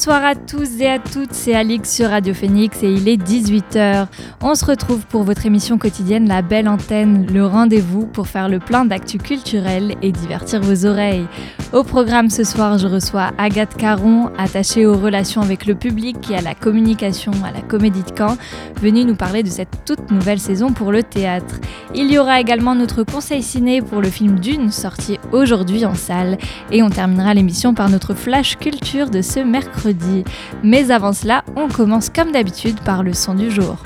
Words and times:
Bonsoir 0.00 0.24
à 0.24 0.34
tous 0.34 0.80
et 0.80 0.88
à 0.88 0.98
toutes, 0.98 1.34
c'est 1.34 1.54
Alix 1.54 1.94
sur 1.94 2.08
Radio 2.08 2.32
Phoenix 2.32 2.82
et 2.82 2.90
il 2.90 3.06
est 3.06 3.22
18h. 3.22 4.06
On 4.40 4.54
se 4.54 4.64
retrouve 4.64 5.04
pour 5.04 5.24
votre 5.24 5.44
émission 5.44 5.76
quotidienne 5.76 6.26
La 6.26 6.40
Belle 6.40 6.70
Antenne, 6.70 7.26
le 7.30 7.44
rendez-vous 7.44 8.06
pour 8.06 8.26
faire 8.26 8.48
le 8.48 8.60
plein 8.60 8.86
d'actu 8.86 9.18
culturel 9.18 9.96
et 10.00 10.10
divertir 10.10 10.62
vos 10.62 10.86
oreilles. 10.86 11.26
Au 11.72 11.84
programme 11.84 12.30
ce 12.30 12.42
soir, 12.42 12.78
je 12.78 12.88
reçois 12.88 13.30
Agathe 13.38 13.76
Caron, 13.76 14.28
attachée 14.36 14.86
aux 14.86 14.98
relations 14.98 15.40
avec 15.40 15.66
le 15.66 15.76
public 15.76 16.16
et 16.28 16.34
à 16.34 16.40
la 16.40 16.56
communication 16.56 17.30
à 17.44 17.52
la 17.52 17.60
Comédie 17.60 18.02
de 18.02 18.10
Caen, 18.18 18.36
venue 18.82 19.04
nous 19.04 19.14
parler 19.14 19.44
de 19.44 19.48
cette 19.48 19.84
toute 19.84 20.10
nouvelle 20.10 20.40
saison 20.40 20.72
pour 20.72 20.90
le 20.90 21.04
théâtre. 21.04 21.60
Il 21.94 22.10
y 22.10 22.18
aura 22.18 22.40
également 22.40 22.74
notre 22.74 23.04
conseil 23.04 23.44
ciné 23.44 23.82
pour 23.82 24.00
le 24.00 24.10
film 24.10 24.40
Dune, 24.40 24.72
sorti 24.72 25.20
aujourd'hui 25.30 25.86
en 25.86 25.94
salle. 25.94 26.38
Et 26.72 26.82
on 26.82 26.90
terminera 26.90 27.34
l'émission 27.34 27.72
par 27.72 27.88
notre 27.88 28.14
flash 28.14 28.56
culture 28.56 29.08
de 29.08 29.22
ce 29.22 29.38
mercredi. 29.38 30.24
Mais 30.64 30.90
avant 30.90 31.12
cela, 31.12 31.44
on 31.54 31.68
commence 31.68 32.10
comme 32.10 32.32
d'habitude 32.32 32.80
par 32.80 33.04
le 33.04 33.12
son 33.12 33.34
du 33.34 33.48
jour. 33.48 33.76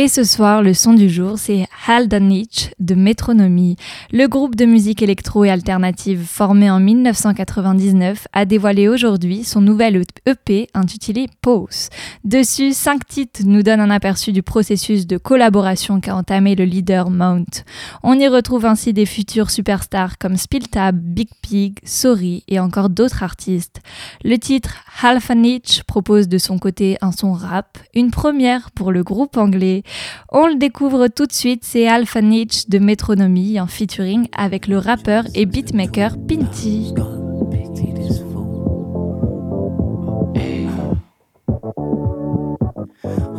Et 0.00 0.06
ce 0.06 0.22
soir, 0.22 0.62
le 0.62 0.74
son 0.74 0.94
du 0.94 1.10
jour, 1.10 1.40
c'est 1.40 1.66
Haldanich 1.88 2.72
de 2.78 2.94
Métronomie. 2.94 3.74
Le 4.12 4.28
groupe 4.28 4.54
de 4.54 4.64
musique 4.64 5.02
électro 5.02 5.44
et 5.44 5.50
alternative 5.50 6.24
formé 6.24 6.70
en 6.70 6.78
1999 6.78 8.28
a 8.32 8.44
dévoilé 8.44 8.86
aujourd'hui 8.86 9.42
son 9.42 9.60
nouvel 9.60 10.04
EP 10.24 10.68
intitulé 10.72 11.26
Pause. 11.42 11.88
Dessus, 12.22 12.74
cinq 12.74 13.08
titres 13.08 13.40
nous 13.44 13.64
donnent 13.64 13.80
un 13.80 13.90
aperçu 13.90 14.30
du 14.30 14.44
processus 14.44 15.08
de 15.08 15.16
collaboration 15.16 16.00
qu'a 16.00 16.14
entamé 16.14 16.54
le 16.54 16.64
leader 16.64 17.10
Mount. 17.10 17.64
On 18.04 18.16
y 18.16 18.28
retrouve 18.28 18.66
ainsi 18.66 18.92
des 18.92 19.04
futurs 19.04 19.50
superstars 19.50 20.16
comme 20.18 20.36
Spiltab, 20.36 20.96
Big 20.96 21.30
Pig, 21.42 21.76
Sorry 21.82 22.44
et 22.46 22.60
encore 22.60 22.88
d'autres 22.88 23.24
artistes. 23.24 23.80
Le 24.22 24.38
titre 24.38 24.76
Halfanich 25.02 25.82
propose 25.88 26.28
de 26.28 26.38
son 26.38 26.60
côté 26.60 26.98
un 27.00 27.10
son 27.10 27.32
rap, 27.32 27.78
une 27.94 28.12
première 28.12 28.70
pour 28.70 28.92
le 28.92 29.02
groupe 29.02 29.36
anglais. 29.36 29.82
On 30.30 30.46
le 30.46 30.56
découvre 30.56 31.08
tout 31.08 31.26
de 31.26 31.32
suite, 31.32 31.64
c'est 31.64 31.88
Alpha 31.88 32.20
Nietzsche 32.20 32.64
de 32.68 32.78
Métronomie 32.78 33.60
en 33.60 33.66
featuring 33.66 34.28
avec 34.36 34.66
le 34.66 34.78
rappeur 34.78 35.24
et 35.34 35.46
beatmaker 35.46 36.16
Pinty. 36.28 36.94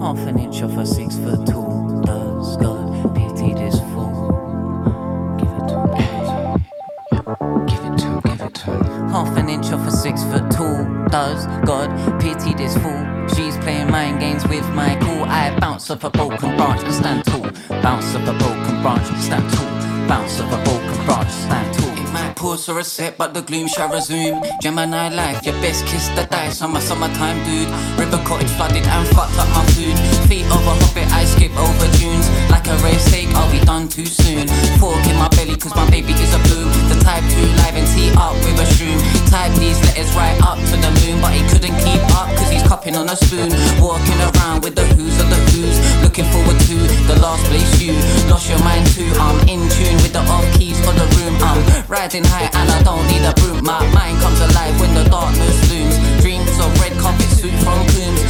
Half 0.01 0.25
an 0.27 0.39
inch 0.39 0.63
off 0.63 0.77
a 0.77 0.85
six 0.85 1.17
foot 1.19 1.45
tall 1.45 2.01
does 2.01 2.57
God 2.57 3.13
pity 3.13 3.53
this 3.53 3.79
fool. 3.91 4.31
Give 5.37 5.49
it 5.49 5.67
to 5.67 5.79
him, 5.79 7.65
give 7.67 7.83
it 7.85 7.97
to 7.99 8.07
him, 8.07 8.21
give 8.21 8.41
it 8.41 8.53
to 8.55 8.71
him. 8.71 9.09
Half 9.09 9.37
an 9.37 9.49
inch 9.49 9.71
off 9.71 9.87
a 9.87 9.91
six 9.91 10.23
foot 10.23 10.49
tall 10.49 10.85
does 11.09 11.45
God 11.65 11.89
pity 12.19 12.53
this 12.55 12.75
fool. 12.77 13.08
Playing 13.69 13.91
mind 13.91 14.19
games 14.19 14.47
with 14.47 14.67
my 14.73 14.95
cool. 14.95 15.25
I 15.25 15.55
bounce 15.59 15.91
off 15.91 16.03
a 16.03 16.09
broken 16.09 16.57
branch 16.57 16.81
and 16.81 16.91
stand 16.91 17.23
tall. 17.25 17.45
Bounce 17.83 18.15
off 18.15 18.27
a 18.27 18.33
broken 18.33 18.81
branch 18.81 19.07
and 19.07 19.21
stand 19.21 19.47
tall. 19.53 19.69
Bounce 20.09 20.39
off 20.41 20.51
a 20.51 20.63
broken 20.63 21.05
branch, 21.05 21.29
and 21.29 21.43
stand 21.45 21.77
tall. 21.77 21.93
It 21.93 22.11
might 22.11 22.35
pause 22.35 22.65
for 22.65 22.79
a 22.79 22.83
sec, 22.83 23.15
but 23.15 23.35
the 23.35 23.41
gloom 23.41 23.67
shall 23.67 23.87
resume. 23.93 24.41
Gemini 24.59 25.09
life, 25.09 25.45
your 25.45 25.53
best 25.61 25.85
kiss 25.85 26.07
the 26.15 26.25
dice 26.25 26.63
on 26.63 26.73
my 26.73 26.79
summertime 26.79 27.37
dude. 27.45 27.69
River 27.99 28.17
cottage 28.25 28.49
flooded 28.57 28.87
and 28.87 29.07
fucked 29.09 29.37
up 29.37 29.47
my 29.53 29.63
food. 29.73 29.95
Feet 30.27 30.38
a 30.51 30.57
hobbit, 30.57 31.07
I 31.13 31.25
skip 31.25 31.53
over 31.57 31.87
dunes. 31.97 32.27
Like 32.49 32.67
a 32.67 32.75
rare 32.83 32.99
steak, 32.99 33.29
I'll 33.35 33.51
be 33.51 33.59
done 33.65 33.87
too 33.87 34.05
soon. 34.05 34.47
Fork 34.79 35.01
in 35.07 35.15
my 35.17 35.29
belly, 35.29 35.55
cause 35.55 35.75
my 35.75 35.89
baby 35.89 36.13
is 36.13 36.33
a 36.33 36.41
bloom. 36.49 36.69
The 36.89 36.97
type 37.03 37.23
2 37.23 37.37
live 37.61 37.75
and 37.75 37.87
tee 37.93 38.11
up 38.17 38.35
with 38.45 38.59
a 38.59 38.67
shroom. 38.75 38.99
Type 39.29 39.53
these 39.59 39.79
letters 39.85 40.11
right 40.15 40.37
up 40.41 40.57
to 40.57 40.75
the 40.77 40.91
moon, 41.03 41.21
but 41.21 41.31
he 41.33 41.41
couldn't 41.49 41.75
keep 41.85 42.01
up 42.15 42.29
cause 42.37 42.49
he's 42.49 42.63
cupping 42.63 42.95
on 42.95 43.09
a 43.09 43.15
spoon. 43.15 43.49
Walking 43.81 44.19
around 44.19 44.63
with 44.63 44.75
the 44.75 44.85
who's 44.95 45.15
of 45.21 45.29
the 45.29 45.39
who's. 45.51 45.77
Looking 46.03 46.25
forward 46.33 46.59
to 46.67 46.75
the 47.07 47.17
last 47.21 47.43
place 47.45 47.81
you 47.81 47.93
lost 48.29 48.49
your 48.49 48.59
mind 48.63 48.87
too. 48.93 49.09
I'm 49.19 49.39
in 49.47 49.61
tune 49.69 49.97
with 50.03 50.13
the 50.13 50.23
off 50.29 50.45
keys 50.57 50.79
of 50.87 50.95
the 50.95 51.07
room. 51.17 51.35
I'm 51.41 51.59
riding 51.87 52.23
high 52.23 52.49
and 52.53 52.67
I 52.69 52.81
don't 52.83 53.05
need 53.07 53.23
a 53.25 53.33
broom. 53.41 53.63
My 53.63 53.81
mind 53.93 54.17
comes 54.21 54.39
alive 54.41 54.79
when 54.79 54.93
the 54.93 55.05
darkness 55.09 55.57
looms. 55.69 55.95
Dreams 56.21 56.53
of 56.59 56.69
red 56.81 56.93
carpet 56.99 57.29
suit 57.37 57.53
from 57.63 57.79
Coombs. 57.93 58.28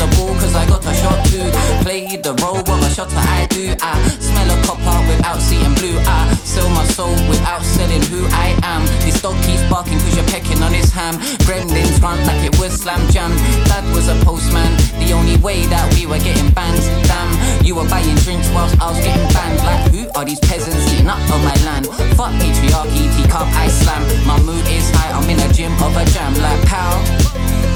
The 0.00 0.08
ball 0.16 0.32
cause 0.40 0.56
I 0.56 0.64
got 0.64 0.80
a 0.80 0.94
shot 0.96 1.20
to 1.28 1.44
play 1.84 2.08
the 2.16 2.32
role 2.40 2.64
of 2.64 2.80
a 2.80 2.88
shotter 2.88 3.20
I 3.20 3.44
do. 3.52 3.76
I 3.84 4.00
smell 4.16 4.48
a 4.48 4.56
copper 4.64 4.96
without 5.04 5.36
seeing 5.44 5.76
blue. 5.76 5.92
I 6.08 6.32
sell 6.40 6.64
my 6.72 6.88
soul 6.96 7.12
without 7.28 7.60
selling 7.60 8.00
who 8.08 8.24
I 8.32 8.56
am. 8.64 8.80
This 9.04 9.20
dog 9.20 9.36
keeps 9.44 9.60
barking 9.68 10.00
cause 10.00 10.16
you're 10.16 10.24
pecking 10.32 10.64
on 10.64 10.72
his 10.72 10.88
ham. 10.88 11.20
Gremlins 11.44 12.00
run 12.00 12.16
like 12.24 12.40
it 12.48 12.56
was 12.58 12.72
slam 12.80 12.96
jam. 13.12 13.28
Dad 13.68 13.84
was 13.92 14.08
a 14.08 14.16
postman. 14.24 14.72
The 15.04 15.12
only 15.12 15.36
way 15.44 15.68
that 15.68 15.84
we 15.92 16.08
were 16.08 16.22
getting 16.24 16.48
banned. 16.56 16.80
Damn, 17.04 17.28
you 17.60 17.76
were 17.76 17.88
buying 17.92 18.16
drinks 18.24 18.48
whilst 18.56 18.80
I 18.80 18.88
was 18.88 19.04
getting 19.04 19.28
banned. 19.36 19.60
Like 19.68 19.84
who 19.92 20.08
are 20.16 20.24
these 20.24 20.40
peasants 20.40 20.80
eating 20.96 21.12
up 21.12 21.20
on 21.28 21.44
my 21.44 21.56
land? 21.68 21.92
Fuck 22.16 22.32
patriarchy, 22.40 23.04
teacup 23.20 23.52
I 23.52 23.68
slam. 23.68 24.00
My 24.24 24.40
mood 24.48 24.64
is 24.72 24.88
high, 24.96 25.12
I'm 25.12 25.28
in 25.28 25.36
a 25.44 25.52
gym 25.52 25.76
of 25.84 25.92
a 25.92 26.08
jam. 26.08 26.32
Like 26.40 26.64
pal, 26.64 26.96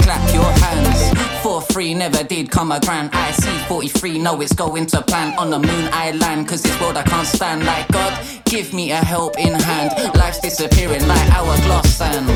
clap 0.01 0.25
your 0.33 0.49
hands. 0.65 1.13
Four 1.55 1.63
three 1.63 1.95
never 1.95 2.25
did 2.25 2.51
come 2.51 2.73
a 2.73 2.81
grand. 2.81 3.11
I 3.13 3.31
see 3.31 3.57
43, 3.69 4.19
know 4.19 4.41
it's 4.41 4.53
going 4.53 4.87
to 4.87 5.01
plan. 5.01 5.39
On 5.39 5.51
the 5.51 5.61
moon 5.61 5.89
I 5.93 6.11
land, 6.11 6.49
cause 6.49 6.61
this 6.63 6.75
world 6.81 6.97
I 6.97 7.05
can't 7.05 7.29
stand. 7.29 7.65
Like 7.65 7.87
God, 7.93 8.13
give 8.45 8.75
me 8.75 8.91
a 8.91 8.97
help 8.97 9.39
in 9.39 9.55
hand. 9.55 9.93
Life's 10.17 10.41
disappearing 10.41 11.07
like 11.07 11.31
hourglass 11.31 11.95
sand. 11.95 12.27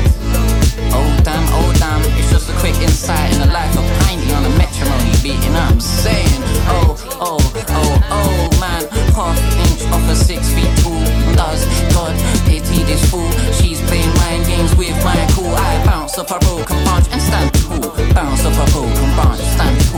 Oh 0.95 1.19
damn, 1.25 1.43
oh 1.51 1.75
damn, 1.79 1.99
it's 2.17 2.31
just 2.31 2.49
a 2.49 2.53
quick 2.63 2.75
insight 2.79 3.33
in 3.33 3.41
the 3.41 3.47
life 3.47 3.75
of 3.75 3.83
Piney 3.99 4.31
on 4.31 4.45
a 4.45 4.49
metronome 4.57 5.11
beating. 5.21 5.53
I'm 5.53 5.81
saying, 5.81 6.39
oh, 6.71 6.95
oh, 7.19 7.39
oh, 7.75 7.99
oh 8.15 8.59
man, 8.59 8.87
half 9.11 9.35
inch 9.67 9.83
off 9.91 10.09
a 10.09 10.15
six 10.15 10.47
feet 10.53 10.71
tall. 10.79 10.95
Does 11.35 11.65
God 11.93 12.15
pity 12.47 12.83
this 12.83 13.03
fool? 13.11 13.29
She's 13.59 13.81
playing 13.81 14.13
mind 14.15 14.45
games 14.45 14.75
with 14.75 14.95
my 15.03 15.19
cool. 15.35 15.53
I 15.55 15.83
bounce 15.85 16.17
off 16.17 16.31
a 16.31 16.39
broken 16.39 16.83
branch 16.83 17.07
and 17.11 17.21
stand 17.21 17.53
tall. 17.53 17.91
Bounce 18.13 18.45
off 18.45 18.55
a 18.55 18.71
broken 18.71 19.08
response. 19.19 19.55
Time 19.57 19.88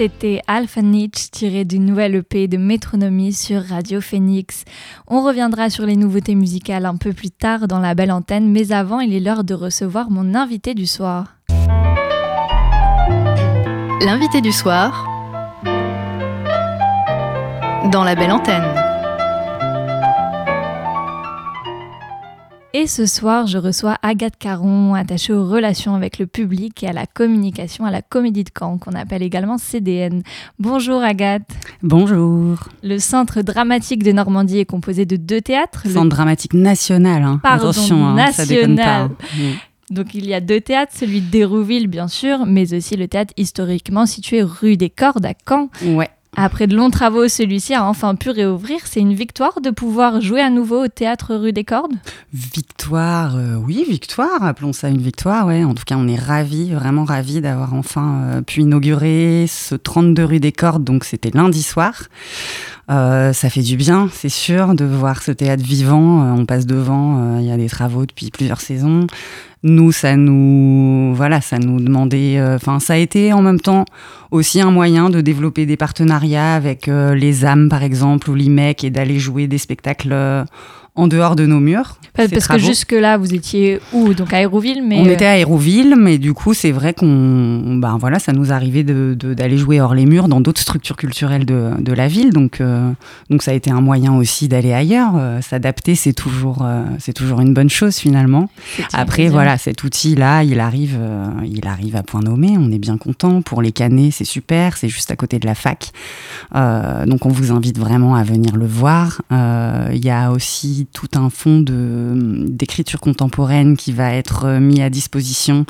C'était 0.00 0.40
Alpha 0.46 0.80
Nietzsche 0.80 1.28
tiré 1.30 1.66
d'une 1.66 1.84
nouvelle 1.84 2.14
EP 2.14 2.48
de 2.48 2.56
Métronomie 2.56 3.34
sur 3.34 3.62
Radio 3.62 4.00
Phoenix. 4.00 4.64
On 5.06 5.22
reviendra 5.22 5.68
sur 5.68 5.84
les 5.84 5.94
nouveautés 5.94 6.34
musicales 6.34 6.86
un 6.86 6.96
peu 6.96 7.12
plus 7.12 7.30
tard 7.30 7.68
dans 7.68 7.80
la 7.80 7.94
belle 7.94 8.10
antenne, 8.10 8.50
mais 8.50 8.72
avant, 8.72 9.00
il 9.00 9.12
est 9.12 9.20
l'heure 9.20 9.44
de 9.44 9.52
recevoir 9.52 10.08
mon 10.08 10.34
invité 10.34 10.72
du 10.72 10.86
soir. 10.86 11.36
L'invité 14.00 14.40
du 14.40 14.52
soir 14.52 15.06
dans 17.92 18.02
la 18.02 18.14
belle 18.14 18.32
antenne. 18.32 18.89
Et 22.72 22.86
ce 22.86 23.04
soir, 23.04 23.48
je 23.48 23.58
reçois 23.58 23.96
Agathe 24.00 24.36
Caron, 24.38 24.94
attachée 24.94 25.32
aux 25.32 25.44
relations 25.44 25.96
avec 25.96 26.20
le 26.20 26.28
public 26.28 26.84
et 26.84 26.86
à 26.86 26.92
la 26.92 27.04
communication 27.04 27.84
à 27.84 27.90
la 27.90 28.00
Comédie 28.00 28.44
de 28.44 28.50
Caen, 28.56 28.78
qu'on 28.78 28.92
appelle 28.92 29.24
également 29.24 29.58
CDN. 29.58 30.22
Bonjour 30.60 31.02
Agathe. 31.02 31.50
Bonjour. 31.82 32.58
Le 32.84 32.98
Centre 33.00 33.42
dramatique 33.42 34.04
de 34.04 34.12
Normandie 34.12 34.60
est 34.60 34.66
composé 34.66 35.04
de 35.04 35.16
deux 35.16 35.40
théâtres. 35.40 35.82
Centre 35.88 36.04
le... 36.04 36.10
dramatique 36.10 36.54
national. 36.54 37.24
Hein. 37.24 37.40
Pardon, 37.42 37.70
Attention, 37.70 38.06
hein, 38.06 38.30
ça 38.30 38.46
déconne 38.46 38.76
pas. 38.76 39.08
national. 39.08 39.10
Donc 39.90 40.14
il 40.14 40.26
y 40.26 40.34
a 40.34 40.40
deux 40.40 40.60
théâtres, 40.60 40.92
celui 40.94 41.20
d'Hérouville 41.22 41.88
bien 41.88 42.06
sûr, 42.06 42.46
mais 42.46 42.72
aussi 42.72 42.94
le 42.96 43.08
théâtre 43.08 43.34
historiquement 43.36 44.06
situé 44.06 44.44
rue 44.44 44.76
des 44.76 44.90
Cordes 44.90 45.26
à 45.26 45.32
Caen. 45.48 45.70
Ouais. 45.84 46.08
Après 46.36 46.66
de 46.66 46.76
longs 46.76 46.90
travaux, 46.90 47.28
celui-ci 47.28 47.74
a 47.74 47.84
enfin 47.84 48.14
pu 48.14 48.30
réouvrir. 48.30 48.80
C'est 48.84 49.00
une 49.00 49.14
victoire 49.14 49.60
de 49.60 49.70
pouvoir 49.70 50.20
jouer 50.20 50.40
à 50.40 50.48
nouveau 50.48 50.84
au 50.84 50.88
théâtre 50.88 51.34
rue 51.34 51.52
des 51.52 51.64
Cordes 51.64 51.94
Victoire, 52.32 53.36
euh, 53.36 53.56
oui, 53.56 53.84
victoire, 53.88 54.44
appelons 54.44 54.72
ça 54.72 54.88
une 54.88 55.02
victoire, 55.02 55.46
ouais. 55.46 55.64
En 55.64 55.74
tout 55.74 55.82
cas, 55.84 55.96
on 55.98 56.06
est 56.06 56.18
ravis, 56.18 56.72
vraiment 56.72 57.04
ravis 57.04 57.40
d'avoir 57.40 57.74
enfin 57.74 58.22
euh, 58.24 58.42
pu 58.42 58.60
inaugurer 58.60 59.46
ce 59.48 59.74
32 59.74 60.24
rue 60.24 60.40
des 60.40 60.52
Cordes, 60.52 60.84
donc 60.84 61.04
c'était 61.04 61.30
lundi 61.30 61.62
soir. 61.62 62.04
Euh, 62.90 63.32
ça 63.32 63.50
fait 63.50 63.62
du 63.62 63.76
bien, 63.76 64.08
c'est 64.12 64.28
sûr, 64.28 64.74
de 64.74 64.84
voir 64.84 65.22
ce 65.22 65.30
théâtre 65.30 65.62
vivant. 65.62 66.34
on 66.36 66.44
passe 66.44 66.66
devant, 66.66 67.38
il 67.38 67.46
y 67.46 67.52
a 67.52 67.56
des 67.56 67.68
travaux 67.68 68.04
depuis 68.04 68.30
plusieurs 68.30 68.60
saisons 68.60 69.06
nous, 69.62 69.92
ça 69.92 70.16
nous, 70.16 71.12
voilà, 71.14 71.40
ça 71.40 71.58
nous 71.58 71.80
demandait, 71.80 72.38
euh, 72.38 72.56
enfin, 72.56 72.80
ça 72.80 72.94
a 72.94 72.96
été 72.96 73.32
en 73.32 73.42
même 73.42 73.60
temps 73.60 73.84
aussi 74.30 74.60
un 74.60 74.70
moyen 74.70 75.10
de 75.10 75.20
développer 75.20 75.66
des 75.66 75.76
partenariats 75.76 76.54
avec 76.54 76.88
euh, 76.88 77.14
les 77.14 77.44
âmes, 77.44 77.68
par 77.68 77.82
exemple, 77.82 78.30
ou 78.30 78.34
l'IMEC, 78.34 78.84
et 78.84 78.90
d'aller 78.90 79.18
jouer 79.18 79.48
des 79.48 79.58
spectacles 79.58 80.12
euh, 80.12 80.44
en 80.96 81.08
dehors 81.08 81.36
de 81.36 81.46
nos 81.46 81.60
murs. 81.60 81.96
Parce, 82.14 82.48
que 82.48 82.58
jusque-là, 82.58 83.16
vous 83.16 83.34
étiez 83.34 83.80
où 83.92 84.12
Donc 84.14 84.32
à 84.32 84.40
Hérouville 84.40 84.82
mais 84.86 85.00
On 85.00 85.06
était 85.06 85.26
à 85.26 85.38
Hérouville, 85.38 85.94
mais 85.96 86.18
du 86.18 86.34
coup, 86.34 86.54
c'est 86.54 86.72
vrai 86.72 86.92
qu'on. 86.92 87.76
Ben 87.76 87.96
voilà, 87.98 88.18
ça 88.18 88.32
nous 88.32 88.52
arrivait 88.52 88.82
d'aller 88.82 89.56
jouer 89.56 89.80
hors 89.80 89.94
les 89.94 90.06
murs 90.06 90.28
dans 90.28 90.40
d'autres 90.40 90.60
structures 90.60 90.96
culturelles 90.96 91.46
de, 91.46 91.70
de 91.78 91.92
la 91.92 92.08
ville. 92.08 92.30
Donc, 92.30 92.60
euh, 92.60 92.90
donc 93.30 93.42
ça 93.42 93.52
a 93.52 93.54
été 93.54 93.70
un 93.70 93.80
moyen 93.80 94.14
aussi 94.14 94.48
d'aller 94.48 94.72
ailleurs. 94.72 95.12
Euh, 95.16 95.40
s'adapter, 95.40 95.94
c'est 95.94 96.12
toujours, 96.12 96.62
euh, 96.62 96.82
c'est 96.98 97.12
toujours 97.12 97.40
une 97.40 97.54
bonne 97.54 97.70
chose 97.70 97.96
finalement. 97.96 98.50
Après, 98.92 99.28
voilà, 99.28 99.56
cet 99.56 99.84
outil-là, 99.84 100.42
il, 100.42 100.60
arrive, 100.60 100.98
il 101.44 101.66
arrive 101.66 101.96
à 101.96 102.02
point 102.02 102.20
nommé. 102.20 102.56
On 102.58 102.70
est 102.70 102.78
bien 102.78 102.98
content. 102.98 103.40
Pour 103.42 103.62
les 103.62 103.72
canets, 103.72 104.10
c'est 104.10 104.24
super. 104.24 104.76
C'est 104.76 104.88
juste 104.88 105.10
à 105.10 105.16
côté 105.16 105.38
de 105.38 105.46
la 105.46 105.54
fac. 105.54 105.92
donc 106.54 107.24
on 107.24 107.30
vous 107.30 107.52
invite 107.52 107.78
vraiment 107.78 108.14
à 108.16 108.24
venir 108.24 108.56
le 108.56 108.66
voir. 108.66 109.22
Il 109.30 110.04
y 110.04 110.10
a 110.10 110.32
aussi 110.32 110.79
tout 110.86 111.08
un 111.14 111.30
fond 111.30 111.64
d'écriture 111.66 113.00
contemporaine 113.00 113.76
qui 113.76 113.92
va 113.92 114.12
être 114.14 114.44
euh, 114.44 114.60
mis 114.60 114.82
à 114.82 114.90
disposition. 114.90 115.64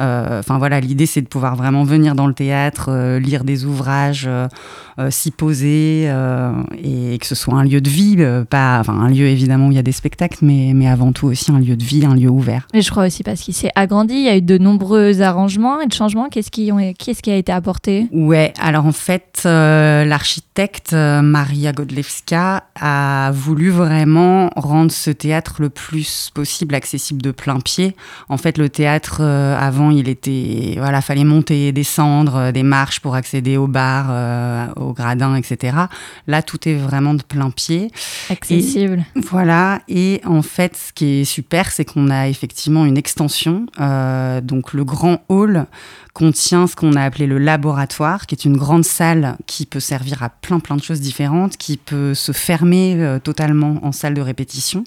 Euh, 0.00 0.40
enfin 0.40 0.58
voilà, 0.58 0.80
l'idée 0.80 1.06
c'est 1.06 1.22
de 1.22 1.26
pouvoir 1.26 1.56
vraiment 1.56 1.84
venir 1.84 2.14
dans 2.14 2.26
le 2.26 2.34
théâtre, 2.34 2.86
euh, 2.90 3.18
lire 3.18 3.44
des 3.44 3.64
ouvrages, 3.64 4.28
s'y 5.10 5.30
poser 5.30 6.04
et 6.06 7.18
que 7.18 7.26
ce 7.26 7.34
soit 7.34 7.54
un 7.54 7.64
lieu 7.64 7.82
de 7.82 7.90
vie, 7.90 8.16
pas 8.48 8.78
enfin 8.80 8.94
un 8.94 9.10
lieu 9.10 9.26
évidemment 9.26 9.68
où 9.68 9.70
il 9.70 9.76
y 9.76 9.78
a 9.78 9.82
des 9.82 9.92
spectacles, 9.92 10.38
mais, 10.40 10.72
mais 10.74 10.88
avant 10.88 11.12
tout 11.12 11.26
aussi 11.26 11.52
un 11.52 11.58
lieu 11.58 11.76
de 11.76 11.84
vie, 11.84 12.06
un 12.06 12.14
lieu 12.14 12.30
ouvert. 12.30 12.66
Mais 12.72 12.80
je 12.80 12.90
crois 12.90 13.04
aussi 13.04 13.22
parce 13.22 13.42
qu'il 13.42 13.52
s'est 13.52 13.70
agrandi, 13.74 14.14
il 14.14 14.22
y 14.22 14.28
a 14.28 14.36
eu 14.38 14.42
de 14.42 14.56
nombreux 14.56 15.20
arrangements 15.20 15.82
et 15.82 15.86
de 15.86 15.92
changements. 15.92 16.30
Qu'est-ce 16.30 16.50
qui, 16.50 16.72
ont, 16.72 16.94
qu'est-ce 16.98 17.22
qui 17.22 17.30
a 17.30 17.36
été 17.36 17.52
apporté? 17.52 18.08
Ouais, 18.10 18.54
alors 18.58 18.86
en 18.86 18.92
fait, 18.92 19.42
l'architecte 19.44 20.94
Maria 20.94 21.72
Godlewska 21.72 22.64
a 22.80 23.30
voulu 23.32 23.70
vraiment 23.70 24.45
rendre 24.56 24.92
ce 24.92 25.10
théâtre 25.10 25.56
le 25.60 25.70
plus 25.70 26.30
possible 26.34 26.74
accessible 26.74 27.22
de 27.22 27.30
plein 27.30 27.60
pied. 27.60 27.96
En 28.28 28.36
fait, 28.36 28.58
le 28.58 28.68
théâtre, 28.68 29.18
euh, 29.20 29.56
avant, 29.58 29.90
il 29.90 30.08
était. 30.08 30.74
Voilà, 30.78 31.00
fallait 31.00 31.24
monter 31.24 31.68
et 31.68 31.72
descendre 31.72 32.36
euh, 32.36 32.52
des 32.52 32.62
marches 32.62 33.00
pour 33.00 33.14
accéder 33.14 33.56
au 33.56 33.66
bar, 33.66 34.06
euh, 34.10 34.66
au 34.76 34.92
gradin, 34.92 35.34
etc. 35.36 35.76
Là, 36.26 36.42
tout 36.42 36.68
est 36.68 36.74
vraiment 36.74 37.14
de 37.14 37.22
plein 37.22 37.50
pied. 37.50 37.90
Accessible. 38.30 39.04
voilà. 39.14 39.80
Et 39.88 40.20
en 40.24 40.42
fait, 40.42 40.76
ce 40.76 40.92
qui 40.92 41.20
est 41.20 41.24
super, 41.24 41.70
c'est 41.70 41.84
qu'on 41.84 42.10
a 42.10 42.28
effectivement 42.28 42.84
une 42.84 42.96
extension. 42.96 43.66
donc, 44.42 44.72
le 44.72 44.84
grand 44.84 45.22
hall 45.28 45.66
contient 46.16 46.66
ce 46.66 46.74
qu'on 46.74 46.94
a 46.94 47.02
appelé 47.02 47.26
le 47.26 47.36
laboratoire, 47.36 48.26
qui 48.26 48.34
est 48.34 48.46
une 48.46 48.56
grande 48.56 48.86
salle 48.86 49.36
qui 49.46 49.66
peut 49.66 49.80
servir 49.80 50.22
à 50.22 50.30
plein 50.30 50.60
plein 50.60 50.76
de 50.76 50.82
choses 50.82 51.02
différentes, 51.02 51.58
qui 51.58 51.76
peut 51.76 52.14
se 52.14 52.32
fermer 52.32 52.94
euh, 52.96 53.18
totalement 53.18 53.80
en 53.82 53.92
salle 53.92 54.14
de 54.14 54.22
répétition, 54.22 54.82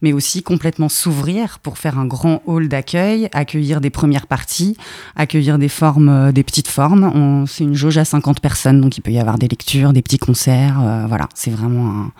mais 0.00 0.14
aussi 0.14 0.42
complètement 0.42 0.88
s'ouvrir 0.88 1.58
pour 1.58 1.76
faire 1.76 1.98
un 1.98 2.06
grand 2.06 2.40
hall 2.46 2.68
d'accueil, 2.68 3.28
accueillir 3.34 3.82
des 3.82 3.90
premières 3.90 4.26
parties, 4.26 4.74
accueillir 5.16 5.58
des 5.58 5.68
formes, 5.68 6.08
euh, 6.08 6.32
des 6.32 6.44
petites 6.44 6.68
formes. 6.68 7.44
C'est 7.46 7.64
une 7.64 7.74
jauge 7.74 7.98
à 7.98 8.06
50 8.06 8.40
personnes, 8.40 8.80
donc 8.80 8.96
il 8.96 9.02
peut 9.02 9.10
y 9.10 9.20
avoir 9.20 9.36
des 9.36 9.48
lectures, 9.48 9.92
des 9.92 10.00
petits 10.00 10.16
concerts. 10.16 10.80
Euh, 10.80 11.04
voilà, 11.06 11.28
c'est 11.34 11.50
vraiment 11.50 11.90
un 11.90 12.12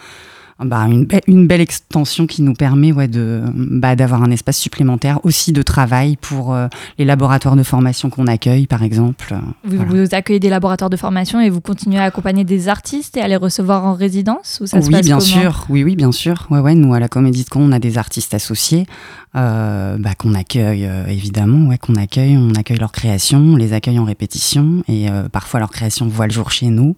bah, 0.65 0.87
une, 0.89 1.07
une, 1.27 1.47
belle 1.47 1.61
extension 1.61 2.27
qui 2.27 2.43
nous 2.43 2.55
permet 2.55 2.93
ouais, 2.93 3.09
de, 3.09 3.43
bah, 3.55 3.97
d'avoir 3.97 4.23
un 4.23 4.31
espace 4.31 4.59
supplémentaire 4.59 5.21
aussi 5.25 5.53
de 5.53 5.63
travail 5.63 6.17
pour 6.17 6.55
euh, 6.55 6.69
les 6.99 7.05
laboratoires 7.05 7.57
de 7.57 7.63
formation 7.63 8.11
qu'on 8.11 8.27
accueille, 8.27 8.67
par 8.67 8.83
exemple. 8.83 9.35
Vous, 9.65 9.79
vous, 9.87 10.15
accueillez 10.15 10.41
des 10.41 10.51
laboratoires 10.51 10.91
de 10.91 10.97
formation 10.97 11.41
et 11.41 11.51
vous 11.51 11.61
continuez 11.61 11.99
à 11.99 12.05
accompagner 12.05 12.45
des 12.45 12.69
artistes 12.69 13.17
et 13.17 13.21
à 13.21 13.29
les 13.29 13.37
recevoir 13.37 13.85
en 13.85 13.95
résidence 13.95 14.59
ou 14.63 14.67
ça 14.67 14.79
Oui, 14.79 14.85
se 14.85 14.91
passe 14.91 15.07
bien 15.07 15.21
sûr. 15.21 15.67
Oui, 15.69 15.83
oui, 15.85 15.97
bien 15.97 16.13
sûr. 16.13 16.47
Ouais, 16.51 16.61
ouais, 16.61 16.75
nous, 16.75 16.93
à 16.95 17.01
la 17.01 17.09
Comédie 17.09 17.45
de 17.45 17.49
Con, 17.49 17.61
on 17.63 17.73
a 17.73 17.79
des 17.79 17.99
artistes 17.99 18.35
associés 18.35 18.87
euh, 19.37 19.97
bah, 19.97 20.17
qu'on 20.19 20.35
accueille 20.35 20.87
euh, 20.87 21.07
évidemment, 21.07 21.73
qu'on 21.81 21.95
accueille, 21.95 22.37
on 22.37 22.53
accueille 22.55 22.79
leur 22.79 22.91
création, 22.91 23.39
on 23.39 23.55
les 23.55 23.73
accueille 23.73 24.01
en 24.01 24.05
répétition 24.05 24.83
et 24.89 25.09
euh, 25.09 25.29
parfois 25.29 25.61
leur 25.61 25.71
création 25.71 26.09
voit 26.09 26.27
le 26.27 26.33
jour 26.33 26.51
chez 26.51 26.67
nous. 26.67 26.97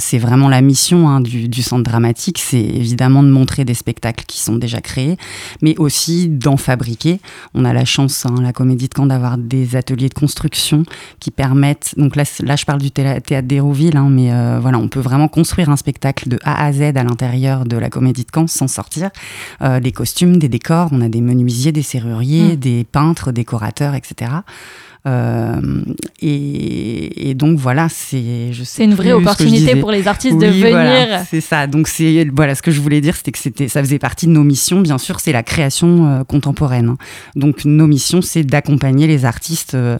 c'est 0.00 0.18
vraiment 0.18 0.48
la 0.48 0.60
mission 0.60 1.08
hein, 1.08 1.20
du, 1.20 1.48
du, 1.48 1.62
centre 1.62 1.84
dramatique, 1.84 2.40
c'est 2.40 2.60
évidemment 2.60 3.22
de 3.22 3.28
montrer 3.28 3.64
des 3.64 3.74
spectacles 3.74 4.24
qui 4.26 4.40
sont 4.40 4.56
déjà 4.56 4.80
créés, 4.80 5.16
mais 5.62 5.76
aussi 5.78 6.28
d'en 6.28 6.56
fabriquer. 6.56 7.20
On 7.54 7.64
a 7.64 7.72
la 7.72 7.84
chance, 7.84 8.26
hein, 8.26 8.34
la 8.42 8.52
Comédie 8.52 8.88
de 8.88 8.94
Caen, 8.96 9.06
d'avoir 9.06 9.38
des 9.38 9.76
ateliers 9.76 10.08
de 10.08 10.14
construction 10.14 10.82
qui 11.20 11.30
permettent. 11.30 11.94
Donc 11.96 12.16
là, 12.16 12.24
là 12.42 12.56
je 12.56 12.64
parle 12.64 12.80
du 12.80 12.90
théâtre 12.90 13.46
d'Hérouville, 13.46 13.96
hein, 13.96 14.08
mais 14.10 14.30
voilà, 14.58 14.78
on 14.78 14.88
peut 14.88 15.00
vraiment 15.00 15.28
construire 15.28 15.70
un 15.70 15.76
spectacle 15.76 16.28
de 16.28 16.38
A 16.42 16.64
à 16.64 16.72
Z 16.72 16.82
à 16.82 17.04
l'intérieur 17.04 17.64
de 17.64 17.76
la 17.76 17.88
Comédie 17.88 18.24
de 18.24 18.30
Caen 18.34 18.48
sans 18.48 18.68
sortir. 18.68 19.10
des 19.60 19.92
costumes, 19.92 20.38
des 20.38 20.48
décors, 20.48 20.88
on 20.90 21.00
a 21.00 21.08
des 21.08 21.20
menus 21.20 21.51
des 21.72 21.82
serruriers, 21.82 22.54
mm. 22.54 22.56
des 22.56 22.84
peintres, 22.84 23.32
décorateurs, 23.32 23.94
etc. 23.94 24.30
Euh, 25.04 25.82
et, 26.20 27.34
donc 27.34 27.58
voilà, 27.58 27.88
c'est 27.88 28.52
c'est 28.62 28.84
une 28.84 28.94
vraie 28.94 29.12
opportunité 29.12 29.74
pour 29.76 29.90
les 29.90 30.06
artistes 30.06 30.38
de 30.38 30.46
venir. 30.46 31.22
c'est 31.28 31.40
ça. 31.40 31.66
Donc 31.66 31.88
c'est 31.88 32.28
voilà 32.34 32.54
ce 32.54 32.62
que 32.62 32.70
je 32.70 32.80
voulais 32.80 33.00
dire, 33.00 33.16
c'était 33.16 33.32
que 33.32 33.38
c'était 33.38 33.68
ça 33.68 33.80
faisait 33.82 33.98
partie 33.98 34.26
de 34.26 34.32
nos 34.32 34.44
missions. 34.44 34.80
Bien 34.80 34.98
sûr, 34.98 35.18
c'est 35.18 35.32
la 35.32 35.42
création 35.42 36.06
euh, 36.06 36.24
contemporaine. 36.24 36.96
Donc 37.34 37.64
nos 37.64 37.86
missions, 37.86 38.22
c'est 38.22 38.44
d'accompagner 38.44 39.06
les 39.06 39.24
artistes 39.24 39.74
euh, 39.74 39.98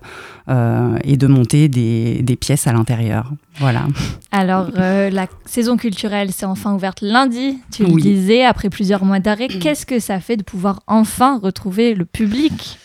et 1.02 1.16
de 1.16 1.26
monter 1.26 1.68
des, 1.68 2.22
des 2.22 2.36
pièces 2.36 2.66
à 2.66 2.72
l'intérieur. 2.72 3.32
Voilà. 3.58 3.86
Alors 4.30 4.68
la 4.76 5.26
saison 5.46 5.76
culturelle 5.76 6.32
s'est 6.32 6.46
enfin 6.46 6.74
ouverte 6.74 7.00
lundi. 7.00 7.58
Tu 7.72 7.84
le 7.84 8.00
disais 8.00 8.44
après 8.44 8.70
plusieurs 8.70 9.04
mois 9.04 9.18
d'arrêt. 9.18 9.48
Qu'est-ce 9.48 9.84
que 9.84 9.98
ça 9.98 10.20
fait 10.20 10.36
de 10.36 10.44
pouvoir 10.44 10.80
enfin 10.86 11.40
retrouver 11.42 11.94
le 11.94 12.04
public? 12.04 12.78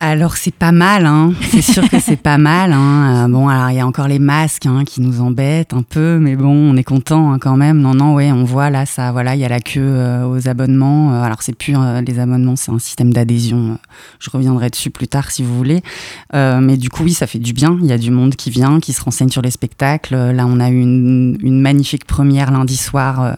Alors 0.00 0.36
c'est 0.36 0.54
pas 0.54 0.70
mal, 0.70 1.06
hein. 1.06 1.32
c'est 1.50 1.60
sûr 1.62 1.88
que 1.88 1.98
c'est 1.98 2.16
pas 2.16 2.38
mal. 2.38 2.72
Hein. 2.72 3.26
Euh, 3.26 3.28
bon, 3.28 3.48
alors 3.48 3.70
il 3.70 3.76
y 3.76 3.80
a 3.80 3.86
encore 3.86 4.06
les 4.06 4.20
masques 4.20 4.66
hein, 4.66 4.84
qui 4.86 5.00
nous 5.00 5.20
embêtent 5.20 5.74
un 5.74 5.82
peu, 5.82 6.18
mais 6.20 6.36
bon, 6.36 6.54
on 6.54 6.76
est 6.76 6.84
content 6.84 7.32
hein, 7.32 7.38
quand 7.40 7.56
même. 7.56 7.80
Non, 7.80 7.94
non, 7.94 8.14
ouais, 8.14 8.30
on 8.30 8.44
voit 8.44 8.70
là, 8.70 8.86
ça, 8.86 9.10
voilà, 9.10 9.34
il 9.34 9.40
y 9.40 9.44
a 9.44 9.48
la 9.48 9.58
queue 9.58 9.80
euh, 9.80 10.24
aux 10.24 10.48
abonnements. 10.48 11.14
Euh, 11.14 11.22
alors 11.22 11.42
c'est 11.42 11.56
plus 11.56 11.74
les 12.06 12.18
abonnements, 12.20 12.54
c'est 12.54 12.70
un 12.70 12.78
système 12.78 13.12
d'adhésion. 13.12 13.78
je 14.20 14.30
reviendrai 14.30 14.70
dessus 14.70 14.90
plus 14.90 15.08
tard 15.08 15.32
si 15.32 15.42
vous 15.42 15.56
voulez. 15.56 15.82
mais 16.32 16.76
du 16.76 16.90
coup, 16.90 17.02
oui, 17.02 17.12
ça 17.12 17.26
fait 17.26 17.40
du 17.40 17.52
bien. 17.52 17.76
Il 17.80 17.86
y 17.86 17.92
a 17.92 17.98
du 17.98 18.12
monde 18.12 18.36
qui 18.36 18.50
vient, 18.50 18.78
qui 18.78 18.92
se 18.92 19.02
renseigne 19.02 19.30
sur 19.30 19.42
les 19.42 19.50
spectacles. 19.50 20.14
Là, 20.14 20.46
on 20.46 20.60
a 20.60 20.70
eu 20.70 20.80
une, 20.80 21.36
une 21.42 21.60
magnifique 21.60 22.04
première 22.04 22.52
lundi 22.52 22.76
soir 22.76 23.36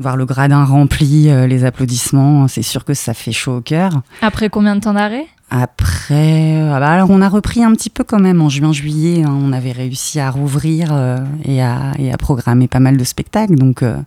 voir 0.00 0.16
le 0.16 0.26
gradin 0.26 0.64
rempli, 0.64 1.30
les 1.46 1.64
applaudissements, 1.64 2.48
c'est 2.48 2.62
sûr 2.62 2.84
que 2.84 2.94
ça 2.94 3.14
fait 3.14 3.32
chaud 3.32 3.58
au 3.58 3.60
cœur. 3.60 4.02
Après 4.22 4.50
combien 4.50 4.74
de 4.74 4.80
temps 4.80 4.94
d'arrêt? 4.94 5.26
Après, 5.52 6.58
euh, 6.58 6.78
bah 6.78 6.90
alors 6.90 7.10
on 7.10 7.20
a 7.20 7.28
repris 7.28 7.64
un 7.64 7.72
petit 7.72 7.90
peu 7.90 8.04
quand 8.04 8.20
même 8.20 8.40
en 8.40 8.48
juin-juillet. 8.48 9.24
Hein. 9.24 9.36
on 9.42 9.52
avait 9.52 9.72
réussi 9.72 10.20
à 10.20 10.30
rouvrir 10.30 10.90
euh, 10.92 11.18
et, 11.44 11.60
à, 11.60 11.92
et, 11.98 12.12
à, 12.12 12.16
programmer 12.16 12.68
pas 12.68 12.78
mal 12.78 12.96
de 12.96 13.02
spectacles. 13.02 13.56
Donc, 13.56 13.82
euh, 13.82 13.96
euh 13.96 14.02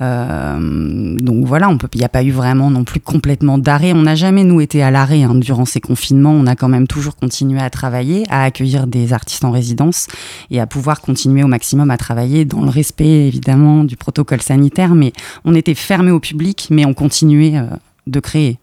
donc 0.00 1.44
voilà, 1.44 1.76
il 1.92 1.98
n'y 1.98 2.04
a 2.04 2.08
pas 2.08 2.22
eu 2.22 2.30
vraiment 2.30 2.70
non 2.70 2.84
plus 2.84 3.00
complètement 3.00 3.58
d'arrêt. 3.58 3.92
On 3.92 4.02
n'a 4.02 4.14
jamais, 4.14 4.44
nous, 4.44 4.60
été 4.60 4.82
à 4.82 4.90
l'arrêt 4.90 5.22
hein, 5.22 5.34
durant 5.34 5.64
ces 5.64 5.80
confinements. 5.80 6.32
On 6.32 6.46
a 6.46 6.54
quand 6.54 6.68
même 6.68 6.86
toujours 6.86 7.16
continué 7.16 7.60
à 7.60 7.68
travailler, 7.70 8.24
à 8.30 8.44
accueillir 8.44 8.86
des 8.86 9.12
artistes 9.12 9.44
en 9.44 9.50
résidence 9.50 10.06
et 10.50 10.60
à 10.60 10.66
pouvoir 10.66 11.00
continuer 11.00 11.42
au 11.42 11.48
maximum 11.48 11.90
à 11.90 11.96
travailler 11.96 12.44
dans 12.44 12.62
le 12.62 12.70
respect, 12.70 13.26
évidemment, 13.26 13.84
du 13.84 13.96
protocole 13.96 14.40
sanitaire. 14.40 14.94
Mais 14.94 15.12
on 15.44 15.54
était 15.54 15.74
fermé 15.74 16.10
au 16.10 16.20
public, 16.20 16.68
mais 16.70 16.84
on 16.84 16.94
continuait 16.94 17.60
de 18.06 18.20
créer. 18.20 18.58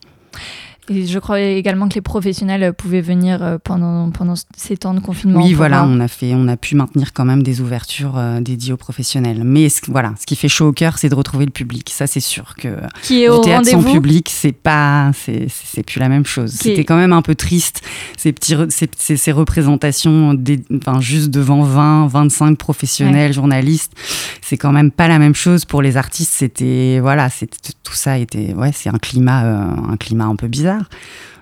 Et 0.89 1.07
je 1.07 1.17
crois 1.19 1.39
également 1.39 1.89
que 1.89 1.95
les 1.95 2.01
professionnels 2.01 2.73
pouvaient 2.73 3.01
venir 3.01 3.41
euh, 3.41 3.57
pendant, 3.63 4.11
pendant 4.11 4.35
ces 4.55 4.77
temps 4.77 4.93
de 4.93 4.99
confinement. 4.99 5.41
Oui, 5.41 5.53
voilà, 5.53 5.79
voir. 5.83 5.89
on 5.91 5.99
a, 5.99 6.07
fait, 6.07 6.33
on 6.35 6.47
a 6.47 6.57
pu 6.57 6.75
maintenir 6.75 7.11
quand 7.13 7.25
même 7.25 7.41
des 7.41 7.59
ouvertures 7.61 8.17
euh, 8.17 8.39
dédiées 8.39 8.73
aux 8.73 8.77
professionnels. 8.77 9.41
Mais 9.43 9.69
ce, 9.69 9.81
voilà, 9.89 10.13
ce 10.19 10.25
qui 10.25 10.35
fait 10.35 10.47
chaud 10.47 10.67
au 10.67 10.73
cœur, 10.73 10.97
c'est 10.99 11.09
de 11.09 11.15
retrouver 11.15 11.45
le 11.45 11.51
public. 11.51 11.89
Ça, 11.91 12.05
c'est 12.07 12.19
sûr 12.19 12.55
que 12.55 12.67
Qui 13.01 13.23
est 13.23 13.29
au 13.29 13.37
du 13.39 13.45
théâtre 13.45 13.67
sans 13.69 13.81
public, 13.83 14.29
c'est 14.31 14.51
pas, 14.51 15.11
c'est 15.13 15.47
c'est 15.49 15.83
plus 15.83 15.99
la 15.99 16.07
même 16.09 16.25
chose. 16.25 16.53
Est- 16.53 16.63
C'était 16.63 16.83
quand 16.83 16.97
même 16.97 17.13
un 17.13 17.21
peu 17.23 17.35
triste 17.35 17.81
ces 18.17 18.31
petits, 18.31 18.55
ces, 18.69 18.89
ces- 18.97 19.17
ces 19.17 19.31
représentations, 19.31 20.33
des- 20.33 20.63
enfin, 20.77 20.99
juste 21.01 21.29
devant 21.31 21.63
20, 21.63 22.07
25 22.07 22.57
professionnels, 22.57 23.33
journalistes. 23.33 23.93
C'est 24.41 24.57
quand 24.57 24.71
même 24.71 24.91
pas 24.91 25.07
la 25.07 25.17
même 25.19 25.35
chose 25.35 25.65
pour 25.65 25.81
les 25.81 25.97
artistes. 25.97 26.31
C'était, 26.35 26.99
voilà, 27.01 27.29
c'était 27.29 27.57
tout 27.83 27.93
ça 27.93 28.17
était, 28.19 28.53
ouais, 28.53 28.71
c'est 28.73 28.89
un 28.89 28.97
climat, 28.99 29.43
euh, 29.45 29.91
un 29.91 29.97
climat 29.97 30.25
un 30.25 30.35
peu 30.35 30.47
bizarre. 30.47 30.74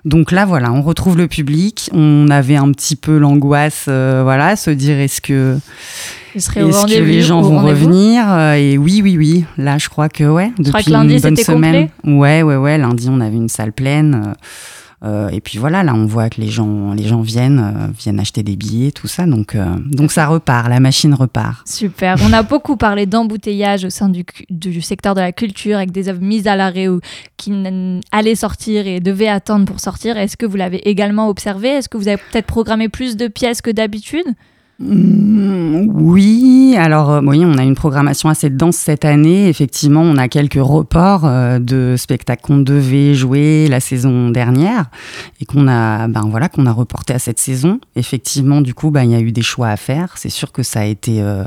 Donc 0.04 0.32
là, 0.32 0.44
voilà, 0.44 0.70
on 0.72 0.82
retrouve 0.82 1.16
le 1.16 1.28
public. 1.28 1.88
On 1.92 2.28
avait 2.28 2.56
un 2.56 2.70
petit 2.72 2.96
peu 2.96 3.16
l'angoisse, 3.16 3.86
euh, 3.88 4.20
voilà, 4.22 4.54
se 4.56 4.70
dire 4.70 4.98
est-ce 4.98 5.20
que 5.20 5.56
est-ce 6.34 6.50
que 6.50 7.02
les 7.02 7.22
gens 7.22 7.40
vont 7.40 7.60
revenir 7.60 8.24
Euh, 8.28 8.54
Et 8.54 8.76
oui, 8.76 9.00
oui, 9.02 9.16
oui. 9.16 9.44
Là, 9.56 9.78
je 9.78 9.88
crois 9.88 10.08
que 10.08 10.24
ouais. 10.24 10.50
crois 10.50 10.64
Depuis 10.80 10.84
que 10.86 10.90
lundi, 10.90 11.14
une 11.14 11.20
bonne 11.20 11.36
semaine. 11.36 11.88
Ouais, 12.04 12.42
ouais, 12.42 12.56
ouais. 12.56 12.76
Lundi, 12.76 13.08
on 13.10 13.20
avait 13.20 13.36
une 13.36 13.48
salle 13.48 13.72
pleine. 13.72 14.34
Euh, 15.04 15.28
et 15.28 15.40
puis 15.40 15.58
voilà, 15.58 15.82
là, 15.82 15.94
on 15.94 16.06
voit 16.06 16.30
que 16.30 16.40
les 16.40 16.48
gens, 16.48 16.94
les 16.94 17.04
gens 17.04 17.20
viennent, 17.20 17.58
euh, 17.58 17.92
viennent 17.98 18.18
acheter 18.18 18.42
des 18.42 18.56
billets, 18.56 18.90
tout 18.90 19.06
ça. 19.06 19.26
Donc, 19.26 19.54
euh, 19.54 19.64
donc 19.84 20.12
ça 20.12 20.26
repart. 20.26 20.68
La 20.68 20.80
machine 20.80 21.12
repart. 21.12 21.68
Super. 21.68 22.16
On 22.22 22.32
a 22.32 22.42
beaucoup 22.54 22.76
parlé 22.76 23.04
d'embouteillage 23.04 23.84
au 23.84 23.90
sein 23.90 24.08
du, 24.08 24.24
du 24.48 24.80
secteur 24.80 25.14
de 25.14 25.20
la 25.20 25.32
culture 25.32 25.76
avec 25.76 25.92
des 25.92 26.08
œuvres 26.08 26.22
mises 26.22 26.46
à 26.46 26.56
l'arrêt 26.56 26.88
ou 26.88 27.00
qui 27.36 27.52
allaient 28.12 28.34
sortir 28.34 28.86
et 28.86 29.00
devaient 29.00 29.28
attendre 29.28 29.66
pour 29.66 29.80
sortir. 29.80 30.16
Est-ce 30.16 30.36
que 30.36 30.46
vous 30.46 30.56
l'avez 30.56 30.88
également 30.88 31.28
observé? 31.28 31.68
Est-ce 31.68 31.88
que 31.88 31.98
vous 31.98 32.08
avez 32.08 32.16
peut-être 32.30 32.46
programmé 32.46 32.88
plus 32.88 33.16
de 33.16 33.28
pièces 33.28 33.60
que 33.60 33.70
d'habitude? 33.70 34.26
Oui, 34.86 36.76
alors 36.78 37.10
euh, 37.10 37.20
oui, 37.24 37.42
on 37.44 37.56
a 37.56 37.62
une 37.62 37.74
programmation 37.74 38.28
assez 38.28 38.50
dense 38.50 38.76
cette 38.76 39.04
année. 39.04 39.48
Effectivement, 39.48 40.02
on 40.02 40.16
a 40.16 40.28
quelques 40.28 40.60
reports 40.60 41.24
euh, 41.24 41.58
de 41.58 41.94
spectacles 41.96 42.42
qu'on 42.42 42.58
devait 42.58 43.14
jouer 43.14 43.66
la 43.68 43.80
saison 43.80 44.30
dernière 44.30 44.86
et 45.40 45.46
qu'on 45.46 45.68
a, 45.68 46.06
ben 46.08 46.26
voilà, 46.28 46.48
qu'on 46.48 46.66
a 46.66 46.72
reporté 46.72 47.14
à 47.14 47.18
cette 47.18 47.38
saison. 47.38 47.80
Effectivement, 47.96 48.60
du 48.60 48.74
coup, 48.74 48.90
ben 48.90 49.04
il 49.04 49.10
y 49.12 49.14
a 49.14 49.20
eu 49.20 49.32
des 49.32 49.42
choix 49.42 49.68
à 49.68 49.76
faire. 49.76 50.14
C'est 50.16 50.28
sûr 50.28 50.52
que 50.52 50.62
ça 50.62 50.80
a 50.80 50.84
été 50.84 51.22
euh, 51.22 51.44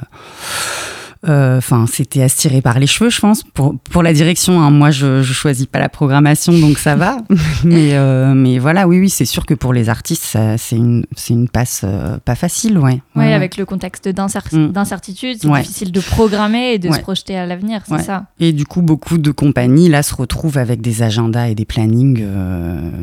euh, 1.28 1.58
Enfin, 1.58 1.86
c'était 1.92 2.22
à 2.24 2.30
se 2.30 2.38
tirer 2.38 2.62
par 2.62 2.80
les 2.80 2.88
cheveux, 2.88 3.10
je 3.10 3.20
pense. 3.20 3.44
Pour, 3.44 3.76
pour 3.80 4.04
la 4.04 4.14
direction, 4.14 4.62
hein, 4.62 4.70
moi, 4.72 4.92
je, 4.92 5.22
je 5.24 5.34
choisis 5.34 5.66
pas 5.66 5.80
la 5.80 5.90
programmation, 5.90 6.58
donc 6.58 6.78
ça 6.78 6.96
va. 6.96 7.18
mais, 7.64 7.94
euh, 7.94 8.34
mais 8.34 8.60
voilà, 8.60 8.88
oui, 8.88 9.00
oui, 9.00 9.10
c'est 9.10 9.26
sûr 9.26 9.46
que 9.46 9.54
pour 9.54 9.74
les 9.74 9.90
artistes, 9.90 10.38
c'est 10.58 10.76
une, 10.76 11.06
c'est 11.16 11.34
une 11.34 11.50
passe 11.50 11.82
euh, 11.84 12.18
pas 12.24 12.36
facile, 12.36 12.78
ouais. 12.78 13.02
Oui, 13.16 13.24
Ouais, 13.24 13.34
avec 13.34 13.58
le 13.58 13.66
contexte 13.66 14.08
Mm. 14.08 14.72
d'incertitude, 14.72 15.38
c'est 15.42 15.48
Ouais. 15.48 15.62
difficile 15.62 15.92
de 15.92 16.00
programmer 16.00 16.74
et 16.74 16.80
de 16.80 16.92
se 16.92 17.00
projeter 17.00 17.36
à 17.38 17.46
l'avenir, 17.46 17.82
c'est 17.88 18.02
ça 18.04 18.26
Et 18.40 18.54
du 18.54 18.66
coup, 18.66 18.82
beaucoup 18.82 19.18
de 19.18 19.32
compagnies, 19.32 19.90
là, 19.90 20.04
se 20.04 20.16
retrouvent 20.16 20.58
avec 20.58 20.82
des 20.82 21.02
agendas 21.04 21.48
et 21.48 21.56
des 21.56 21.66
plannings 21.66 22.24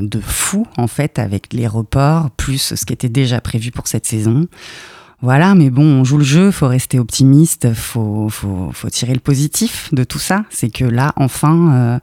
de 0.01 0.21
fous, 0.21 0.67
en 0.77 0.87
fait, 0.87 1.19
avec 1.19 1.53
les 1.53 1.67
reports, 1.67 2.31
plus 2.31 2.75
ce 2.75 2.85
qui 2.85 2.93
était 2.93 3.09
déjà 3.09 3.41
prévu 3.41 3.71
pour 3.71 3.87
cette 3.89 4.07
saison. 4.07 4.47
Voilà, 5.23 5.55
mais 5.55 5.71
bon, 5.71 5.85
on 5.85 6.05
joue 6.05 6.19
le 6.19 6.25
jeu, 6.25 6.51
faut 6.51 6.69
rester 6.69 6.99
optimiste, 6.99 7.73
faut, 7.73 8.29
faut, 8.29 8.91
tirer 8.91 9.15
le 9.15 9.21
positif 9.21 9.89
de 9.93 10.05
tout 10.05 10.19
ça. 10.19 10.45
C'est 10.51 10.71
que 10.71 10.85
là, 10.85 11.13
enfin, 11.17 11.73
euh, 11.73 11.99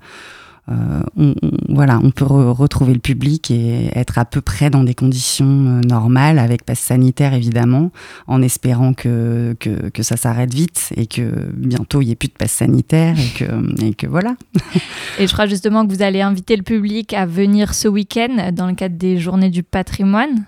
euh, 0.70 1.02
on, 1.18 1.36
voilà, 1.70 2.00
on 2.02 2.12
peut 2.12 2.26
re- 2.26 2.52
retrouver 2.52 2.94
le 2.94 3.00
public 3.00 3.52
et 3.52 3.90
être 3.96 4.18
à 4.18 4.26
peu 4.26 4.42
près 4.42 4.70
dans 4.70 4.84
des 4.84 4.94
conditions 4.94 5.46
euh, 5.46 5.82
normales, 5.82 6.40
avec 6.40 6.66
passe 6.66 6.80
sanitaire 6.80 7.34
évidemment, 7.34 7.92
en 8.28 8.42
espérant 8.42 8.94
que, 8.94 9.56
ça 10.02 10.18
s'arrête 10.18 10.54
vite 10.54 10.92
et 10.96 11.06
que 11.06 11.52
bientôt 11.54 12.02
il 12.02 12.06
n'y 12.06 12.12
ait 12.12 12.16
plus 12.16 12.30
de 12.30 12.34
passe 12.34 12.54
sanitaire 12.54 13.16
et 13.20 13.86
et 13.86 13.94
que 13.94 14.08
voilà. 14.08 14.36
Et 15.20 15.28
je 15.28 15.34
crois 15.34 15.46
justement 15.46 15.86
que 15.86 15.94
vous 15.94 16.02
allez 16.02 16.22
inviter 16.22 16.56
le 16.56 16.64
public 16.64 17.14
à 17.14 17.26
venir 17.26 17.74
ce 17.74 17.88
week-end 17.88 18.52
dans 18.54 18.68
le 18.68 18.74
cadre 18.74 18.98
des 18.98 19.18
Journées 19.18 19.50
du 19.50 19.64
patrimoine. 19.64 20.46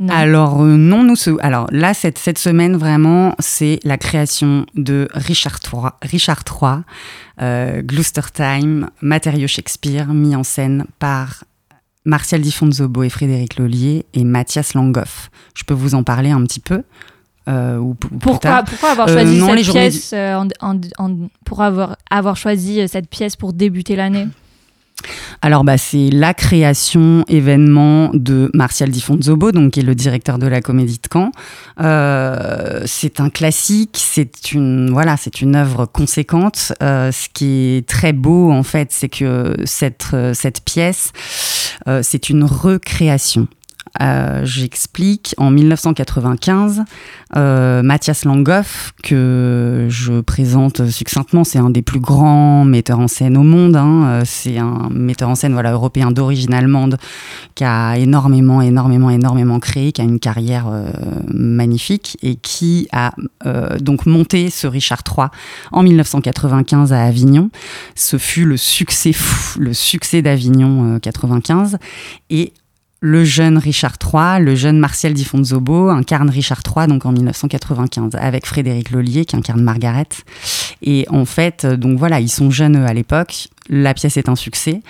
Non. 0.00 0.12
Alors 0.14 0.62
euh, 0.62 0.76
non, 0.76 1.04
nous, 1.04 1.14
ce- 1.14 1.38
alors 1.40 1.66
là 1.70 1.92
cette, 1.94 2.18
cette 2.18 2.38
semaine 2.38 2.74
vraiment, 2.76 3.34
c'est 3.38 3.78
la 3.84 3.98
création 3.98 4.64
de 4.74 5.08
Richard 5.12 5.58
III, 5.72 5.90
Richard 6.02 6.42
III, 6.50 6.70
euh, 7.42 7.82
Gloucester 7.82 8.22
Time, 8.32 8.88
matériau 9.02 9.46
Shakespeare, 9.46 10.08
mis 10.14 10.34
en 10.34 10.42
scène 10.42 10.86
par 10.98 11.44
Martial 12.06 12.40
Di 12.40 12.50
Fonzobo 12.50 13.02
et 13.02 13.10
Frédéric 13.10 13.58
Lollier 13.58 14.06
et 14.14 14.24
Mathias 14.24 14.72
Langhoff. 14.72 15.30
Je 15.54 15.64
peux 15.64 15.74
vous 15.74 15.94
en 15.94 16.02
parler 16.02 16.30
un 16.30 16.42
petit 16.44 16.60
peu 16.60 16.82
euh, 17.48 17.76
ou, 17.76 17.94
Pourquoi, 18.20 18.62
avoir 18.90 19.06
choisi 19.08 19.38
non, 19.38 19.48
cette 19.48 19.54
pièce 19.72 20.12
en- 20.14 20.48
en- 20.60 20.80
en- 20.98 21.28
pour 21.44 21.60
avoir, 21.62 21.96
avoir 22.10 22.36
choisi 22.38 22.86
cette 22.88 23.08
pièce 23.10 23.36
pour 23.36 23.52
débuter 23.52 23.96
l'année? 23.96 24.28
Alors, 25.42 25.64
bah, 25.64 25.78
c'est 25.78 26.10
la 26.10 26.34
création 26.34 27.24
événement 27.28 28.10
de 28.14 28.50
Martial 28.54 28.90
Di 28.90 29.00
Fonzobo, 29.00 29.52
donc, 29.52 29.72
qui 29.72 29.80
est 29.80 29.84
le 29.84 29.94
directeur 29.94 30.38
de 30.38 30.46
la 30.46 30.60
Comédie 30.60 30.98
de 30.98 31.08
Caen. 31.12 31.32
Euh, 31.80 32.82
c'est 32.86 33.20
un 33.20 33.30
classique, 33.30 33.96
c'est 33.98 34.52
une, 34.52 34.90
voilà, 34.90 35.16
c'est 35.16 35.40
une 35.40 35.56
œuvre 35.56 35.86
conséquente. 35.86 36.72
Euh, 36.82 37.12
ce 37.12 37.28
qui 37.32 37.76
est 37.76 37.88
très 37.88 38.12
beau, 38.12 38.50
en 38.50 38.62
fait, 38.62 38.88
c'est 38.90 39.08
que 39.08 39.54
cette, 39.64 40.08
euh, 40.12 40.34
cette 40.34 40.62
pièce, 40.64 41.12
euh, 41.88 42.00
c'est 42.02 42.28
une 42.30 42.44
recréation. 42.44 43.48
Euh, 44.00 44.44
J'explique. 44.44 45.34
En 45.38 45.50
1995, 45.50 46.82
euh, 47.36 47.82
Mathias 47.82 48.24
Langhoff, 48.24 48.92
que 49.02 49.86
je 49.88 50.20
présente 50.20 50.88
succinctement, 50.88 51.44
c'est 51.44 51.58
un 51.58 51.70
des 51.70 51.82
plus 51.82 52.00
grands 52.00 52.64
metteurs 52.64 53.00
en 53.00 53.08
scène 53.08 53.36
au 53.36 53.42
monde. 53.42 53.76
hein. 53.76 54.04
Euh, 54.06 54.22
C'est 54.24 54.58
un 54.58 54.88
metteur 54.90 55.28
en 55.28 55.34
scène 55.34 55.52
voilà, 55.52 55.72
européen 55.72 56.10
d'origine 56.10 56.54
allemande 56.54 56.98
qui 57.54 57.64
a 57.64 57.96
énormément, 57.98 58.62
énormément, 58.62 59.10
énormément 59.10 59.58
créé, 59.58 59.92
qui 59.92 60.00
a 60.00 60.04
une 60.04 60.20
carrière 60.20 60.66
magnifique 61.32 62.16
et 62.22 62.36
qui 62.36 62.88
a 62.92 63.12
donc 63.80 64.06
monté 64.06 64.50
ce 64.50 64.66
Richard 64.66 65.02
III 65.06 65.28
en 65.72 65.82
1995 65.82 66.92
à 66.92 67.02
Avignon. 67.04 67.50
Ce 67.94 68.18
fut 68.18 68.44
le 68.44 68.56
succès 68.56 69.12
fou, 69.12 69.58
le 69.60 69.72
succès 69.72 70.22
d'Avignon 70.22 70.94
euh, 70.94 70.98
95 70.98 71.78
et 72.30 72.52
le 73.00 73.24
jeune 73.24 73.56
Richard 73.56 73.94
III, 74.02 74.44
le 74.44 74.54
jeune 74.54 74.78
Martial 74.78 75.14
Di 75.14 75.24
Fonzobo 75.24 75.88
incarne 75.88 76.28
Richard 76.28 76.60
III 76.64 76.86
donc 76.86 77.06
en 77.06 77.12
1995 77.12 78.14
avec 78.14 78.46
Frédéric 78.46 78.90
Lollier 78.90 79.24
qui 79.24 79.36
incarne 79.36 79.62
Margaret. 79.62 80.08
Et 80.82 81.06
en 81.08 81.24
fait, 81.24 81.64
euh, 81.64 81.76
donc 81.76 81.98
voilà, 81.98 82.20
ils 82.20 82.28
sont 82.28 82.50
jeunes 82.50 82.76
à 82.76 82.92
l'époque, 82.92 83.48
la 83.68 83.94
pièce 83.94 84.16
est 84.16 84.28
un 84.28 84.36
succès. 84.36 84.82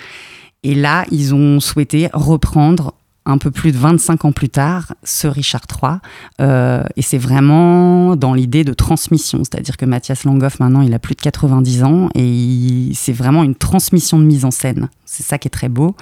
Et 0.63 0.75
là, 0.75 1.05
ils 1.09 1.33
ont 1.33 1.59
souhaité 1.59 2.09
reprendre 2.13 2.93
un 3.25 3.37
peu 3.37 3.51
plus 3.51 3.71
de 3.71 3.77
25 3.77 4.25
ans 4.25 4.31
plus 4.31 4.49
tard 4.49 4.93
ce 5.03 5.27
Richard 5.27 5.63
III. 5.71 5.93
Euh, 6.41 6.83
et 6.95 7.01
c'est 7.01 7.17
vraiment 7.17 8.15
dans 8.15 8.33
l'idée 8.33 8.63
de 8.63 8.73
transmission. 8.73 9.39
C'est-à-dire 9.39 9.77
que 9.77 9.85
Mathias 9.85 10.23
Langhoff, 10.23 10.59
maintenant, 10.59 10.81
il 10.81 10.93
a 10.93 10.99
plus 10.99 11.15
de 11.15 11.21
90 11.21 11.83
ans 11.83 12.09
et 12.15 12.91
c'est 12.93 13.13
vraiment 13.13 13.43
une 13.43 13.55
transmission 13.55 14.17
de 14.19 14.25
mise 14.25 14.45
en 14.45 14.51
scène. 14.51 14.89
C'est 15.05 15.23
ça 15.23 15.37
qui 15.37 15.47
est 15.47 15.51
très 15.51 15.69
beau. 15.69 15.95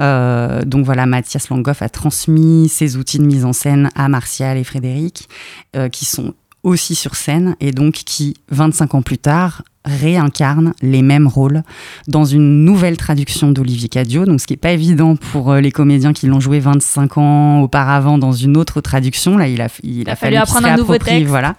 Euh, 0.00 0.62
donc 0.62 0.84
voilà, 0.84 1.06
Mathias 1.06 1.48
Langhoff 1.50 1.82
a 1.82 1.88
transmis 1.88 2.68
ses 2.68 2.96
outils 2.96 3.18
de 3.18 3.24
mise 3.26 3.44
en 3.44 3.52
scène 3.52 3.90
à 3.94 4.08
Martial 4.08 4.58
et 4.58 4.64
Frédéric, 4.64 5.28
euh, 5.76 5.88
qui 5.88 6.04
sont 6.04 6.34
aussi 6.66 6.96
sur 6.96 7.14
scène 7.14 7.54
et 7.60 7.70
donc 7.70 7.94
qui, 7.94 8.34
25 8.50 8.96
ans 8.96 9.02
plus 9.02 9.18
tard, 9.18 9.62
réincarnent 9.84 10.72
les 10.82 11.00
mêmes 11.00 11.28
rôles 11.28 11.62
dans 12.08 12.24
une 12.24 12.64
nouvelle 12.64 12.96
traduction 12.96 13.52
d'Olivier 13.52 13.88
Cadio. 13.88 14.24
Donc, 14.24 14.40
ce 14.40 14.48
qui 14.48 14.54
n'est 14.54 14.58
pas 14.58 14.72
évident 14.72 15.14
pour 15.14 15.52
euh, 15.52 15.60
les 15.60 15.70
comédiens 15.70 16.12
qui 16.12 16.26
l'ont 16.26 16.40
joué 16.40 16.58
25 16.58 17.18
ans 17.18 17.60
auparavant 17.60 18.18
dans 18.18 18.32
une 18.32 18.56
autre 18.56 18.80
traduction. 18.80 19.38
Là, 19.38 19.46
il 19.46 19.60
a, 19.60 19.68
il 19.84 20.10
a, 20.10 20.16
fallu 20.16 20.32
qu'ils 20.32 20.42
apprendre 20.42 20.66
un 20.66 20.76
nouveau 20.76 20.98
texte. 20.98 21.28
Voilà. 21.28 21.54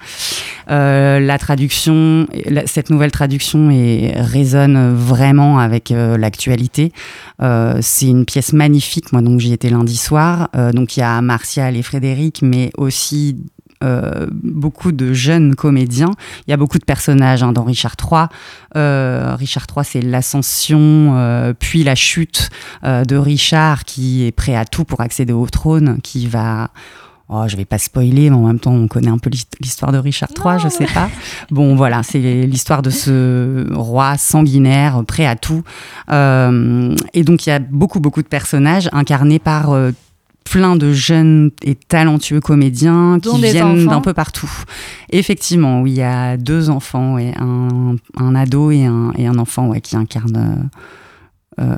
Euh, 0.70 1.22
la 1.22 1.38
traduction, 1.38 2.28
la- 2.50 2.68
cette 2.68 2.90
nouvelle 2.90 3.12
traduction 3.12 3.70
est, 3.72 4.14
résonne 4.18 4.94
vraiment 4.94 5.60
avec 5.60 5.92
euh, 5.92 6.18
l'actualité. 6.18 6.92
Euh, 7.42 7.78
c'est 7.82 8.08
une 8.08 8.26
pièce 8.26 8.52
magnifique. 8.52 9.14
Moi, 9.14 9.22
donc, 9.22 9.40
j'y 9.40 9.54
étais 9.54 9.70
lundi 9.70 9.96
soir. 9.96 10.50
Donc, 10.74 10.98
il 10.98 11.00
y 11.00 11.04
a 11.04 11.22
Martial 11.22 11.78
et 11.78 11.82
Frédéric, 11.82 12.42
mais 12.42 12.72
aussi 12.78 13.38
euh, 13.84 14.28
beaucoup 14.32 14.92
de 14.92 15.14
jeunes 15.14 15.56
comédiens. 15.56 16.12
Il 16.48 16.52
y 16.52 16.54
a 16.54 16.58
beaucoup 16.58 16.80
de 16.80 16.86
personnages 16.86 17.44
hein, 17.44 17.52
dans 17.52 17.64
Richard 17.64 17.96
III. 18.02 18.26
Euh, 18.76 19.36
Richard 19.36 19.66
III, 19.76 19.86
c'est 19.86 20.02
l'ascension, 20.02 21.14
euh, 21.16 21.54
puis 21.58 21.84
la 21.84 21.96
chute 21.96 22.50
de 22.84 23.16
Richard 23.16 23.84
qui 23.84 24.26
est 24.26 24.32
prêt 24.32 24.56
à 24.56 24.66
tout 24.66 24.84
pour 24.84 25.02
accéder 25.02 25.34
au 25.34 25.48
trône, 25.48 26.00
qui 26.02 26.28
va 26.28 26.70
Oh, 27.30 27.44
je 27.46 27.58
vais 27.58 27.66
pas 27.66 27.78
spoiler, 27.78 28.30
mais 28.30 28.38
en 28.38 28.48
même 28.48 28.60
temps, 28.60 28.72
on 28.72 28.88
connaît 28.88 29.10
un 29.10 29.18
peu 29.18 29.30
l'histoire 29.60 29.92
de 29.92 29.98
Richard 29.98 30.30
III, 30.30 30.60
je 30.64 30.70
sais 30.70 30.86
pas. 30.86 31.10
Bon, 31.52 31.76
voilà, 31.76 32.02
c'est 32.02 32.20
l'histoire 32.20 32.82
de 32.82 32.90
ce 32.90 33.68
roi 33.74 34.18
sanguinaire, 34.18 35.04
prêt 35.06 35.26
à 35.26 35.36
tout. 35.36 35.62
Euh, 36.10 36.96
et 37.14 37.24
donc, 37.24 37.46
il 37.46 37.50
y 37.50 37.52
a 37.52 37.60
beaucoup, 37.60 38.00
beaucoup 38.00 38.22
de 38.22 38.28
personnages 38.28 38.90
incarnés 38.94 39.40
par 39.40 39.72
euh, 39.72 39.92
plein 40.50 40.76
de 40.76 40.94
jeunes 40.94 41.52
et 41.64 41.76
talentueux 41.76 42.40
comédiens 42.40 43.20
qui 43.22 43.42
viennent 43.42 43.86
d'un 43.86 44.02
peu 44.02 44.14
partout. 44.14 44.52
effectivement, 45.10 45.82
oui, 45.82 45.92
il 45.92 45.98
y 45.98 46.04
a 46.04 46.38
deux 46.38 46.70
enfants, 46.70 47.18
et 47.18 47.34
un, 47.38 47.96
un 48.18 48.36
ado 48.36 48.72
et 48.72 48.86
un, 48.86 49.12
et 49.18 49.28
un 49.28 49.38
enfant 49.38 49.68
ouais, 49.68 49.82
qui 49.82 49.96
incarnent. 49.96 50.70
Euh, 51.60 51.76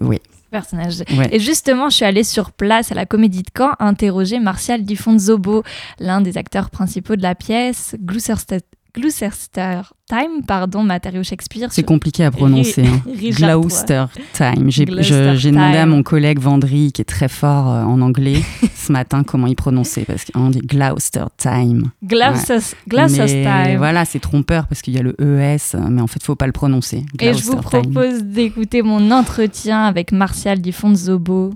oui 0.00 0.20
personnage. 0.50 1.04
Et 1.30 1.38
justement, 1.38 1.90
je 1.90 1.96
suis 1.96 2.04
allée 2.04 2.24
sur 2.24 2.52
place 2.52 2.90
à 2.92 2.94
la 2.94 3.06
Comédie 3.06 3.42
de 3.42 3.50
Caen 3.56 3.72
interroger 3.78 4.38
Martial 4.38 4.82
Di 4.82 4.96
Fonzobo, 4.96 5.62
l'un 5.98 6.20
des 6.20 6.38
acteurs 6.38 6.70
principaux 6.70 7.16
de 7.16 7.22
la 7.22 7.34
pièce, 7.34 7.96
Gloucester, 8.00 8.58
Gloucester 8.94 9.82
Time, 10.08 10.42
pardon, 10.46 10.82
matériau 10.82 11.22
Shakespeare. 11.22 11.68
C'est 11.70 11.82
compliqué 11.82 12.24
à 12.24 12.30
prononcer. 12.30 12.86
Hein. 12.86 13.02
Gloucester 13.30 14.06
Time. 14.32 14.70
J'ai 14.70 14.84
demandé 14.86 15.76
à 15.76 15.86
mon 15.86 16.02
collègue 16.02 16.38
Vendry, 16.38 16.92
qui 16.92 17.02
est 17.02 17.04
très 17.04 17.28
fort 17.28 17.68
euh, 17.68 17.82
en 17.82 18.00
anglais, 18.00 18.40
ce 18.74 18.90
matin 18.90 19.22
comment 19.22 19.46
il 19.46 19.56
prononçait, 19.56 20.04
parce 20.06 20.24
qu'on 20.24 20.48
dit 20.48 20.60
Gloucester 20.60 21.24
Time. 21.36 21.90
Gloucester, 22.02 22.76
Time. 22.88 23.76
Voilà, 23.76 24.04
c'est 24.04 24.20
trompeur 24.20 24.66
parce 24.66 24.80
qu'il 24.80 24.94
y 24.94 24.98
a 24.98 25.02
le 25.02 25.14
ES, 25.20 25.76
mais 25.90 26.00
en 26.00 26.06
fait, 26.06 26.20
il 26.20 26.24
faut 26.24 26.36
pas 26.36 26.46
le 26.46 26.52
prononcer. 26.52 27.04
Et 27.20 27.34
je 27.34 27.44
vous 27.44 27.56
propose 27.56 28.22
d'écouter 28.22 28.82
mon 28.82 29.10
entretien 29.10 29.84
avec 29.84 30.12
Martial 30.12 30.60
Di 30.60 30.72
Fonzobo. 30.72 31.52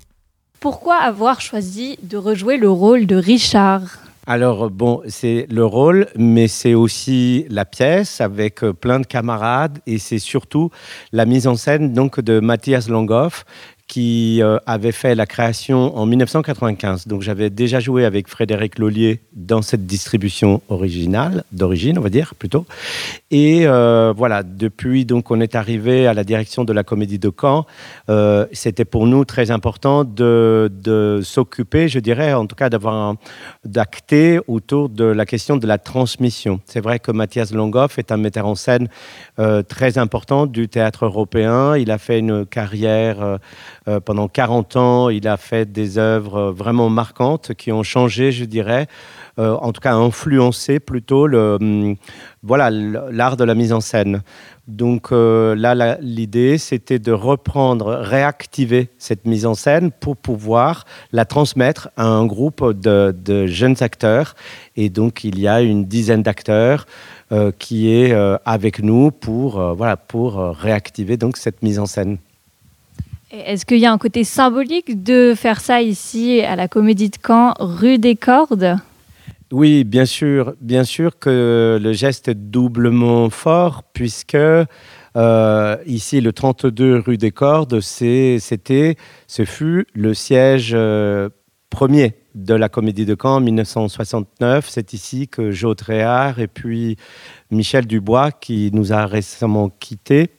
Pourquoi 0.60 0.96
avoir 0.96 1.40
choisi 1.40 1.98
de 2.02 2.16
rejouer 2.16 2.56
le 2.56 2.70
rôle 2.70 3.06
de 3.06 3.16
Richard? 3.16 3.98
Alors, 4.26 4.70
bon, 4.70 5.02
c'est 5.08 5.46
le 5.50 5.64
rôle, 5.64 6.06
mais 6.16 6.46
c'est 6.46 6.74
aussi 6.74 7.44
la 7.48 7.64
pièce 7.64 8.20
avec 8.20 8.62
euh, 8.62 8.72
plein 8.72 9.00
de 9.00 9.06
camarades 9.06 9.80
et 9.86 9.98
c'est 9.98 10.20
surtout 10.20 10.70
la 11.10 11.26
mise 11.26 11.48
en 11.48 11.56
scène 11.56 11.92
donc, 11.92 12.20
de 12.20 12.38
Mathias 12.38 12.88
Langhoff, 12.88 13.44
qui 13.88 14.40
euh, 14.40 14.56
avait 14.64 14.92
fait 14.92 15.14
la 15.14 15.26
création 15.26 15.94
en 15.98 16.06
1995. 16.06 17.08
Donc 17.08 17.20
j'avais 17.20 17.50
déjà 17.50 17.78
joué 17.78 18.04
avec 18.04 18.28
Frédéric 18.28 18.78
Lollier 18.78 19.20
dans 19.34 19.60
cette 19.60 19.86
distribution 19.86 20.62
originale, 20.68 21.44
d'origine 21.52 21.98
on 21.98 22.00
va 22.00 22.08
dire 22.08 22.34
plutôt. 22.34 22.64
Et 23.34 23.66
euh, 23.66 24.12
voilà, 24.14 24.42
depuis 24.42 25.06
donc 25.06 25.30
on 25.30 25.40
est 25.40 25.54
arrivé 25.54 26.06
à 26.06 26.12
la 26.12 26.22
direction 26.22 26.64
de 26.64 26.72
la 26.74 26.84
Comédie 26.84 27.18
de 27.18 27.32
Caen. 27.34 27.64
Euh, 28.10 28.46
c'était 28.52 28.84
pour 28.84 29.06
nous 29.06 29.24
très 29.24 29.50
important 29.50 30.04
de, 30.04 31.20
s'occuper, 31.24 31.88
je 31.88 31.98
dirais, 31.98 32.34
en 32.34 32.46
tout 32.46 32.54
cas 32.54 32.68
d'avoir 32.68 33.14
d'acter 33.64 34.38
autour 34.46 34.90
de 34.90 35.04
la 35.04 35.24
question 35.24 35.56
de 35.56 35.66
la 35.66 35.78
transmission. 35.78 36.60
C'est 36.66 36.80
vrai 36.80 36.98
que 36.98 37.10
Mathias 37.10 37.54
Longoff 37.54 37.98
est 37.98 38.12
un 38.12 38.18
metteur 38.18 38.46
en 38.46 38.54
scène 38.54 38.88
très 39.66 39.96
important 39.96 40.44
du 40.46 40.68
théâtre 40.68 41.06
européen. 41.06 41.76
Il 41.76 41.90
a 41.90 41.96
fait 41.96 42.18
une 42.18 42.44
carrière 42.44 43.38
euh, 43.88 43.98
pendant 43.98 44.28
40 44.28 44.76
ans, 44.76 45.08
il 45.08 45.26
a 45.26 45.36
fait 45.36 45.70
des 45.70 45.98
œuvres 45.98 46.36
euh, 46.36 46.52
vraiment 46.52 46.88
marquantes 46.88 47.52
qui 47.54 47.72
ont 47.72 47.82
changé, 47.82 48.30
je 48.30 48.44
dirais, 48.44 48.86
euh, 49.38 49.54
en 49.54 49.72
tout 49.72 49.80
cas 49.80 49.94
influencé 49.94 50.80
plutôt 50.80 51.26
le, 51.26 51.58
hum, 51.60 51.96
voilà, 52.42 52.70
l'art 52.70 53.36
de 53.36 53.44
la 53.44 53.54
mise 53.54 53.72
en 53.72 53.80
scène. 53.80 54.22
Donc 54.68 55.10
là, 55.10 55.98
l'idée, 56.00 56.56
c'était 56.56 57.00
de 57.00 57.10
reprendre, 57.10 57.96
réactiver 57.96 58.90
cette 58.96 59.26
mise 59.26 59.44
en 59.44 59.54
scène 59.54 59.90
pour 59.90 60.16
pouvoir 60.16 60.84
la 61.10 61.24
transmettre 61.24 61.88
à 61.96 62.04
un 62.04 62.24
groupe 62.26 62.72
de, 62.72 63.46
jeunes 63.46 63.74
acteurs. 63.80 64.36
Et 64.76 64.88
donc, 64.88 65.24
il 65.24 65.40
y 65.40 65.48
a 65.48 65.62
une 65.62 65.84
dizaine 65.84 66.22
d'acteurs 66.22 66.86
qui 67.58 67.92
est 67.92 68.14
avec 68.44 68.80
nous 68.84 69.10
pour, 69.10 69.60
voilà, 69.74 69.96
pour 69.96 70.36
réactiver 70.36 71.16
donc 71.16 71.38
cette 71.38 71.60
mise 71.62 71.80
en 71.80 71.86
scène. 71.86 72.18
Est-ce 73.32 73.64
qu'il 73.64 73.78
y 73.78 73.86
a 73.86 73.92
un 73.92 73.96
côté 73.96 74.24
symbolique 74.24 75.02
de 75.02 75.32
faire 75.34 75.62
ça 75.62 75.80
ici 75.80 76.42
à 76.42 76.54
la 76.54 76.68
Comédie 76.68 77.08
de 77.08 77.16
Caen, 77.26 77.54
rue 77.58 77.96
des 77.96 78.14
Cordes? 78.14 78.76
Oui, 79.52 79.84
bien 79.84 80.06
sûr, 80.06 80.54
bien 80.62 80.82
sûr 80.82 81.18
que 81.18 81.78
le 81.80 81.92
geste 81.92 82.28
est 82.28 82.34
doublement 82.34 83.28
fort 83.28 83.82
puisque 83.92 84.34
euh, 84.34 85.76
ici, 85.84 86.22
le 86.22 86.32
32 86.32 87.00
rue 87.00 87.18
des 87.18 87.32
Cordes, 87.32 87.80
c'était, 87.80 88.96
ce 89.26 89.44
fut 89.44 89.86
le 89.92 90.14
siège 90.14 90.72
euh, 90.74 91.28
premier 91.68 92.14
de 92.34 92.54
la 92.54 92.68
Comédie 92.68 93.04
de 93.04 93.16
Caen 93.20 93.36
en 93.36 93.40
1969. 93.40 94.66
C'est 94.68 94.92
ici 94.92 95.28
que 95.28 95.50
Jo 95.50 95.74
Tréhard 95.74 96.38
et 96.38 96.48
puis 96.48 96.96
Michel 97.50 97.86
Dubois, 97.86 98.30
qui 98.32 98.70
nous 98.72 98.92
a 98.92 99.06
récemment 99.06 99.68
quittés, 99.68 100.30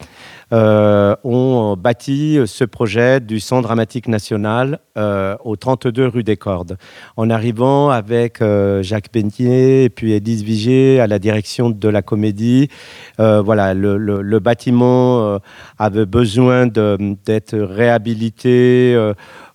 euh, 0.51 1.15
ont 1.23 1.75
bâti 1.77 2.39
ce 2.45 2.63
projet 2.63 3.19
du 3.19 3.39
Centre 3.39 3.63
dramatique 3.63 4.07
national 4.07 4.79
euh, 4.97 5.35
au 5.43 5.55
32 5.55 6.07
rue 6.07 6.23
des 6.23 6.37
Cordes. 6.37 6.77
En 7.17 7.29
arrivant 7.29 7.89
avec 7.89 8.41
euh, 8.41 8.83
Jacques 8.83 9.09
Pentier 9.09 9.85
et 9.85 9.89
puis 9.89 10.13
Élise 10.13 10.43
Vigier 10.43 10.99
à 10.99 11.07
la 11.07 11.19
direction 11.19 11.69
de 11.69 11.89
la 11.89 12.01
comédie, 12.01 12.69
voilà, 13.17 13.73
le, 13.73 14.39
bâtiment 14.39 15.39
avait 15.79 16.05
besoin 16.05 16.67
d'être 16.67 17.57
réhabilité 17.57 19.13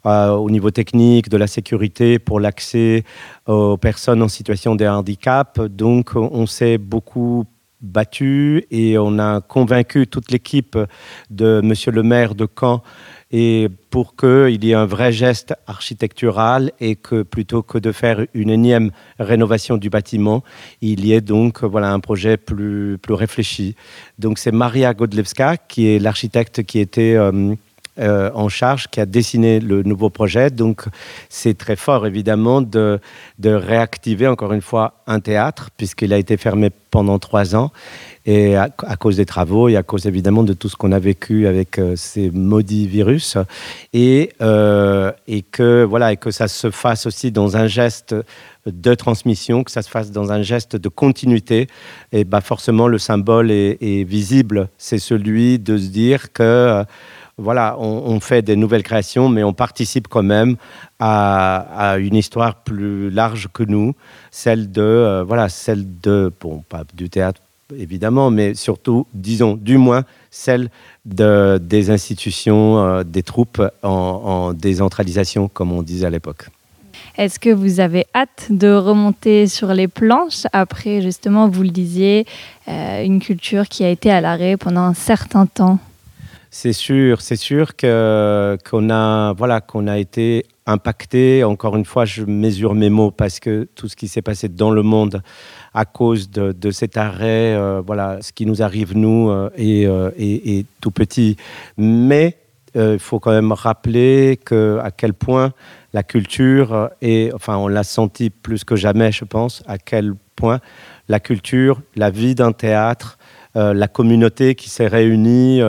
au 0.09 0.51
niveau 0.51 0.71
technique, 0.71 1.29
de 1.29 1.37
la 1.37 1.47
sécurité, 1.47 2.19
pour 2.19 2.41
l'accès 2.41 3.05
aux 3.47 3.77
personnes 3.77 4.23
en 4.23 4.29
situation 4.29 4.75
de 4.75 4.87
handicap. 4.87 5.61
Donc, 5.61 6.11
on 6.15 6.47
s'est 6.47 6.79
beaucoup 6.79 7.45
battu 7.81 8.65
et 8.71 8.99
on 8.99 9.19
a 9.19 9.41
convaincu 9.41 10.07
toute 10.07 10.31
l'équipe 10.31 10.77
de 11.31 11.61
Monsieur 11.63 11.93
le 11.93 12.03
maire 12.03 12.35
de 12.35 12.49
Caen 12.59 12.83
et 13.31 13.69
pour 13.91 14.17
qu'il 14.17 14.65
y 14.65 14.71
ait 14.71 14.75
un 14.75 14.87
vrai 14.87 15.13
geste 15.13 15.55
architectural 15.67 16.73
et 16.81 16.97
que 16.97 17.23
plutôt 17.23 17.63
que 17.63 17.79
de 17.79 17.93
faire 17.93 18.27
une 18.35 18.51
énième 18.51 18.91
rénovation 19.19 19.77
du 19.77 19.91
bâtiment, 19.91 20.43
il 20.81 21.05
y 21.05 21.13
ait 21.13 21.21
donc 21.21 21.63
voilà 21.63 21.93
un 21.93 22.01
projet 22.01 22.37
plus, 22.37 22.99
plus 22.99 23.15
réfléchi. 23.15 23.77
Donc 24.19 24.39
c'est 24.39 24.53
Maria 24.53 24.95
Godlewska 24.95 25.57
qui 25.57 25.89
est 25.89 25.99
l'architecte 25.99 26.63
qui 26.63 26.79
était 26.79 27.15
euh, 27.15 27.55
euh, 27.99 28.31
en 28.35 28.49
charge 28.49 28.87
qui 28.89 29.01
a 29.01 29.07
dessiné 29.07 29.59
le 29.59 29.83
nouveau 29.83 30.09
projet. 30.09 30.51
Donc, 30.51 30.85
c'est 31.29 31.59
très 31.59 31.75
fort, 31.75 32.07
évidemment, 32.07 32.61
de, 32.61 33.01
de, 33.39 33.51
réactiver 33.51 34.29
encore 34.29 34.53
une 34.53 34.61
fois 34.61 35.03
un 35.09 35.19
théâtre, 35.19 35.71
puisqu'il 35.77 36.13
a 36.13 36.19
été 36.19 36.37
fermé 36.37 36.71
pendant 36.91 37.19
trois 37.19 37.57
ans. 37.57 37.73
Et 38.25 38.57
à, 38.57 38.69
cause 38.69 39.17
des 39.17 39.25
travaux 39.25 39.69
et 39.69 39.77
à 39.77 39.83
cause, 39.83 40.07
évidemment, 40.07 40.45
de 40.45 40.53
tout 40.53 40.69
ce 40.69 40.77
qu'on 40.77 40.93
a 40.93 40.99
vécu 40.99 41.47
avec 41.47 41.79
euh, 41.79 41.97
ces 41.97 42.31
maudits 42.31 42.87
virus. 42.87 43.37
Et, 43.93 44.33
euh, 44.43 45.11
et, 45.27 45.43
que, 45.43 45.83
voilà, 45.83 46.13
et 46.13 46.17
que 46.19 46.31
ça 46.31 46.47
se 46.47 46.71
fasse 46.71 47.07
aussi 47.07 47.33
dans 47.33 47.57
un 47.57 47.67
geste 47.67 48.15
de 48.67 48.95
transmission, 48.95 49.65
que 49.65 49.71
ça 49.71 49.83
se 49.83 49.89
fasse 49.89 50.13
dans 50.13 50.31
un 50.31 50.43
geste 50.43 50.77
de 50.77 50.89
continuité. 50.89 51.69
Et 52.13 52.25
bah, 52.25 52.43
forcément, 52.43 52.87
le 52.87 52.99
symbole 52.99 53.51
est, 53.51 53.79
est 53.81 54.05
visible. 54.05 54.69
C'est 54.79 54.99
celui 54.99 55.59
de 55.59 55.79
se 55.79 55.89
dire 55.89 56.33
que 56.33 56.85
voilà, 57.39 57.77
on, 57.79 58.19
fait 58.19 58.43
des 58.43 58.57
nouvelles 58.57 58.83
créations, 58.83 59.29
mais 59.29 59.45
on 59.45 59.53
participe 59.53 60.09
quand 60.09 60.25
même 60.25 60.57
à, 60.99 61.97
une 61.99 62.17
histoire 62.17 62.57
plus 62.57 63.11
large 63.11 63.49
que 63.53 63.63
nous, 63.63 63.95
celle 64.33 64.73
de, 64.73 64.83
euh, 64.83 65.25
voilà, 65.25 65.49
celle 65.49 66.01
de, 66.01 66.33
bon, 66.41 66.65
pas 66.69 66.83
du 66.95 67.09
théâtre 67.09 67.41
évidemment, 67.77 68.31
mais 68.31 68.55
surtout, 68.55 69.07
disons, 69.13 69.55
du 69.55 69.77
moins, 69.77 70.05
celle 70.31 70.71
de, 71.05 71.61
des 71.63 71.91
institutions, 71.91 72.79
euh, 72.79 73.03
des 73.05 73.23
troupes 73.23 73.63
en, 73.83 74.55
décentralisation, 74.55 75.49
comme 75.49 75.73
on 75.73 75.83
disait 75.83 76.07
à 76.07 76.11
l'époque. 76.11 76.47
Est-ce 77.19 77.39
que 77.39 77.51
vous 77.51 77.81
avez 77.81 78.07
hâte 78.15 78.47
de 78.49 78.73
remonter 78.73 79.47
sur 79.49 79.75
les 79.75 79.87
planches 79.87 80.47
après, 80.53 81.03
justement, 81.03 81.49
vous 81.49 81.63
le 81.63 81.71
disiez, 81.71 82.27
euh, 82.69 83.05
une 83.05 83.21
culture 83.21 83.69
qui 83.69 83.85
a 83.85 83.91
été 83.91 84.11
à 84.11 84.21
l'arrêt 84.21 84.57
pendant 84.57 84.83
un 84.83 84.95
certain 84.95 85.45
temps? 85.45 85.79
C'est 86.51 86.73
sûr, 86.73 87.21
c'est 87.21 87.37
sûr 87.37 87.77
qu'on 87.77 88.91
a 88.91 89.33
voilà 89.35 89.61
qu'on 89.61 89.87
a 89.87 89.99
été 89.99 90.47
impacté. 90.69 91.43
Encore 91.45 91.77
une 91.77 91.85
fois, 91.85 92.05
je 92.05 92.25
mesure 92.25 92.75
mes 92.75 92.91
mots 92.91 93.11
parce 93.11 93.41
que 93.41 93.67
tout 93.75 93.89
ce 93.89 93.97
qui 93.97 94.07
s'est 94.07 94.23
passé 94.23 94.49
dans 94.49 94.71
le 94.71 94.83
monde 94.83 95.23
à 95.75 95.85
cause 95.85 96.31
de, 96.31 96.71
cet 96.71 96.97
arrêt, 96.97 97.55
euh, 97.55 97.83
voilà, 97.85 98.19
ce 98.21 98.33
qui 98.33 98.47
nous 98.47 98.63
arrive 98.63 98.97
nous 98.97 99.31
euh, 99.31 99.51
euh, 99.59 100.11
est, 100.19 100.67
tout 100.81 100.91
petit. 100.91 101.37
Mais 101.77 102.37
il 102.75 102.99
faut 102.99 103.19
quand 103.19 103.33
même 103.33 103.51
rappeler 103.51 104.39
à 104.53 104.91
quel 104.93 105.13
point 105.13 105.53
la 105.95 106.05
culture 106.05 106.91
et 107.03 107.31
enfin 107.35 107.57
on 107.57 107.67
l'a 107.67 107.83
senti 107.83 108.31
plus 108.31 108.63
que 108.63 108.77
jamais, 108.77 109.11
je 109.11 109.25
pense, 109.25 109.65
à 109.67 109.79
quel 109.79 110.13
point 110.37 110.61
la 111.09 111.19
culture, 111.19 111.81
la 111.97 112.11
vie 112.11 112.37
d'un 112.37 112.53
théâtre, 112.53 113.19
la 113.55 113.89
communauté 113.89 114.55
qui 114.55 114.71
s'est 114.71 114.87
réunie 114.87 115.61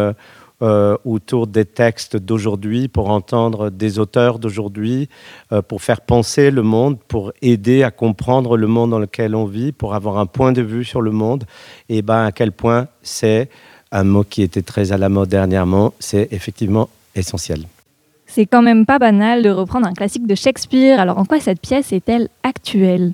euh, 0.62 0.98
autour 1.06 1.48
des 1.48 1.66
textes 1.66 2.18
d'aujourd'hui, 2.18 2.88
pour 2.88 3.10
entendre 3.10 3.70
des 3.70 4.00
auteurs 4.00 4.40
d'aujourd'hui, 4.40 5.10
euh, 5.52 5.62
pour 5.62 5.82
faire 5.82 6.02
penser 6.02 6.52
le 6.52 6.64
monde, 6.64 6.98
pour 7.08 7.32
aider 7.42 7.84
à 7.84 7.92
comprendre 7.92 8.58
le 8.58 8.68
monde 8.68 8.92
dans 8.92 9.00
lequel 9.00 9.36
on 9.36 9.46
vit, 9.46 9.72
pour 9.72 9.96
avoir 9.96 10.18
un 10.18 10.26
point 10.26 10.52
de 10.52 10.62
vue 10.62 10.84
sur 10.84 11.02
le 11.02 11.12
monde, 11.12 11.46
et 11.88 12.02
ben 12.02 12.26
à 12.26 12.32
quel 12.32 12.52
point 12.52 12.88
c'est 13.02 13.50
un 13.92 14.04
mot 14.04 14.24
qui 14.24 14.42
était 14.42 14.62
très 14.62 14.92
à 14.92 14.98
la 14.98 15.10
mode 15.10 15.30
dernièrement, 15.30 15.94
c'est 16.00 16.28
effectivement 16.32 16.90
essentiel. 17.16 17.64
C'est 18.28 18.46
quand 18.46 18.62
même 18.62 18.86
pas 18.86 19.00
banal 19.00 19.42
de 19.42 19.50
reprendre 19.50 19.88
un 19.88 19.94
classique 19.94 20.28
de 20.28 20.36
Shakespeare. 20.36 21.00
Alors 21.00 21.18
en 21.18 21.26
quoi 21.26 21.40
cette 21.40 21.62
pièce 21.62 21.92
est-elle 21.92 22.30
actuelle? 22.44 23.14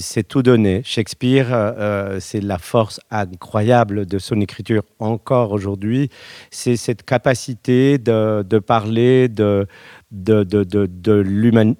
C'est 0.00 0.26
tout 0.26 0.42
donné. 0.42 0.82
Shakespeare, 0.84 1.52
euh, 1.52 1.72
euh, 1.78 2.20
c'est 2.20 2.40
la 2.40 2.58
force 2.58 3.00
incroyable 3.10 4.06
de 4.06 4.18
son 4.18 4.40
écriture 4.40 4.82
encore 4.98 5.52
aujourd'hui. 5.52 6.10
C'est 6.50 6.76
cette 6.76 7.04
capacité 7.04 7.98
de, 7.98 8.58
parler 8.58 9.28
de, 9.28 9.66
de, 10.10 10.42
de, 10.44 11.12
l'humain, 11.12 11.74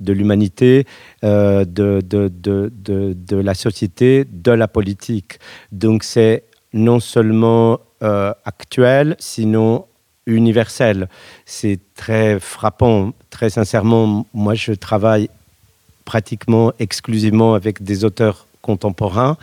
de 0.00 0.12
l'humanité, 0.12 0.86
euh, 1.24 1.64
de, 1.64 2.00
de, 2.04 2.28
de, 2.28 2.72
de, 2.72 3.36
la 3.36 3.54
société, 3.54 4.24
de 4.30 4.52
la 4.52 4.68
politique. 4.68 5.38
Donc 5.72 6.04
c'est 6.04 6.44
non 6.72 7.00
seulement 7.00 7.80
actuel, 8.44 9.16
sinon 9.18 9.86
universel. 10.26 11.08
C'est 11.46 11.78
très 11.94 12.38
frappant. 12.38 13.12
Très 13.30 13.50
sincèrement, 13.50 14.26
moi, 14.34 14.54
je 14.54 14.72
travaille 14.72 15.28
pratiquement 16.04 16.72
exclusivement 16.78 17.54
avec 17.54 17.82
des 17.82 18.04
auteurs 18.04 18.46
contemporains. 18.64 19.36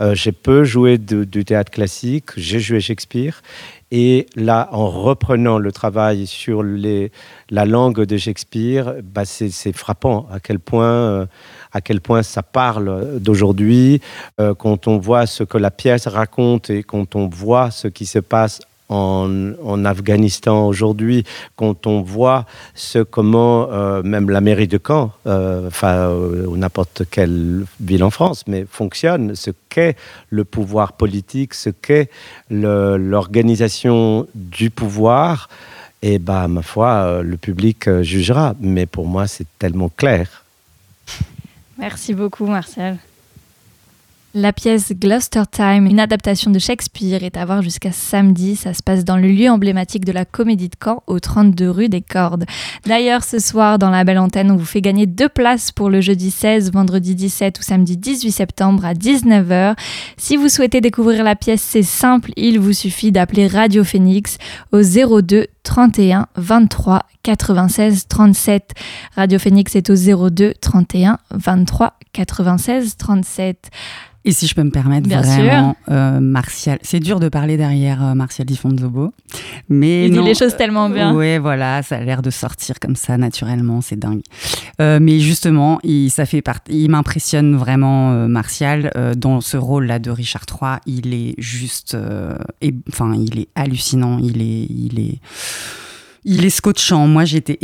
Euh, 0.00 0.14
j'ai 0.14 0.32
peu 0.32 0.64
joué 0.64 0.96
du 0.96 1.44
théâtre 1.44 1.72
classique, 1.72 2.30
j'ai 2.36 2.60
joué 2.60 2.80
Shakespeare. 2.80 3.42
Et 3.92 4.26
là, 4.36 4.68
en 4.70 4.88
reprenant 4.88 5.58
le 5.58 5.72
travail 5.72 6.28
sur 6.28 6.62
la 6.62 7.64
langue 7.64 8.02
de 8.04 8.16
Shakespeare, 8.16 8.94
bah 9.02 9.24
c'est 9.24 9.72
frappant 9.72 10.28
à 10.30 10.38
quel 10.38 10.60
point, 10.60 10.84
euh, 10.84 11.26
à 11.72 11.80
quel 11.80 12.00
point 12.00 12.22
ça 12.22 12.44
parle 12.44 13.18
d'aujourd'hui. 13.18 14.00
Euh, 14.40 14.54
quand 14.54 14.86
on 14.86 14.98
voit 14.98 15.26
ce 15.26 15.42
que 15.42 15.58
la 15.58 15.72
pièce 15.72 16.06
raconte 16.06 16.70
et 16.70 16.84
quand 16.84 17.16
on 17.16 17.26
voit 17.26 17.72
ce 17.72 17.88
qui 17.88 18.06
se 18.06 18.20
passe 18.20 18.60
en, 18.90 19.84
Afghanistan 19.84 20.66
aujourd'hui, 20.66 21.24
quand 21.56 21.86
on 21.86 22.02
voit 22.02 22.44
ce 22.74 22.98
comment 22.98 23.68
euh, 23.70 24.02
même 24.02 24.28
la 24.30 24.40
mairie 24.40 24.68
de 24.68 24.78
Caen, 24.84 25.12
euh, 25.26 25.68
enfin 25.68 25.94
euh, 25.94 26.46
ou 26.46 26.56
n'importe 26.56 27.02
quelle 27.10 27.64
ville 27.80 28.04
en 28.04 28.10
France, 28.10 28.44
mais 28.46 28.66
fonctionne, 28.70 29.34
ce 29.34 29.50
qu'est 29.68 29.96
le 30.28 30.44
pouvoir 30.44 30.94
politique, 30.94 31.54
ce 31.54 31.70
qu'est 31.70 32.10
l'organisation 32.50 34.26
du 34.34 34.70
pouvoir, 34.70 35.48
et 36.02 36.14
eh 36.14 36.18
bah 36.18 36.48
ma 36.48 36.62
foi, 36.62 37.22
le 37.22 37.36
public 37.36 38.00
jugera. 38.00 38.54
Mais 38.60 38.86
pour 38.86 39.06
moi, 39.06 39.26
c'est 39.26 39.46
tellement 39.58 39.90
clair. 39.90 40.44
Merci 41.78 42.14
beaucoup, 42.14 42.46
Martial. 42.46 42.98
La 44.32 44.52
pièce 44.52 44.92
Gloucester 44.92 45.42
Time, 45.50 45.86
une 45.86 45.98
adaptation 45.98 46.52
de 46.52 46.60
Shakespeare, 46.60 47.24
est 47.24 47.36
à 47.36 47.44
voir 47.44 47.62
jusqu'à 47.62 47.90
samedi. 47.90 48.54
Ça 48.54 48.74
se 48.74 48.80
passe 48.80 49.04
dans 49.04 49.16
le 49.16 49.26
lieu 49.26 49.50
emblématique 49.50 50.04
de 50.04 50.12
la 50.12 50.24
Comédie 50.24 50.68
de 50.68 50.76
Caen, 50.80 51.02
au 51.08 51.18
32 51.18 51.68
rue 51.68 51.88
des 51.88 52.00
Cordes. 52.00 52.44
D'ailleurs, 52.86 53.24
ce 53.24 53.40
soir, 53.40 53.80
dans 53.80 53.90
la 53.90 54.04
belle 54.04 54.20
antenne, 54.20 54.52
on 54.52 54.56
vous 54.56 54.64
fait 54.64 54.82
gagner 54.82 55.06
deux 55.06 55.28
places 55.28 55.72
pour 55.72 55.90
le 55.90 56.00
jeudi 56.00 56.30
16, 56.30 56.70
vendredi 56.70 57.16
17 57.16 57.58
ou 57.58 57.62
samedi 57.62 57.96
18 57.96 58.30
septembre 58.30 58.84
à 58.84 58.94
19h. 58.94 59.74
Si 60.16 60.36
vous 60.36 60.48
souhaitez 60.48 60.80
découvrir 60.80 61.24
la 61.24 61.34
pièce, 61.34 61.62
c'est 61.62 61.82
simple, 61.82 62.30
il 62.36 62.60
vous 62.60 62.72
suffit 62.72 63.10
d'appeler 63.10 63.48
Radio 63.48 63.82
Phoenix 63.82 64.38
au 64.70 64.80
02 64.82 65.48
31 65.64 66.28
23 66.36 67.02
96 67.24 68.06
37. 68.06 68.74
Radio 69.16 69.40
Phoenix 69.40 69.74
est 69.74 69.90
au 69.90 70.30
02 70.30 70.54
31 70.60 71.18
23 71.32 71.94
96 72.12 72.96
37. 72.96 73.70
Et 74.24 74.32
si 74.32 74.46
je 74.46 74.54
peux 74.54 74.62
me 74.62 74.70
permettre, 74.70 75.08
Bien 75.08 75.22
vraiment, 75.22 75.76
euh, 75.88 76.20
Martial, 76.20 76.78
c'est 76.82 77.00
dur 77.00 77.20
de 77.20 77.30
parler 77.30 77.56
derrière 77.56 78.04
euh, 78.04 78.14
Martial 78.14 78.46
Di 78.46 78.54
Fonzobo, 78.54 79.14
mais 79.70 80.06
il 80.06 80.12
dit 80.12 80.22
les 80.22 80.34
choses 80.34 80.56
tellement 80.56 80.90
bien. 80.90 81.14
Oui, 81.14 81.38
voilà, 81.38 81.82
ça 81.82 81.96
a 81.96 82.00
l'air 82.00 82.20
de 82.20 82.28
sortir 82.28 82.78
comme 82.80 82.96
ça 82.96 83.16
naturellement, 83.16 83.80
c'est 83.80 83.98
dingue. 83.98 84.20
Euh, 84.80 84.98
mais 85.00 85.20
justement, 85.20 85.78
il, 85.84 86.10
ça 86.10 86.26
fait 86.26 86.42
il 86.68 86.90
m'impressionne 86.90 87.56
vraiment 87.56 88.10
Martial 88.28 88.92
dans 89.16 89.40
ce 89.40 89.56
rôle-là 89.56 89.98
de 89.98 90.10
Richard 90.10 90.44
III. 90.50 90.80
Il 90.84 91.14
est 91.14 91.34
juste, 91.38 91.96
enfin, 92.90 93.14
il 93.14 93.40
est 93.40 93.48
hallucinant, 93.54 94.18
il 94.18 94.42
est, 94.42 94.66
il 94.68 95.00
est 95.00 95.18
il 96.24 96.44
est 96.44 96.50
scotchant. 96.50 97.06
Moi, 97.06 97.24
été 97.24 97.58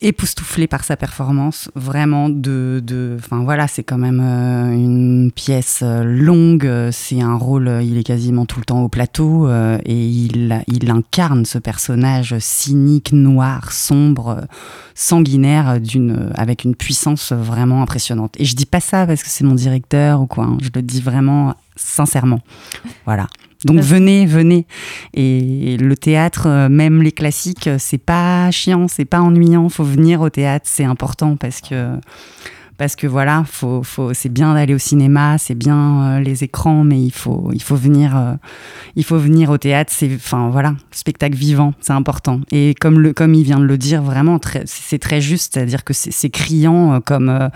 époustouflée 0.00 0.66
par 0.66 0.84
sa 0.84 0.96
performance. 0.96 1.70
Vraiment, 1.74 2.28
de. 2.28 3.16
Enfin, 3.18 3.42
voilà, 3.44 3.68
c'est 3.68 3.84
quand 3.84 3.98
même 3.98 4.20
euh, 4.20 4.72
une 4.72 5.30
pièce 5.32 5.80
euh, 5.82 6.02
longue. 6.02 6.68
C'est 6.90 7.20
un 7.20 7.36
rôle, 7.36 7.68
euh, 7.68 7.82
il 7.82 7.98
est 7.98 8.02
quasiment 8.02 8.44
tout 8.44 8.58
le 8.58 8.64
temps 8.64 8.82
au 8.82 8.88
plateau. 8.88 9.48
et 9.48 10.06
il, 10.06 10.64
il 10.66 10.90
incarne 10.90 11.44
ce 11.44 11.58
personnage 11.58 12.36
cynique, 12.38 13.12
noir, 13.12 13.72
sombre, 13.72 14.46
sanguinaire, 14.94 15.80
d'une, 15.80 16.30
avec 16.34 16.64
une 16.64 16.74
puissance 16.74 17.32
vraiment 17.32 17.82
impressionnante. 17.82 18.34
Et 18.38 18.44
je 18.44 18.56
dis 18.56 18.66
pas 18.66 18.80
ça 18.80 19.06
parce 19.06 19.22
que 19.22 19.28
c'est 19.28 19.44
mon 19.44 19.54
directeur 19.54 20.20
ou 20.20 20.26
quoi. 20.26 20.44
Hein. 20.44 20.58
Je 20.60 20.70
le 20.74 20.82
dis 20.82 21.00
vraiment 21.00 21.54
sincèrement. 21.76 22.40
Voilà. 23.04 23.26
Donc 23.64 23.80
venez, 23.80 24.26
venez. 24.26 24.66
Et 25.14 25.76
le 25.78 25.96
théâtre, 25.96 26.46
euh, 26.46 26.68
même 26.68 27.02
les 27.02 27.12
classiques, 27.12 27.68
c'est 27.78 27.98
pas 27.98 28.50
chiant, 28.50 28.88
c'est 28.88 29.04
pas 29.04 29.20
ennuyant. 29.20 29.68
Faut 29.68 29.84
venir 29.84 30.20
au 30.20 30.30
théâtre, 30.30 30.66
c'est 30.68 30.84
important 30.84 31.36
parce 31.36 31.60
que 31.60 31.96
parce 32.78 32.96
que 32.96 33.06
voilà, 33.06 33.44
faut, 33.46 33.82
faut, 33.82 34.14
c'est 34.14 34.28
bien 34.28 34.54
d'aller 34.54 34.74
au 34.74 34.78
cinéma, 34.78 35.36
c'est 35.38 35.54
bien 35.54 36.16
euh, 36.16 36.20
les 36.20 36.44
écrans, 36.44 36.84
mais 36.84 37.00
il 37.00 37.12
faut, 37.12 37.50
il 37.52 37.62
faut 37.62 37.76
venir, 37.76 38.16
euh, 38.16 38.34
il 38.96 39.04
faut 39.04 39.18
venir 39.18 39.50
au 39.50 39.58
théâtre. 39.58 39.92
C'est, 39.94 40.12
enfin 40.14 40.48
voilà, 40.50 40.74
spectacle 40.90 41.36
vivant, 41.36 41.74
c'est 41.80 41.92
important. 41.92 42.40
Et 42.50 42.74
comme 42.74 42.98
le, 42.98 43.12
comme 43.12 43.34
il 43.34 43.44
vient 43.44 43.58
de 43.58 43.64
le 43.64 43.78
dire, 43.78 44.02
vraiment, 44.02 44.38
c'est 44.64 44.98
très 44.98 45.20
juste, 45.20 45.54
c'est-à-dire 45.54 45.84
que 45.84 45.92
c'est 45.92 46.30
criant 46.30 46.94
euh, 46.94 47.00
comme 47.00 47.50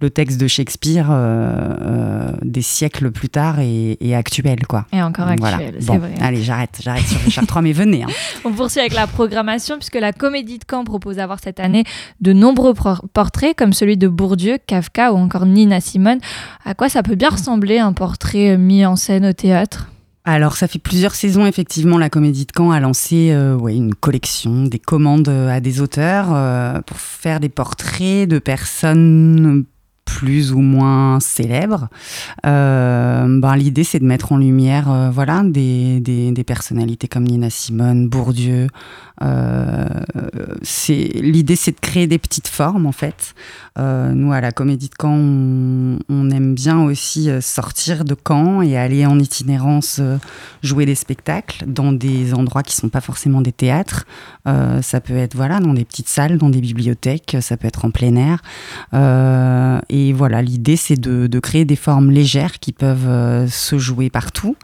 le 0.00 0.10
texte 0.10 0.40
de 0.40 0.46
Shakespeare 0.46 1.10
des 2.42 2.62
siècles 2.62 3.10
plus 3.10 3.28
tard 3.28 3.60
et, 3.60 4.14
actuel, 4.14 4.66
quoi. 4.66 4.86
Et 4.92 5.02
encore 5.02 5.28
actuel, 5.28 5.76
c'est 5.80 5.96
vrai. 5.96 6.14
Allez, 6.20 6.42
j'arrête, 6.42 6.80
j'arrête 6.82 7.06
sur 7.06 7.20
Richard 7.20 7.44
III, 7.44 7.62
mais 7.62 7.72
venez. 7.72 8.02
Hein. 8.04 8.08
On 8.44 8.52
poursuit 8.52 8.80
avec 8.80 8.94
la 8.94 9.06
programmation 9.06 9.76
puisque 9.76 9.94
la 9.96 10.12
Comédie 10.12 10.58
de 10.58 10.64
Caen 10.68 10.84
propose 10.84 11.16
d'avoir 11.16 11.40
cette 11.40 11.60
année 11.60 11.84
de 12.20 12.32
nombreux 12.32 12.74
portraits 13.12 13.56
comme 13.56 13.72
celui 13.72 13.96
de 13.96 14.08
Bourdieu 14.08 14.58
Kafka 14.72 15.12
ou 15.12 15.16
encore 15.16 15.44
Nina 15.44 15.82
Simone. 15.82 16.18
À 16.64 16.72
quoi 16.72 16.88
ça 16.88 17.02
peut 17.02 17.14
bien 17.14 17.28
ressembler 17.28 17.78
un 17.78 17.92
portrait 17.92 18.52
euh, 18.52 18.56
mis 18.56 18.86
en 18.86 18.96
scène 18.96 19.26
au 19.26 19.34
théâtre? 19.34 19.90
Alors, 20.24 20.56
ça 20.56 20.66
fait 20.66 20.78
plusieurs 20.78 21.14
saisons, 21.14 21.44
effectivement, 21.44 21.98
la 21.98 22.08
Comédie 22.08 22.46
de 22.46 22.52
Caen 22.56 22.70
a 22.70 22.80
lancé 22.80 23.32
euh, 23.32 23.58
une 23.66 23.94
collection, 23.94 24.62
des 24.62 24.78
commandes 24.78 25.28
euh, 25.28 25.54
à 25.54 25.60
des 25.60 25.82
auteurs 25.82 26.28
pour 26.84 26.96
faire 26.96 27.38
des 27.38 27.50
portraits 27.50 28.26
de 28.26 28.38
personnes 28.38 29.64
plus 30.06 30.52
ou 30.52 30.60
moins 30.60 31.20
célèbres. 31.20 31.88
ben, 32.42 33.56
L'idée, 33.56 33.84
c'est 33.84 33.98
de 33.98 34.06
mettre 34.06 34.32
en 34.32 34.38
lumière 34.38 35.10
voilà, 35.12 35.42
des, 35.44 36.44
personnalités 36.46 37.08
comme 37.08 37.24
Nina 37.24 37.50
Simone, 37.50 38.08
Bourdieu, 38.08 38.68
euh, 39.22 39.86
c'est 40.62 41.10
l'idée, 41.14 41.56
c'est 41.56 41.72
de 41.72 41.80
créer 41.80 42.06
des 42.06 42.18
petites 42.18 42.48
formes 42.48 42.86
en 42.86 42.92
fait. 42.92 43.34
Euh, 43.78 44.12
nous, 44.12 44.32
à 44.32 44.40
la 44.40 44.52
Comédie 44.52 44.88
de 44.88 44.94
Caen, 45.00 45.98
on, 46.08 46.30
aime 46.30 46.54
bien 46.54 46.82
aussi 46.82 47.30
euh, 47.30 47.40
sortir 47.40 48.04
de 48.04 48.14
Caen 48.14 48.62
et 48.62 48.76
aller 48.76 49.06
en 49.06 49.18
itinérance 49.18 50.00
jouer 50.62 50.86
des 50.86 50.94
spectacles 50.94 51.64
dans 51.66 51.92
des 51.92 52.34
endroits 52.34 52.62
qui 52.62 52.74
sont 52.74 52.88
pas 52.88 53.00
forcément 53.00 53.40
des 53.40 53.52
théâtres. 53.52 54.06
ça 54.44 55.00
peut 55.00 55.16
être 55.16 55.34
voilà 55.34 55.60
dans 55.60 55.74
des 55.74 55.84
petites 55.84 56.08
salles, 56.08 56.38
dans 56.38 56.50
des 56.50 56.60
bibliothèques, 56.60 57.36
ça 57.40 57.56
peut 57.56 57.68
être 57.68 57.84
en 57.84 57.90
plein 57.90 58.16
air. 58.16 58.42
et 59.88 60.12
voilà, 60.12 60.42
l'idée, 60.42 60.76
c'est 60.76 61.00
de, 61.00 61.26
de, 61.26 61.38
créer 61.38 61.64
des 61.64 61.76
formes 61.76 62.10
légères 62.10 62.58
qui 62.58 62.72
peuvent 62.72 63.48
se 63.48 63.78
jouer 63.78 64.10
partout. 64.10 64.56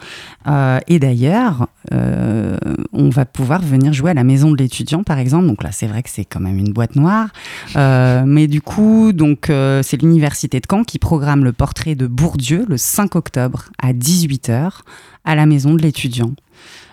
et 0.87 0.99
d'ailleurs, 0.99 1.69
on 1.91 3.09
va 3.11 3.25
pouvoir 3.25 3.63
venir 3.63 3.93
jouer 3.93 4.11
à 4.11 4.15
la 4.15 4.25
maison 4.25 4.48
de 4.51 4.57
l'étudiant, 4.57 5.03
par 5.03 5.19
exemple. 5.19 5.47
Donc 5.47 5.63
là, 5.63 5.73
c'est 5.73 5.87
vrai 5.87 6.03
que 6.03 6.11
c'est 6.11 6.25
quand 6.25 6.41
même 6.41 6.59
une 6.59 6.73
boîte 6.73 6.97
noire. 6.97 7.29
Euh, 7.77 8.25
mais 8.27 8.47
du 8.47 8.61
coup, 8.61 9.13
donc 9.13 9.51
euh, 9.51 9.83
c'est 9.83 10.01
l'université 10.01 10.61
de 10.61 10.67
Caen 10.69 10.85
qui 10.85 10.99
programme 10.99 11.45
le 11.45 11.53
portrait 11.53 11.95
de 11.95 12.07
Bourdieu 12.07 12.65
le 12.69 12.77
5 12.77 13.17
octobre 13.17 13.67
à 13.79 13.93
18h 13.93 14.81
à 15.25 15.35
la 15.35 15.47
maison 15.47 15.75
de 15.75 15.83
l'étudiant. 15.83 16.33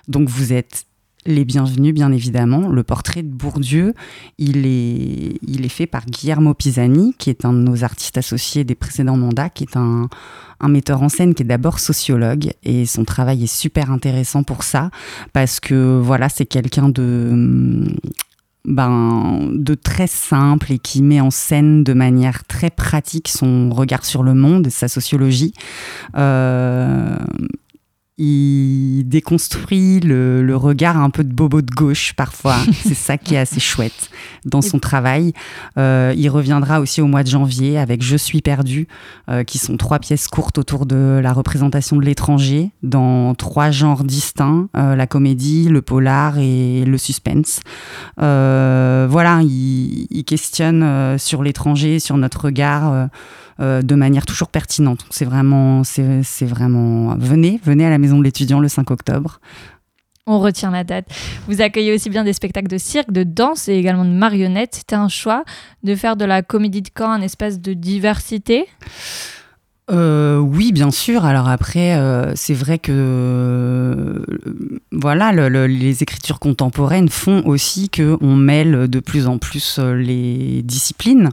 Donc 0.08 0.30
vous 0.30 0.54
êtes 0.54 0.86
les 1.26 1.46
bienvenus, 1.46 1.94
bien 1.94 2.12
évidemment. 2.12 2.70
Le 2.70 2.84
portrait 2.84 3.24
de 3.24 3.28
Bourdieu, 3.28 3.94
il 4.38 4.66
est, 4.66 5.70
fait 5.70 5.88
par 5.88 6.06
Guillermo 6.06 6.54
Pisani, 6.54 7.16
qui 7.18 7.30
est 7.30 7.46
un 7.46 7.54
de 7.54 7.60
nos 7.60 7.84
artistes 7.84 8.18
associés 8.18 8.64
des 8.64 8.76
précédents 8.76 9.18
mandats, 9.18 9.50
qui 9.50 9.64
est 9.64 9.78
un, 9.78 10.08
metteur 10.68 11.04
en 11.04 11.10
scène 11.10 11.36
qui 11.36 11.44
est 11.44 11.46
d'abord 11.46 11.80
sociologue 11.80 12.52
et 12.64 12.88
son 12.88 13.06
travail 13.06 13.44
est 13.44 13.54
super 13.54 13.92
intéressant 13.92 14.42
pour 14.42 14.64
ça 14.64 14.90
parce 15.32 15.60
que 15.60 16.00
voilà 16.02 16.28
c'est 16.28 16.48
quelqu'un 16.48 16.90
de 16.90 17.86
ben, 18.66 19.52
très 19.84 20.08
simple 20.08 20.72
et 20.72 20.80
qui 20.80 21.04
met 21.04 21.22
en 21.22 21.30
scène 21.30 21.84
de 21.84 21.94
manière 21.94 22.46
très 22.46 22.72
pratique 22.72 23.28
son 23.28 23.70
regard 23.70 24.06
sur 24.06 24.24
le 24.24 24.34
monde, 24.34 24.70
sa 24.70 24.88
sociologie. 24.88 25.54
Euh, 26.18 27.18
il 28.18 29.04
déconstruit 29.08 30.00
le, 30.00 30.56
regard 30.56 30.98
un 30.98 31.10
peu 31.10 31.24
de 31.26 31.34
bobo 31.34 31.62
de 31.62 31.72
gauche 31.72 32.14
parfois. 32.14 32.56
C'est 32.84 32.94
ça 32.94 33.18
qui 33.18 33.36
est 33.36 33.40
assez 33.40 33.60
chouette 33.60 34.10
dans 34.46 34.62
son 34.62 34.80
travail. 34.80 35.34
Euh, 35.78 36.14
il 36.16 36.30
reviendra 36.30 36.80
aussi 36.80 37.02
au 37.02 37.08
mois 37.08 37.24
de 37.24 37.30
janvier 37.30 37.78
avec 37.78 38.02
Je 38.02 38.16
suis 38.16 38.42
perdu, 38.42 38.88
euh, 39.30 39.44
qui 39.44 39.58
sont 39.58 39.76
trois 39.76 40.00
pièces 40.00 40.28
courtes 40.28 40.58
autour 40.58 40.86
de 40.86 41.20
la 41.22 41.34
représentation 41.34 41.98
de 41.98 42.06
l'étranger 42.06 42.72
dans 42.84 43.36
trois 43.36 43.72
genres 43.72 44.06
distincts 44.06 44.70
euh, 44.78 44.96
la 44.96 45.08
comédie, 45.08 45.68
le 45.68 45.82
polar 45.82 46.38
et 46.38 46.86
le 46.86 46.98
suspense. 46.98 47.60
voilà, 48.18 49.42
il, 49.42 50.08
il 50.10 50.24
questionne 50.24 51.18
sur 51.18 51.44
l'étranger, 51.44 52.00
sur 52.00 52.16
notre 52.18 52.46
regard. 52.46 53.10
Euh, 53.62 53.82
de 53.82 53.96
manière 53.96 54.26
toujours 54.26 54.50
pertinente. 54.50 55.06
C'est 55.12 55.24
vraiment, 55.24 55.84
c'est 55.86 56.46
vraiment. 56.46 57.16
Venez, 57.18 57.62
venez 57.64 57.86
à 57.86 57.90
la 57.90 57.98
maison 57.98 58.18
de 58.20 58.24
l'étudiant 58.24 58.60
le 58.60 58.68
5 58.68 58.92
octobre. 58.92 59.40
On 60.28 60.40
retient 60.40 60.72
la 60.72 60.84
date. 60.84 61.06
Vous 61.48 61.62
accueillez 61.62 61.94
aussi 61.94 62.10
bien 62.10 62.24
des 62.24 62.34
spectacles 62.34 62.68
de 62.68 62.78
cirque, 62.80 63.12
de 63.12 63.24
danse 63.24 63.70
et 63.70 63.74
également 63.74 64.04
de 64.04 64.10
marionnettes. 64.10 64.76
C'était 64.76 64.96
un 64.96 65.08
choix 65.08 65.46
de 65.84 65.96
faire 65.96 66.18
de 66.18 66.26
la 66.26 66.42
comédie 66.42 66.82
de 66.82 66.90
camp 66.90 67.12
un 67.12 67.22
espace 67.22 67.62
de 67.62 67.74
diversité? 67.74 68.68
Euh, 69.92 70.40
oui, 70.40 70.72
bien 70.72 70.90
sûr. 70.90 71.26
Alors 71.26 71.48
après, 71.48 71.96
euh, 71.96 72.32
c'est 72.36 72.56
vrai 72.56 72.80
que 72.80 72.92
euh, 72.92 74.26
voilà, 74.92 75.32
les 75.68 76.02
écritures 76.02 76.40
contemporaines 76.40 77.10
font 77.10 77.44
aussi 77.46 77.90
que 77.90 78.18
on 78.22 78.36
mêle 78.36 78.88
de 78.90 79.00
plus 79.00 79.28
en 79.28 79.38
plus 79.38 79.80
les 79.80 80.64
disciplines. 80.64 81.30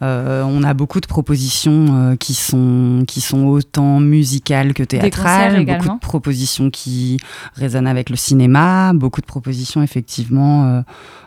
on 0.00 0.62
a 0.62 0.74
beaucoup 0.74 1.00
de 1.00 1.06
propositions 1.06 2.16
qui 2.20 2.34
sont 2.34 3.04
qui 3.06 3.20
sont 3.20 3.46
autant 3.46 3.98
musicales 4.00 4.74
que 4.74 4.84
théâtrales, 4.84 5.64
beaucoup 5.64 5.94
de 5.96 6.00
propositions 6.00 6.70
qui 6.70 7.18
résonnent 7.54 7.86
avec 7.86 8.10
le 8.10 8.16
cinéma, 8.16 8.92
beaucoup 8.94 9.20
de 9.20 9.26
propositions 9.26 9.82
effectivement. 9.82 10.84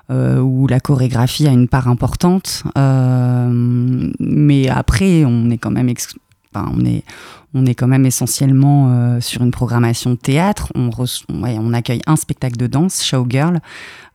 où 0.09 0.67
la 0.67 0.79
chorégraphie 0.79 1.47
a 1.47 1.51
une 1.51 1.67
part 1.67 1.89
importante. 1.89 2.63
mais 4.19 4.69
après, 4.69 5.25
on 5.25 5.49
est 5.49 5.57
quand 5.57 5.71
même 5.71 5.89
on 6.55 6.85
est 6.85 7.03
on 7.53 7.65
est 7.65 7.75
quand 7.75 7.87
même 7.87 8.05
essentiellement 8.05 8.87
euh, 8.89 9.19
sur 9.19 9.41
une 9.41 9.51
programmation 9.51 10.15
théâtre. 10.15 10.71
On 10.75 11.73
accueille 11.73 12.01
un 12.07 12.15
spectacle 12.15 12.55
de 12.55 12.67
danse, 12.67 13.03
Showgirl, 13.03 13.59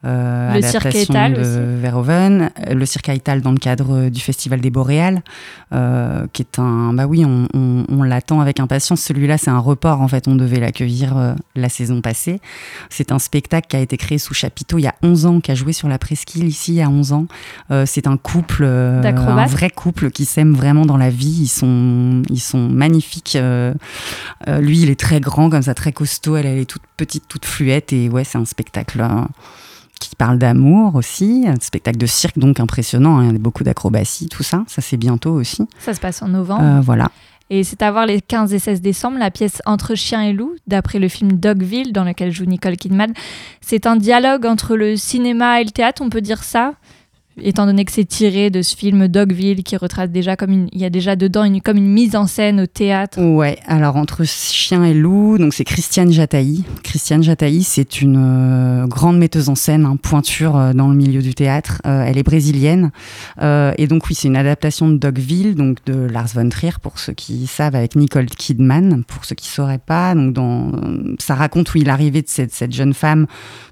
euh, 0.04 0.54
le 0.54 0.62
cirque 0.62 0.92
de 0.92 1.78
Verhoeven, 1.80 2.50
le 2.70 2.87
cirque 2.87 3.09
Aital 3.09 3.40
dans 3.40 3.50
le 3.50 3.59
cadre 3.59 4.11
du 4.11 4.20
Festival 4.20 4.61
des 4.61 4.70
Boréales, 4.70 5.22
euh, 5.72 6.26
qui 6.35 6.42
est 6.42 6.59
un, 6.59 6.92
bah 6.92 7.06
oui, 7.06 7.24
on, 7.24 7.48
on, 7.88 8.02
l'attend 8.02 8.40
avec 8.40 8.61
impatience. 8.61 9.00
Celui-là, 9.00 9.38
c'est 9.38 9.50
un 9.50 9.59
report 9.59 10.02
en 10.02 10.09
fait. 10.09 10.28
On 10.28 10.37
devait 10.37 10.61
l'accueillir 10.61 11.16
euh, 11.16 11.35
la 11.56 11.70
saison 11.70 12.02
passée. 12.02 12.40
C'est 12.90 13.11
un 13.11 13.18
spectacle 13.18 13.68
qui 13.68 13.76
a 13.76 13.80
été 13.80 13.96
créé 13.96 14.18
sous 14.18 14.35
chapiteau 14.35 14.78
il 14.78 14.82
y 14.82 14.87
a 14.87 14.94
11 15.02 15.26
ans, 15.26 15.40
qui 15.40 15.50
a 15.50 15.54
joué 15.54 15.72
sur 15.72 15.88
la 15.88 15.98
presqu'île 15.98 16.46
ici 16.46 16.72
il 16.72 16.76
y 16.76 16.82
a 16.82 16.90
11 16.90 17.12
ans. 17.12 17.26
c'est 17.87 18.06
un 18.06 18.18
couple, 18.18 18.64
un 18.64 19.46
vrai 19.46 19.70
couple 19.70 20.11
qui 20.11 20.24
s'aime 20.26 20.52
vraiment 20.52 20.85
dans 20.85 20.98
la 20.98 21.11
vie. 21.11 21.38
Ils 21.40 21.48
sont, 21.48 22.22
ils 22.28 22.40
sont 22.40 22.68
magnifiques. 22.68 23.38
lui, 24.46 24.82
il 24.82 24.90
est 24.90 25.00
très 25.00 25.20
grand 25.20 25.48
comme 25.48 25.62
ça, 25.62 25.74
très 25.74 25.92
costaud. 25.92 26.37
Elle, 26.37 26.46
elle 26.46 26.59
est 26.59 26.66
toute 26.66 26.82
petite, 26.96 27.26
toute 27.28 27.46
fluette. 27.46 27.92
Et 27.92 28.09
ouais, 28.11 28.24
c'est 28.24 28.38
un 28.38 28.44
spectacle 28.44 29.02
qui 29.98 30.14
parle 30.16 30.38
d'amour 30.38 30.94
aussi, 30.94 31.44
un 31.46 31.54
spectacle 31.61 31.98
de 31.98 32.06
cirque 32.06 32.38
donc 32.38 32.61
impressionnant, 32.61 33.18
hein, 33.18 33.24
il 33.24 33.32
y 33.32 33.37
a 33.37 33.38
beaucoup 33.38 33.64
d'acrobatie, 33.64 34.28
tout 34.28 34.42
ça, 34.42 34.64
ça 34.66 34.82
c'est 34.82 34.96
bientôt 34.96 35.32
aussi. 35.32 35.66
Ça 35.78 35.94
se 35.94 36.00
passe 36.00 36.22
en 36.22 36.28
novembre. 36.28 36.62
Euh, 36.62 36.80
voilà. 36.80 37.11
Et 37.48 37.62
c'est 37.62 37.80
à 37.82 37.92
voir 37.92 38.06
les 38.06 38.20
15 38.20 38.52
et 38.54 38.59
16 38.59 38.80
décembre, 38.80 39.18
la 39.18 39.30
pièce 39.30 39.62
Entre 39.66 39.94
chien 39.94 40.22
et 40.22 40.32
loup, 40.32 40.56
d'après 40.66 40.98
le 40.98 41.09
film 41.09 41.32
Dogville, 41.32 41.92
dans 41.92 42.02
lequel 42.02 42.32
joue 42.32 42.44
Nicole 42.44 42.76
Kidman. 42.76 43.12
C'est 43.61 43.87
un 43.87 43.94
dialogue 43.94 44.46
entre 44.46 44.74
le 44.74 44.96
cinéma 44.96 45.61
et 45.61 45.64
le 45.64 45.70
théâtre, 45.70 46.02
on 46.02 46.11
peut 46.11 46.20
dire 46.20 46.42
ça? 46.42 46.74
Étant 47.42 47.66
donné 47.66 47.85
que 47.85 47.92
c'est 47.92 48.05
tiré 48.05 48.51
de 48.51 48.62
ce 48.62 48.75
film 48.77 49.09
Dogville 49.09 49.62
qui 49.62 49.77
retrace 49.77 50.11
déjà 50.11 50.37
comme 50.37 50.53
une, 50.53 50.68
il 50.72 50.81
y 50.81 50.85
a 50.85 50.90
déjà 50.90 51.16
dedans 51.16 51.44
une, 51.44 51.61
comme 51.61 51.77
une 51.77 51.88
mise 51.88 52.16
en 52.16 52.27
scène 52.27 52.61
au 52.61 52.66
théâtre. 52.66 53.20
Ouais, 53.20 53.59
alors 53.66 53.96
entre 53.96 54.25
chien 54.25 54.85
et 54.85 54.94
loup, 54.94 55.37
donc 55.38 55.53
c'est 55.53 55.64
Christiane 55.64 56.11
Jataï. 56.12 56.64
Christiane 56.83 57.22
Jataï, 57.22 57.62
c'est 57.62 58.01
une 58.01 58.16
euh, 58.18 58.87
grande 58.87 59.18
metteuse 59.18 59.49
en 59.49 59.55
scène, 59.55 59.85
hein, 59.85 59.96
pointure 60.01 60.57
euh, 60.57 60.72
dans 60.72 60.88
le 60.88 60.94
milieu 60.94 61.20
du 61.20 61.35
théâtre. 61.35 61.83
Euh, 61.87 62.05
elle 62.07 62.18
est 62.18 62.22
brésilienne 62.22 62.90
et 63.79 63.87
donc 63.87 64.07
oui, 64.09 64.14
c'est 64.14 64.29
une 64.29 64.37
adaptation 64.37 64.88
de 64.88 64.96
Dogville, 64.96 65.55
donc 65.55 65.79
de 65.87 65.94
Lars 65.94 66.29
von 66.35 66.49
Trier 66.49 66.72
pour 66.81 66.99
ceux 66.99 67.12
qui 67.12 67.46
savent, 67.46 67.75
avec 67.75 67.96
Nicole 67.96 68.27
Kidman 68.27 69.05
pour 69.05 69.25
ceux 69.25 69.35
qui 69.35 69.49
sauraient 69.49 69.79
pas. 69.79 70.14
Donc 70.14 70.75
ça 71.18 71.35
raconte 71.35 71.72
oui 71.75 71.85
l'arrivée 71.85 72.22
de 72.22 72.29
cette, 72.29 72.53
cette, 72.53 72.72
jeune 72.72 72.94
femme 72.94 73.27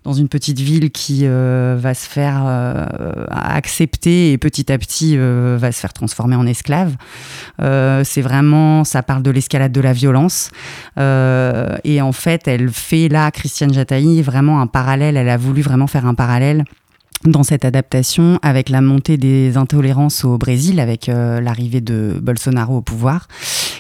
dans 0.05 0.13
une 0.13 0.29
petite 0.29 0.61
ville 0.61 0.91
qui 0.91 1.27
va 1.27 1.95
se 1.95 2.09
faire 2.09 2.45
accepter 3.55 4.33
et 4.33 4.39
petit 4.39 4.71
à 4.73 4.79
petit 4.79 5.17
euh, 5.17 5.57
va 5.59 5.73
se 5.73 5.81
faire 5.81 5.93
transformer 5.93 6.37
en 6.37 6.47
esclave. 6.47 6.97
Euh, 7.61 8.03
c'est 8.05 8.21
vraiment, 8.21 8.85
ça 8.85 9.03
parle 9.03 9.23
de 9.23 9.31
l'escalade 9.31 9.73
de 9.73 9.81
la 9.81 9.93
violence. 9.93 10.51
Euh, 10.99 11.77
et 11.85 12.03
en 12.03 12.13
fait, 12.13 12.49
elle 12.49 12.71
fait 12.71 13.09
là, 13.09 13.31
Christiane 13.31 13.73
Jataï, 13.73 14.23
vraiment 14.23 14.61
un 14.61 14.67
parallèle. 14.67 15.17
Elle 15.17 15.29
a 15.29 15.37
voulu 15.37 15.63
vraiment 15.63 15.87
faire 15.87 16.07
un 16.07 16.15
parallèle 16.15 16.65
dans 17.25 17.43
cette 17.43 17.65
adaptation 17.65 18.39
avec 18.43 18.69
la 18.69 18.83
montée 18.83 19.17
des 19.17 19.57
intolérances 19.57 20.25
au 20.25 20.37
Brésil, 20.37 20.79
avec 20.79 21.07
l'arrivée 21.07 21.81
de 21.81 22.19
Bolsonaro 22.21 22.77
au 22.77 22.83
pouvoir. 22.83 23.29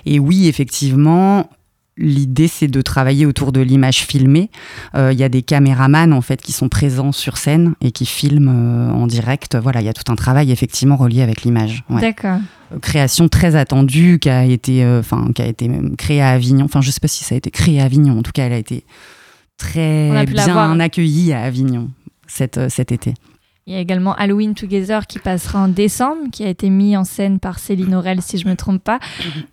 Et 0.07 0.19
oui, 0.19 0.49
effectivement, 0.49 1.51
L'idée, 1.96 2.48
c'est 2.48 2.66
de 2.66 2.83
travailler 2.83 3.24
autour 3.24 3.52
de 3.52 3.61
l'image 3.61 4.04
filmée. 4.04 4.50
Euh, 4.96 5.12
il 5.12 5.18
y 5.18 5.22
a 5.22 5.28
des 5.28 5.42
caméramans 5.42 6.12
en 6.12 6.20
fait 6.22 6.42
qui 6.42 6.50
sont 6.50 6.68
présents 6.68 7.12
sur 7.12 7.37
scène 7.37 7.74
et 7.80 7.92
qui 7.92 8.04
filment 8.04 8.48
euh, 8.48 8.90
en 8.90 9.07
direct. 9.07 9.57
Voilà, 9.57 9.80
il 9.80 9.87
y 9.87 9.88
a 9.88 9.92
tout 9.92 10.11
un 10.11 10.16
travail 10.16 10.50
effectivement 10.50 10.96
relié 10.96 11.22
avec 11.22 11.42
l'image. 11.42 11.85
D'accord. 11.88 12.38
Euh, 12.72 12.80
création 12.80 13.28
très 13.28 13.54
attendue 13.54 14.18
qui 14.18 14.28
a 14.28 14.44
été, 14.44 14.85
enfin, 14.98 15.30
qui 15.35 15.42
a 15.42 15.46
été 15.46 15.70
créée 15.96 16.20
à 16.20 16.30
Avignon. 16.30 16.64
Enfin, 16.64 16.80
je 16.80 16.90
sais 16.90 17.00
pas 17.00 17.09
si 17.09 17.22
ça 17.22 17.37
a 17.37 17.38
été 17.38 17.52
créé 17.52 17.80
à 17.80 17.85
Avignon. 17.85 18.18
En 18.18 18.22
tout 18.22 18.33
cas, 18.33 18.46
elle 18.46 18.54
a 18.54 18.59
été 18.59 18.85
très 19.57 20.26
bien 20.26 20.80
accueillie 20.80 21.33
à 21.33 21.42
Avignon 21.42 21.90
cet, 22.26 22.68
cet 22.70 22.90
été. 22.90 23.14
Il 23.66 23.72
y 23.72 23.77
a 23.79 23.81
également 23.81 24.14
Halloween 24.14 24.53
Together 24.55 25.07
qui 25.07 25.18
passera 25.18 25.61
en 25.61 25.68
décembre, 25.68 26.24
qui 26.31 26.44
a 26.44 26.48
été 26.48 26.68
mis 26.68 26.98
en 26.98 27.05
scène 27.05 27.38
par 27.38 27.59
Céline 27.59 27.94
Aurel, 27.94 28.20
si 28.20 28.37
je 28.37 28.44
ne 28.44 28.50
me 28.50 28.57
trompe 28.57 28.85
pas. 28.85 28.98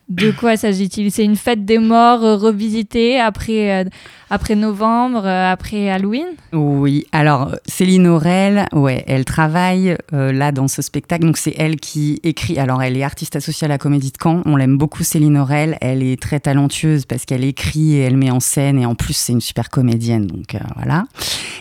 De 0.10 0.32
quoi 0.32 0.58
s'agit-il? 0.58 1.14
C'est 1.14 1.24
une 1.24 1.38
fête 1.38 1.64
des 1.64 1.78
morts 1.78 2.22
euh, 2.26 2.36
revisitée 2.36 3.22
après, 3.22 3.86
euh, 3.86 3.90
après 4.30 4.56
novembre, 4.56 5.26
euh, 5.26 5.50
après 5.50 5.90
Halloween? 5.90 6.28
Oui, 6.52 7.06
alors 7.14 7.56
Céline 7.66 8.06
Aurel, 8.06 8.66
ouais, 8.74 9.06
elle 9.08 9.24
travaille 9.24 9.96
là 10.12 10.52
dans 10.52 10.68
ce 10.68 10.82
spectacle. 10.82 11.26
Donc 11.26 11.38
c'est 11.38 11.56
elle 11.58 11.78
qui 11.78 12.20
écrit. 12.24 12.60
Alors 12.60 12.84
elle 12.84 12.98
est 12.98 13.04
artiste 13.04 13.38
associée 13.38 13.64
à 13.64 13.70
la 13.70 13.78
Comédie 13.78 14.12
de 14.12 14.18
Caen. 14.22 14.42
On 14.44 14.58
l'aime 14.58 14.78
beaucoup, 14.78 15.04
Céline 15.04 15.38
Aurel. 15.38 15.78
Elle 15.80 16.04
est 16.04 16.22
très 16.22 16.42
talentueuse 16.42 17.06
parce 17.06 17.24
qu'elle 17.24 17.46
écrit 17.46 17.94
et 17.94 18.00
elle 18.00 18.18
met 18.18 18.30
en 18.30 18.42
scène. 18.42 18.78
Et 18.78 18.86
en 18.86 18.96
plus, 18.96 19.14
c'est 19.14 19.32
une 19.32 19.40
super 19.40 19.70
comédienne. 19.70 20.28
Donc 20.28 20.58
voilà, 20.76 21.06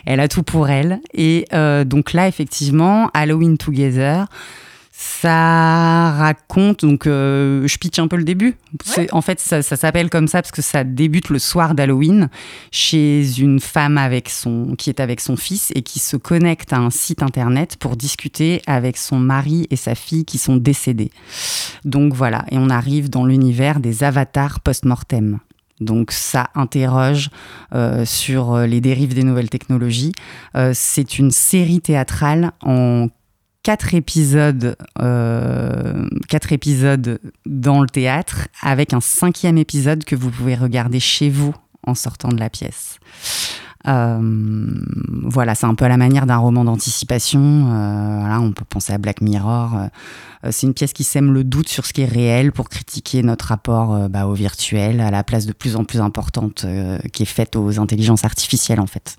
elle 0.04 0.18
a 0.18 0.26
tout 0.26 0.42
pour 0.42 0.68
elle. 0.68 0.98
Et 1.14 1.44
donc 1.86 2.12
là, 2.12 2.26
effectivement, 2.26 2.39
effectivement, 2.40 3.10
Halloween 3.12 3.58
Together. 3.58 4.26
Ça 4.92 6.12
raconte, 6.12 6.84
donc 6.84 7.06
euh, 7.06 7.66
je 7.66 7.78
pitch 7.78 7.98
un 7.98 8.08
peu 8.08 8.16
le 8.16 8.24
début. 8.24 8.56
En 9.12 9.22
fait, 9.22 9.40
ça, 9.40 9.62
s'appelle 9.62 10.10
comme 10.10 10.28
ça 10.28 10.42
parce 10.42 10.52
que 10.52 10.60
ça 10.60 10.84
débute 10.84 11.30
le 11.30 11.38
soir 11.38 11.74
d'Halloween 11.74 12.28
chez 12.70 13.38
une 13.38 13.60
femme 13.60 13.96
avec 13.96 14.28
son, 14.28 14.74
qui 14.76 14.90
est 14.90 15.00
avec 15.00 15.20
son 15.20 15.36
fils 15.36 15.72
et 15.74 15.82
qui 15.82 16.00
se 16.00 16.16
connecte 16.16 16.74
à 16.74 16.78
un 16.78 16.90
site 16.90 17.22
internet 17.22 17.76
pour 17.78 17.96
discuter 17.96 18.60
avec 18.66 18.98
son 18.98 19.18
mari 19.18 19.66
et 19.70 19.76
sa 19.76 19.94
fille 19.94 20.26
qui 20.26 20.36
sont 20.36 20.56
décédés. 20.56 21.10
Donc 21.84 22.12
voilà, 22.12 22.44
et 22.50 22.58
on 22.58 22.68
arrive 22.68 23.08
dans 23.08 23.24
l'univers 23.24 23.80
des 23.80 24.04
avatars 24.04 24.60
post-mortem. 24.60 25.40
Donc 25.80 26.12
ça 26.12 26.50
interroge 26.54 27.30
euh, 27.74 28.04
sur 28.04 28.54
euh, 28.54 28.66
les 28.66 28.80
dérives 28.80 29.14
des 29.14 29.24
nouvelles 29.24 29.50
technologies. 29.50 30.12
Euh, 30.56 30.72
c'est 30.74 31.18
une 31.18 31.30
série 31.30 31.80
théâtrale 31.80 32.52
en 32.62 33.08
quatre 33.62 33.94
épisodes, 33.94 34.74
quatre 36.28 36.52
épisodes 36.52 37.20
dans 37.44 37.82
le 37.82 37.88
théâtre, 37.88 38.48
avec 38.62 38.94
un 38.94 39.02
cinquième 39.02 39.58
épisode 39.58 40.04
que 40.04 40.16
vous 40.16 40.30
pouvez 40.30 40.54
regarder 40.54 40.98
chez 40.98 41.28
vous 41.28 41.54
en 41.86 41.94
sortant 41.94 42.28
de 42.28 42.40
la 42.40 42.48
pièce. 42.48 42.98
Voilà, 43.84 45.54
c'est 45.54 45.66
un 45.66 45.74
peu 45.74 45.84
à 45.84 45.88
la 45.88 45.96
manière 45.96 46.26
d'un 46.26 46.36
roman 46.36 46.64
d'anticipation. 46.64 47.64
voilà, 47.64 48.40
on 48.40 48.52
peut 48.52 48.64
penser 48.68 48.92
à 48.92 48.98
Black 48.98 49.20
Mirror. 49.20 49.70
c'est 50.50 50.66
une 50.66 50.74
pièce 50.74 50.92
qui 50.92 51.04
sème 51.04 51.32
le 51.32 51.44
doute 51.44 51.68
sur 51.68 51.86
ce 51.86 51.92
qui 51.92 52.02
est 52.02 52.06
réel 52.06 52.52
pour 52.52 52.68
critiquer 52.68 53.22
notre 53.22 53.46
rapport 53.46 54.08
bah, 54.08 54.26
au 54.26 54.34
virtuel, 54.34 55.00
à 55.00 55.10
la 55.10 55.24
place 55.24 55.46
de 55.46 55.52
plus 55.52 55.76
en 55.76 55.84
plus 55.84 56.00
importante 56.00 56.66
qui 57.12 57.22
est 57.22 57.26
faite 57.26 57.56
aux 57.56 57.80
intelligences 57.80 58.24
artificielles 58.24 58.80
en 58.80 58.86
fait. 58.86 59.16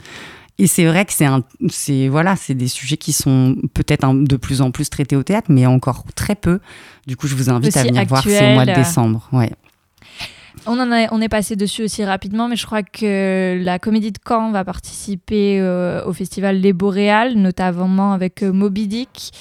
Et 0.61 0.67
c'est 0.67 0.85
vrai 0.85 1.05
que 1.05 1.13
c'est 1.13 1.25
un, 1.25 1.43
c'est 1.69 2.07
voilà, 2.07 2.35
c'est 2.35 2.53
des 2.53 2.67
sujets 2.67 2.97
qui 2.97 3.13
sont 3.13 3.55
peut-être 3.73 4.13
de 4.13 4.35
plus 4.35 4.61
en 4.61 4.69
plus 4.69 4.91
traités 4.91 5.15
au 5.15 5.23
théâtre, 5.23 5.47
mais 5.49 5.65
encore 5.65 6.03
très 6.13 6.35
peu. 6.35 6.59
Du 7.07 7.17
coup, 7.17 7.27
je 7.27 7.33
vous 7.33 7.49
invite 7.49 7.75
à 7.77 7.83
venir 7.83 8.05
voir, 8.05 8.23
c'est 8.23 8.51
au 8.51 8.53
mois 8.53 8.65
de 8.67 8.75
décembre. 8.75 9.27
Ouais. 9.31 9.51
On, 10.67 11.21
est 11.21 11.29
passé 11.29 11.55
dessus 11.55 11.83
aussi 11.83 12.05
rapidement, 12.05 12.47
mais 12.47 12.55
je 12.55 12.65
crois 12.65 12.83
que 12.83 13.59
la 13.63 13.79
Comédie 13.79 14.11
de 14.11 14.19
Caen 14.27 14.51
va 14.51 14.63
participer 14.63 15.59
euh, 15.59 16.05
au 16.05 16.13
festival 16.13 16.57
Les 16.57 16.71
Boréales, 16.71 17.33
notamment 17.35 18.13
avec 18.13 18.43
euh, 18.43 18.51
Moby 18.51 18.87
Dick 18.87 19.31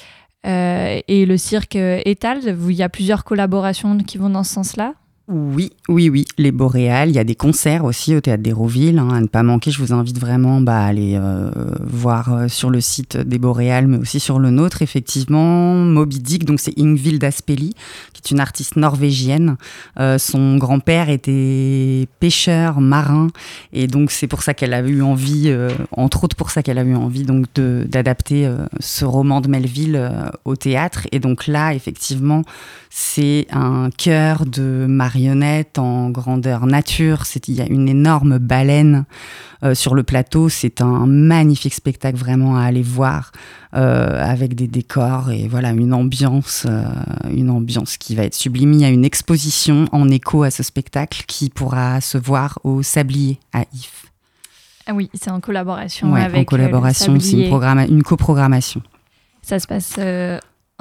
euh, 0.47 0.99
et 1.07 1.25
le 1.25 1.37
cirque 1.37 1.75
Étal. 1.75 2.39
Il 2.43 2.71
y 2.73 2.83
a 2.83 2.89
plusieurs 2.89 3.23
collaborations 3.23 3.97
qui 3.99 4.17
vont 4.17 4.31
dans 4.31 4.43
ce 4.43 4.53
sens-là. 4.53 4.93
Oui, 5.33 5.71
oui, 5.87 6.09
oui, 6.09 6.25
les 6.37 6.51
Boréales. 6.51 7.07
Il 7.07 7.15
y 7.15 7.19
a 7.19 7.23
des 7.23 7.35
concerts 7.35 7.85
aussi 7.85 8.13
au 8.13 8.19
Théâtre 8.19 8.43
d'Hérouville, 8.43 8.99
hein, 8.99 9.07
à 9.13 9.21
ne 9.21 9.27
pas 9.27 9.43
manquer. 9.43 9.71
Je 9.71 9.79
vous 9.79 9.93
invite 9.93 10.19
vraiment 10.19 10.59
bah, 10.59 10.79
à 10.79 10.87
aller 10.87 11.13
euh, 11.15 11.49
voir 11.79 12.33
euh, 12.33 12.47
sur 12.49 12.69
le 12.69 12.81
site 12.81 13.15
des 13.15 13.39
Boréales, 13.39 13.87
mais 13.87 13.97
aussi 13.97 14.19
sur 14.19 14.39
le 14.39 14.49
nôtre, 14.49 14.81
effectivement. 14.81 15.73
Moby 15.75 16.19
Dick, 16.19 16.43
donc 16.43 16.59
c'est 16.59 16.77
Ingvild 16.77 17.23
Aspeli, 17.23 17.73
qui 18.11 18.21
est 18.25 18.31
une 18.31 18.41
artiste 18.41 18.75
norvégienne. 18.75 19.55
Euh, 19.97 20.17
son 20.17 20.57
grand-père 20.57 21.09
était 21.09 22.09
pêcheur, 22.19 22.81
marin, 22.81 23.27
et 23.71 23.87
donc 23.87 24.11
c'est 24.11 24.27
pour 24.27 24.43
ça 24.43 24.53
qu'elle 24.53 24.73
a 24.73 24.81
eu 24.81 25.01
envie, 25.01 25.55
entre 25.91 26.25
autres 26.25 26.35
pour 26.35 26.51
ça 26.51 26.61
qu'elle 26.61 26.77
a 26.77 26.83
eu 26.83 26.95
envie 26.95 27.23
donc 27.23 27.45
d'adapter 27.55 28.51
ce 28.81 29.05
roman 29.05 29.39
de 29.39 29.47
Melville 29.47 30.11
au 30.43 30.57
théâtre. 30.57 31.07
Et 31.13 31.19
donc 31.19 31.47
là, 31.47 31.73
effectivement, 31.73 32.43
c'est 32.89 33.47
un 33.51 33.89
cœur 33.97 34.45
de 34.45 34.85
marionnettes 35.21 35.77
en 35.77 36.09
grandeur 36.09 36.65
nature. 36.65 37.23
Il 37.47 37.55
y 37.55 37.61
a 37.61 37.67
une 37.67 37.87
énorme 37.87 38.37
baleine 38.37 39.05
euh, 39.63 39.75
sur 39.75 39.93
le 39.95 40.03
plateau. 40.03 40.49
C'est 40.49 40.81
un 40.81 41.05
magnifique 41.05 41.73
spectacle 41.73 42.17
vraiment 42.17 42.57
à 42.57 42.63
aller 42.63 42.81
voir 42.81 43.31
euh, 43.75 44.23
avec 44.23 44.55
des 44.55 44.67
décors 44.67 45.31
et 45.31 45.47
voilà 45.47 45.69
une 45.69 45.93
ambiance, 45.93 46.65
euh, 46.67 46.83
une 47.29 47.49
ambiance 47.49 47.97
qui 47.97 48.15
va 48.15 48.23
être 48.23 48.33
sublime. 48.33 48.73
Il 48.73 48.81
y 48.81 48.85
a 48.85 48.89
une 48.89 49.05
exposition 49.05 49.85
en 49.91 50.09
écho 50.09 50.43
à 50.43 50.51
ce 50.51 50.63
spectacle 50.63 51.23
qui 51.27 51.49
pourra 51.49 52.01
se 52.01 52.17
voir 52.17 52.59
au 52.63 52.81
Sablier 52.81 53.39
à 53.53 53.61
If. 53.73 54.07
Ah 54.87 54.93
oui, 54.93 55.09
c'est 55.13 55.29
en 55.29 55.39
collaboration 55.39 56.15
avec. 56.15 56.41
En 56.41 56.43
collaboration, 56.43 57.19
c'est 57.19 57.47
une, 57.47 57.85
une 57.89 58.03
coprogrammation. 58.03 58.81
Ça 59.43 59.59
se 59.59 59.67
passe 59.67 59.99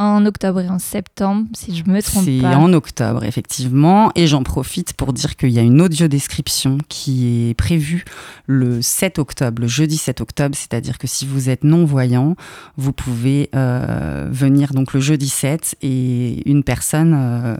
en 0.00 0.24
octobre 0.24 0.60
et 0.60 0.68
en 0.68 0.78
septembre, 0.78 1.46
si 1.54 1.76
je 1.76 1.84
me 1.84 2.00
trompe 2.00 2.24
pas. 2.24 2.30
C'est 2.30 2.46
en 2.46 2.72
octobre, 2.72 3.22
effectivement. 3.22 4.10
Et 4.14 4.26
j'en 4.26 4.42
profite 4.42 4.94
pour 4.94 5.12
dire 5.12 5.36
qu'il 5.36 5.50
y 5.50 5.58
a 5.58 5.62
une 5.62 5.82
audio 5.82 6.08
description 6.08 6.78
qui 6.88 7.50
est 7.50 7.54
prévue 7.54 8.04
le 8.46 8.80
7 8.80 9.18
octobre, 9.18 9.60
le 9.60 9.68
jeudi 9.68 9.98
7 9.98 10.22
octobre. 10.22 10.56
C'est-à-dire 10.56 10.96
que 10.96 11.06
si 11.06 11.26
vous 11.26 11.50
êtes 11.50 11.64
non-voyant, 11.64 12.34
vous 12.78 12.94
pouvez 12.94 13.50
euh, 13.54 14.26
venir 14.30 14.72
donc 14.72 14.94
le 14.94 15.00
jeudi 15.00 15.28
7 15.28 15.76
et 15.82 16.48
une 16.48 16.64
personne 16.64 17.14
euh, 17.14 17.56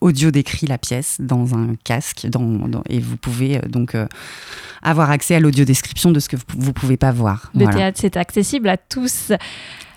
audio 0.00 0.30
décrit 0.30 0.68
la 0.68 0.78
pièce 0.78 1.16
dans 1.20 1.56
un 1.56 1.74
casque 1.82 2.28
dans, 2.28 2.68
et 2.88 3.00
vous 3.00 3.16
pouvez 3.16 3.56
euh, 3.56 3.68
donc 3.68 3.96
avoir 4.82 5.10
accès 5.10 5.34
à 5.34 5.40
l'audio 5.40 5.64
description 5.64 6.10
de 6.10 6.20
ce 6.20 6.28
que 6.28 6.36
vous 6.36 6.66
ne 6.66 6.72
pouvez 6.72 6.96
pas 6.96 7.12
voir. 7.12 7.50
Le 7.54 7.66
théâtre, 7.66 7.98
c'est 8.00 8.16
accessible 8.16 8.68
à 8.68 8.76
tous. 8.76 9.32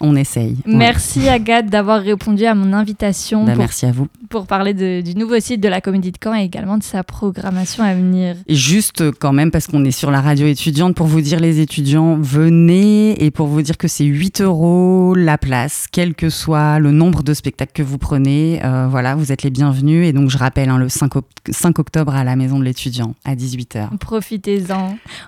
On 0.02 0.16
essaye. 0.16 0.58
Merci 0.66 1.30
Agathe 1.30 1.68
d'avoir 1.68 2.02
répondu 2.02 2.46
à 2.46 2.54
mon 2.54 2.74
invitation. 2.74 3.46
Bah, 3.46 3.54
pour, 3.54 3.60
merci 3.60 3.86
à 3.86 3.92
vous. 3.92 4.08
Pour 4.30 4.46
parler 4.46 4.74
du 5.02 5.16
nouveau 5.16 5.40
site 5.40 5.62
de 5.62 5.70
la 5.70 5.82
Comédie 5.82 6.12
de 6.12 6.18
Caen 6.22 6.36
et 6.36 6.44
également 6.44 6.78
de 6.78 6.84
sa 6.84 7.04
programmation 7.04 7.84
à 7.84 7.94
venir. 7.94 8.36
Et 8.48 8.56
juste 8.56 9.02
euh, 9.02 9.12
quand 9.18 9.32
même, 9.32 9.52
parce 9.52 9.68
qu'on 9.68 9.86
est 9.86 9.92
sur 9.92 10.12
la 10.12 10.22
radio 10.22 10.48
étudiante, 10.48 10.96
pour 10.96 11.08
vous 11.08 11.22
dire 11.22 11.40
les 11.40 11.60
étudiants, 11.60 12.18
venez 12.18 13.24
et 13.24 13.32
pour 13.32 13.48
vous 13.48 13.62
dire 13.62 13.78
que 13.78 13.88
c'est 13.88 14.04
8 14.04 14.42
euros 14.42 15.16
la 15.16 15.38
place, 15.38 15.88
quel 15.92 16.14
que 16.14 16.30
soit 16.30 16.80
le 16.80 16.92
nombre 16.92 17.24
de 17.24 17.34
spectacles 17.34 17.74
que 17.74 17.84
vous 17.84 17.98
prenez. 17.98 18.60
Euh, 18.66 18.88
voilà, 18.90 19.16
vous 19.16 19.32
êtes 19.32 19.44
les 19.44 19.50
bienvenus. 19.50 20.08
Et 20.08 20.14
donc 20.14 20.30
je 20.30 20.38
rappelle, 20.38 20.70
hein, 20.70 20.78
le 20.78 20.90
5, 20.90 21.14
5, 21.50 21.80
octobre 21.80 22.14
à 22.14 22.24
la 22.24 22.36
Maison 22.36 22.60
de 22.60 22.66
l'étudiant 22.66 23.16
à 23.24 23.36
18h. 23.36 23.98
Profitez-en. 23.98 24.75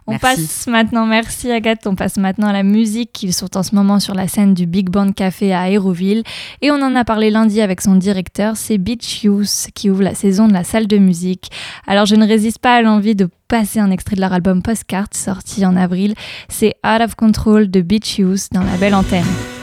On 0.05 0.17
passe 0.17 0.67
maintenant, 0.67 1.05
merci 1.05 1.51
Agathe, 1.51 1.85
on 1.87 1.95
passe 1.95 2.17
maintenant 2.17 2.47
à 2.47 2.53
la 2.53 2.63
musique. 2.63 3.23
Ils 3.23 3.33
sont 3.33 3.57
en 3.57 3.63
ce 3.63 3.75
moment 3.75 3.99
sur 3.99 4.13
la 4.13 4.27
scène 4.27 4.53
du 4.53 4.65
Big 4.65 4.89
Band 4.89 5.11
Café 5.11 5.53
à 5.53 5.61
Aéroville. 5.61 6.23
Et 6.61 6.71
on 6.71 6.81
en 6.81 6.95
a 6.95 7.03
parlé 7.03 7.29
lundi 7.29 7.61
avec 7.61 7.81
son 7.81 7.95
directeur, 7.95 8.57
c'est 8.57 8.77
Beach 8.77 9.23
Youth 9.23 9.69
qui 9.73 9.89
ouvre 9.89 10.03
la 10.03 10.15
saison 10.15 10.47
de 10.47 10.53
la 10.53 10.63
salle 10.63 10.87
de 10.87 10.97
musique. 10.97 11.49
Alors 11.85 12.05
je 12.05 12.15
ne 12.15 12.27
résiste 12.27 12.59
pas 12.59 12.75
à 12.75 12.81
l'envie 12.81 13.15
de 13.15 13.29
passer 13.47 13.79
un 13.79 13.91
extrait 13.91 14.15
de 14.15 14.21
leur 14.21 14.33
album 14.33 14.61
Postcard 14.61 15.07
sorti 15.11 15.65
en 15.65 15.75
avril. 15.75 16.13
C'est 16.49 16.75
Out 16.85 17.01
of 17.01 17.15
Control 17.15 17.69
de 17.69 17.81
Beach 17.81 18.17
Youth 18.17 18.47
dans 18.51 18.63
la 18.63 18.77
belle 18.77 18.95
antenne. 18.95 19.56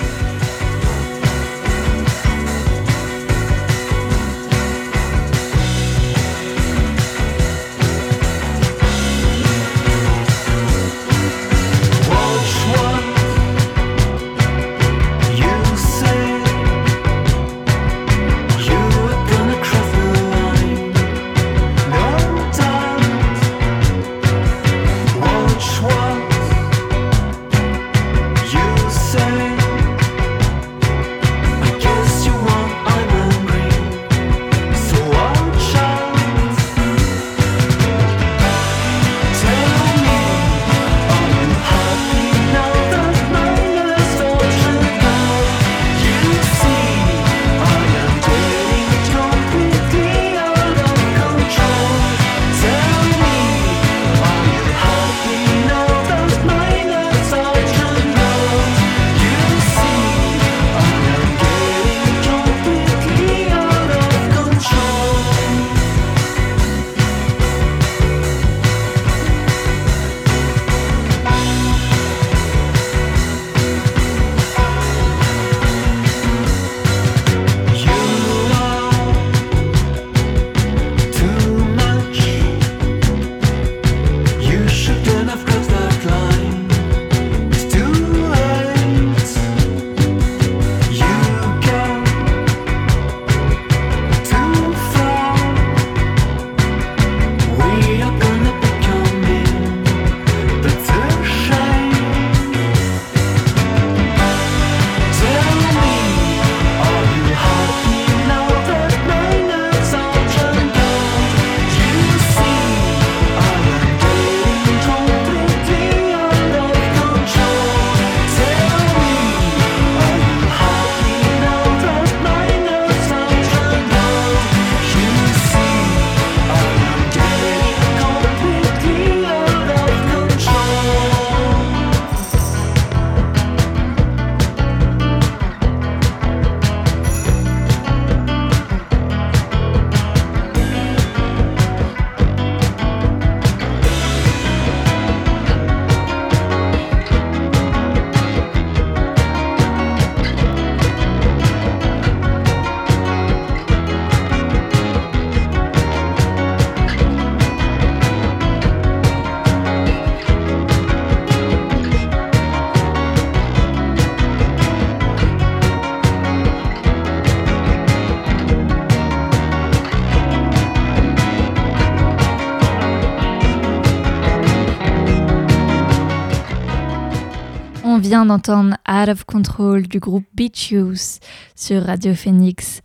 Vient 178.04 178.26
d'entendre 178.26 178.76
Out 178.86 179.08
of 179.08 179.24
Control 179.24 179.88
du 179.88 179.98
groupe 179.98 180.26
Beach 180.34 180.70
Youth 180.70 181.20
sur 181.54 181.82
Radio 181.84 182.14
Phoenix. 182.14 182.82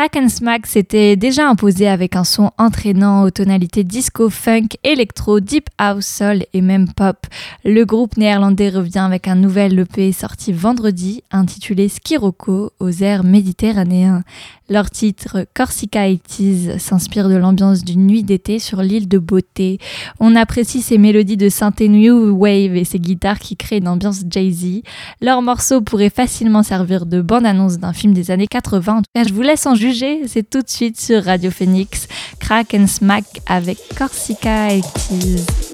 Crack 0.00 0.16
and 0.16 0.30
Smack 0.30 0.66
s'était 0.66 1.14
déjà 1.14 1.46
imposé 1.46 1.86
avec 1.86 2.16
un 2.16 2.24
son 2.24 2.52
entraînant 2.56 3.22
aux 3.24 3.30
tonalités 3.30 3.84
disco, 3.84 4.30
funk, 4.30 4.68
électro, 4.82 5.40
deep 5.40 5.68
house, 5.76 6.06
soul 6.06 6.44
et 6.54 6.62
même 6.62 6.90
pop. 6.90 7.26
Le 7.66 7.84
groupe 7.84 8.16
néerlandais 8.16 8.70
revient 8.70 9.00
avec 9.00 9.28
un 9.28 9.34
nouvel 9.34 9.78
EP 9.78 10.10
sorti 10.12 10.54
vendredi 10.54 11.22
intitulé 11.30 11.90
Skiroko 11.90 12.72
aux 12.80 12.90
airs 13.02 13.24
méditerranéens. 13.24 14.22
Leur 14.70 14.88
titre 14.88 15.46
Corsica 15.52 16.08
80 16.08 16.78
s'inspire 16.78 17.28
de 17.28 17.34
l'ambiance 17.34 17.84
d'une 17.84 18.06
nuit 18.06 18.22
d'été 18.22 18.58
sur 18.58 18.82
l'île 18.82 19.08
de 19.08 19.18
Beauté. 19.18 19.78
On 20.18 20.34
apprécie 20.34 20.80
ses 20.80 20.96
mélodies 20.96 21.36
de 21.36 21.48
synthé 21.50 21.88
new 21.88 22.30
wave 22.38 22.76
et 22.76 22.84
ses 22.84 23.00
guitares 23.00 23.40
qui 23.40 23.56
créent 23.56 23.78
une 23.78 23.88
ambiance 23.88 24.22
Jay-Z. 24.30 24.82
Leur 25.20 25.42
morceau 25.42 25.82
pourrait 25.82 26.08
facilement 26.08 26.62
servir 26.62 27.04
de 27.04 27.20
bande-annonce 27.20 27.78
d'un 27.78 27.92
film 27.92 28.14
des 28.14 28.30
années 28.30 28.46
80. 28.46 28.92
En 28.92 28.98
tout 28.98 29.10
cas, 29.12 29.24
je 29.24 29.34
vous 29.34 29.42
laisse 29.42 29.66
en 29.66 29.74
juger. 29.74 29.89
C'est 29.92 30.48
tout 30.48 30.62
de 30.62 30.68
suite 30.70 31.00
sur 31.00 31.24
Radio 31.24 31.50
Phoenix. 31.50 32.06
Crack 32.38 32.74
and 32.74 32.86
Smack 32.86 33.24
avec 33.46 33.78
Corsica 33.96 34.68
80 34.68 35.69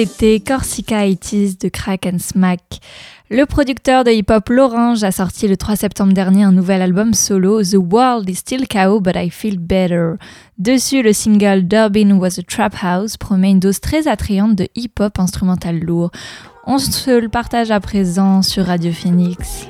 C'était 0.00 0.38
Corsica 0.38 1.00
80 1.00 1.54
de 1.60 1.68
Crack 1.68 2.06
and 2.06 2.20
Smack. 2.20 2.60
Le 3.30 3.46
producteur 3.46 4.04
de 4.04 4.12
hip-hop 4.12 4.48
Lorange 4.48 5.02
a 5.02 5.10
sorti 5.10 5.48
le 5.48 5.56
3 5.56 5.74
septembre 5.74 6.12
dernier 6.12 6.44
un 6.44 6.52
nouvel 6.52 6.82
album 6.82 7.14
solo, 7.14 7.64
The 7.64 7.78
World 7.78 8.30
is 8.30 8.36
Still 8.36 8.68
Chaos 8.68 9.00
But 9.00 9.16
I 9.16 9.28
Feel 9.28 9.58
Better. 9.58 10.12
Dessus, 10.56 11.02
le 11.02 11.12
single 11.12 11.66
Durbin 11.66 12.12
Was 12.12 12.38
a 12.38 12.42
Trap 12.44 12.76
House 12.80 13.16
promet 13.16 13.50
une 13.50 13.58
dose 13.58 13.80
très 13.80 14.06
attrayante 14.06 14.54
de 14.54 14.68
hip-hop 14.76 15.18
instrumental 15.18 15.80
lourd. 15.80 16.12
On 16.64 16.78
se 16.78 17.18
le 17.18 17.28
partage 17.28 17.72
à 17.72 17.80
présent 17.80 18.42
sur 18.42 18.66
Radio 18.66 18.92
Phoenix. 18.92 19.66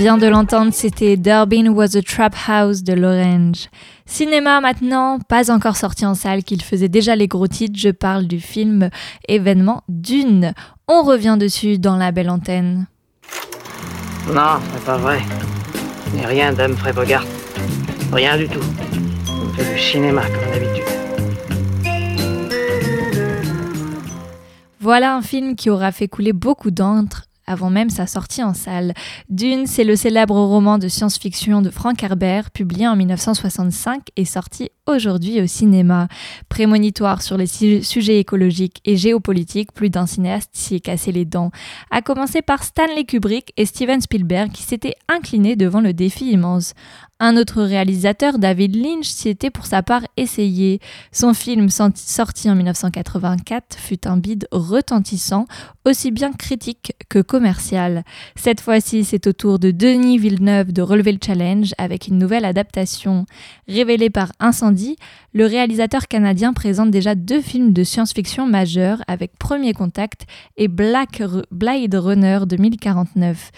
Vient 0.00 0.16
de 0.16 0.26
l'entendre, 0.26 0.72
c'était 0.72 1.18
Durbin 1.18 1.68
Was 1.74 1.94
a 1.94 2.00
Trap 2.00 2.34
House 2.48 2.82
de 2.82 2.94
l'Orange. 2.94 3.68
Cinéma 4.06 4.62
maintenant, 4.62 5.18
pas 5.18 5.50
encore 5.50 5.76
sorti 5.76 6.06
en 6.06 6.14
salle, 6.14 6.42
qu'il 6.42 6.62
faisait 6.62 6.88
déjà 6.88 7.14
les 7.16 7.28
gros 7.28 7.46
titres, 7.46 7.78
je 7.78 7.90
parle 7.90 8.24
du 8.24 8.40
film 8.40 8.88
événement 9.28 9.82
Dune. 9.90 10.54
On 10.88 11.02
revient 11.02 11.36
dessus 11.38 11.78
dans 11.78 11.96
la 11.96 12.12
belle 12.12 12.30
antenne. 12.30 12.86
Non, 14.28 14.56
c'est 14.72 14.84
pas 14.86 14.96
vrai. 14.96 15.20
Mais 16.14 16.24
rien 16.24 16.54
d'Humphrey 16.54 16.94
Bogart. 16.94 17.26
Rien 18.10 18.38
du 18.38 18.48
tout. 18.48 18.64
On 19.28 19.52
fait 19.52 19.74
du 19.74 19.78
cinéma 19.78 20.22
comme 20.22 20.50
d'habitude. 20.50 20.84
Voilà 24.80 25.14
un 25.14 25.20
film 25.20 25.56
qui 25.56 25.68
aura 25.68 25.92
fait 25.92 26.08
couler 26.08 26.32
beaucoup 26.32 26.70
d'encre 26.70 27.19
avant 27.50 27.68
même 27.68 27.90
sa 27.90 28.06
sortie 28.06 28.42
en 28.42 28.54
salle. 28.54 28.94
Dune, 29.28 29.66
c'est 29.66 29.84
le 29.84 29.96
célèbre 29.96 30.36
roman 30.36 30.78
de 30.78 30.86
science-fiction 30.86 31.62
de 31.62 31.70
Frank 31.70 32.00
Herbert, 32.02 32.50
publié 32.52 32.86
en 32.86 32.94
1965 32.94 34.02
et 34.16 34.24
sorti 34.24 34.70
aujourd'hui 34.86 35.40
au 35.40 35.46
cinéma. 35.46 36.08
Prémonitoire 36.48 37.22
sur 37.22 37.36
les 37.36 37.46
sujets 37.46 38.18
écologiques 38.18 38.80
et 38.84 38.96
géopolitiques, 38.96 39.72
plus 39.72 39.90
d'un 39.90 40.06
cinéaste 40.06 40.50
s'y 40.52 40.76
est 40.76 40.80
cassé 40.80 41.10
les 41.10 41.24
dents. 41.24 41.50
À 41.90 42.02
commencer 42.02 42.40
par 42.40 42.62
Stanley 42.62 43.04
Kubrick 43.04 43.52
et 43.56 43.66
Steven 43.66 44.00
Spielberg 44.00 44.52
qui 44.52 44.62
s'étaient 44.62 44.96
inclinés 45.08 45.56
devant 45.56 45.80
le 45.80 45.92
défi 45.92 46.30
immense. 46.30 46.74
Un 47.22 47.36
autre 47.36 47.62
réalisateur, 47.62 48.38
David 48.38 48.74
Lynch, 48.76 49.04
s'y 49.04 49.28
était 49.28 49.50
pour 49.50 49.66
sa 49.66 49.82
part 49.82 50.00
essayé. 50.16 50.80
Son 51.12 51.34
film 51.34 51.68
sorti 51.68 52.48
en 52.48 52.54
1984 52.54 53.76
fut 53.76 54.08
un 54.08 54.16
bide 54.16 54.48
retentissant, 54.50 55.44
aussi 55.84 56.12
bien 56.12 56.32
critique 56.32 56.94
que 57.10 57.18
commercial. 57.18 58.04
Cette 58.36 58.62
fois-ci, 58.62 59.04
c'est 59.04 59.26
au 59.26 59.34
tour 59.34 59.58
de 59.58 59.70
Denis 59.70 60.16
Villeneuve 60.16 60.72
de 60.72 60.80
relever 60.80 61.12
le 61.12 61.18
challenge 61.22 61.74
avec 61.76 62.08
une 62.08 62.16
nouvelle 62.16 62.46
adaptation. 62.46 63.26
Révélée 63.68 64.08
par 64.08 64.32
Incendie, 64.40 64.96
le 65.34 65.44
réalisateur 65.44 66.08
canadien 66.08 66.54
présente 66.54 66.90
déjà 66.90 67.14
deux 67.14 67.42
films 67.42 67.74
de 67.74 67.84
science-fiction 67.84 68.46
majeurs 68.46 69.02
avec 69.06 69.32
Premier 69.38 69.74
Contact 69.74 70.24
et 70.56 70.68
Blade 70.68 71.94
Runner 71.94 72.38
2049. 72.46 73.50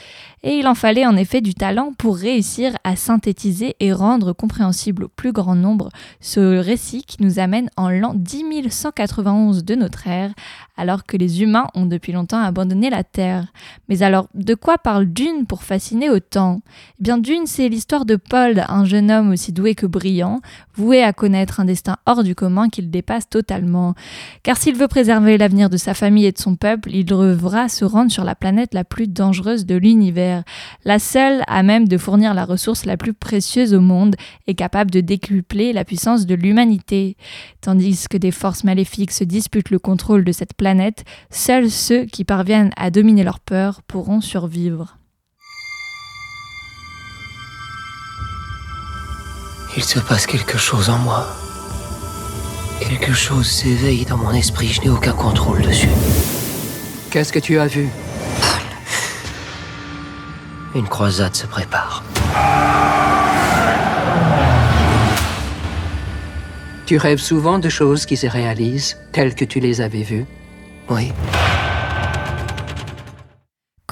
Et 0.45 0.57
il 0.57 0.67
en 0.67 0.75
fallait 0.75 1.07
en 1.07 1.17
effet 1.17 1.41
du 1.41 1.55
talent 1.55 1.93
pour 1.97 2.17
réussir 2.17 2.73
à 2.83 2.97
synthétiser 2.97 3.77
et 3.79 3.93
rendre 3.93 4.33
compréhensible 4.33 5.05
au 5.05 5.09
plus 5.09 5.31
grand 5.31 5.55
nombre 5.55 5.91
ce 6.21 6.59
récit 6.59 7.05
qui 7.05 7.23
nous 7.23 7.39
amène 7.39 7.71
en 7.77 7.91
l'an 7.91 8.15
10191 8.15 9.65
de 9.65 9.75
notre 9.77 10.09
ère, 10.09 10.33
alors 10.77 11.05
que 11.05 11.17
les 11.17 11.43
humains 11.43 11.69
ont 11.75 11.87
depuis 11.87 12.13
longtemps 12.13 12.43
abandonné 12.43 12.91
la 12.91 13.05
Terre. 13.05 13.53
Mais 13.89 14.03
alors, 14.03 14.27
de 14.35 14.55
quoi 14.55 14.79
parle 14.79 15.07
Dune 15.07 15.47
pour 15.47 15.63
fasciner 15.63 16.11
autant? 16.11 16.61
Eh 16.99 17.05
bien, 17.05 17.19
Dune, 17.19 17.47
c'est 17.47 17.69
l'histoire 17.69 18.05
de 18.05 18.17
Paul, 18.17 18.65
un 18.69 18.85
jeune 18.85 19.11
homme 19.11 19.31
aussi 19.31 19.53
doué 19.53 19.75
que 19.75 19.87
brillant, 19.87 20.41
voué 20.75 21.03
à 21.03 21.13
connaître 21.13 21.61
un 21.61 21.67
destin 21.67 21.99
hors 22.07 22.25
du 22.25 22.35
commun 22.35 22.69
qu'il 22.69 22.91
dépasse 22.91 23.29
totalement. 23.29 23.95
Car 24.43 24.57
s'il 24.57 24.75
veut 24.75 24.89
préserver 24.89 25.39
l'avenir 25.39 25.71
de 25.71 25.77
sa 25.77 25.95
famille 25.95 26.27
et 26.27 26.33
de 26.33 26.39
son 26.39 26.57
peuple, 26.57 26.91
il 26.93 27.05
devra 27.05 27.69
se 27.69 27.85
rendre 27.85 28.11
sur 28.11 28.25
la 28.25 28.35
planète 28.35 28.75
la 28.75 28.85
plus 28.85 29.09
dangereuse 29.09 29.67
de 29.67 29.77
l'univers, 29.77 30.32
la 30.85 30.99
seule 30.99 31.43
à 31.47 31.63
même 31.63 31.89
de 31.89 31.99
fournir 31.99 32.35
la 32.35 32.45
ressource 32.45 32.85
la 32.85 32.97
plus 32.97 33.15
précieuse 33.15 33.75
au 33.75 33.81
monde 33.81 34.17
et 34.47 34.55
capable 34.55 34.91
de 34.91 35.01
décupler 35.01 35.73
la 35.73 35.85
puissance 35.85 36.27
de 36.27 36.35
l'humanité. 36.35 37.17
Tandis 37.61 38.07
que 38.09 38.17
des 38.17 38.31
forces 38.31 38.65
maléfiques 38.65 39.13
se 39.13 39.25
disputent 39.25 39.71
le 39.71 39.79
contrôle 39.79 40.25
de 40.25 40.33
cette 40.33 40.55
planète, 40.55 41.05
seuls 41.31 41.71
ceux 41.71 42.05
qui 42.05 42.25
parviennent 42.25 42.73
à 42.77 42.91
dominer 42.91 43.25
leur 43.25 43.41
peur 43.41 43.83
pourront 43.83 44.21
survivre. 44.21 44.99
Il 49.77 49.83
se 49.83 49.99
passe 50.01 50.27
quelque 50.27 50.59
chose 50.59 50.91
en 50.91 50.99
moi. 50.99 51.27
Quelque 52.81 53.15
chose 53.15 53.47
s'éveille 53.47 54.05
dans 54.05 54.19
mon 54.19 54.33
esprit, 54.33 54.69
je 54.69 54.83
n'ai 54.83 54.91
aucun 54.91 55.13
contrôle 55.13 55.63
dessus. 55.63 55.89
Qu'est-ce 57.11 57.33
que 57.33 57.39
tu 57.39 57.59
as 57.59 57.67
vu? 57.67 57.89
Une 60.75 60.89
croisade 60.89 61.35
se 61.35 61.47
prépare. 61.47 62.03
Tu 66.87 66.97
rêves 66.97 67.19
souvent 67.19 67.59
de 67.59 67.69
choses 67.69 68.07
qui 68.07 68.17
se 68.17 68.27
réalisent 68.27 68.97
telles 69.13 69.35
que 69.35 69.45
tu 69.45 69.61
les 69.61 69.83
avais 69.83 70.03
vues? 70.03 70.25
Oui. 70.89 71.13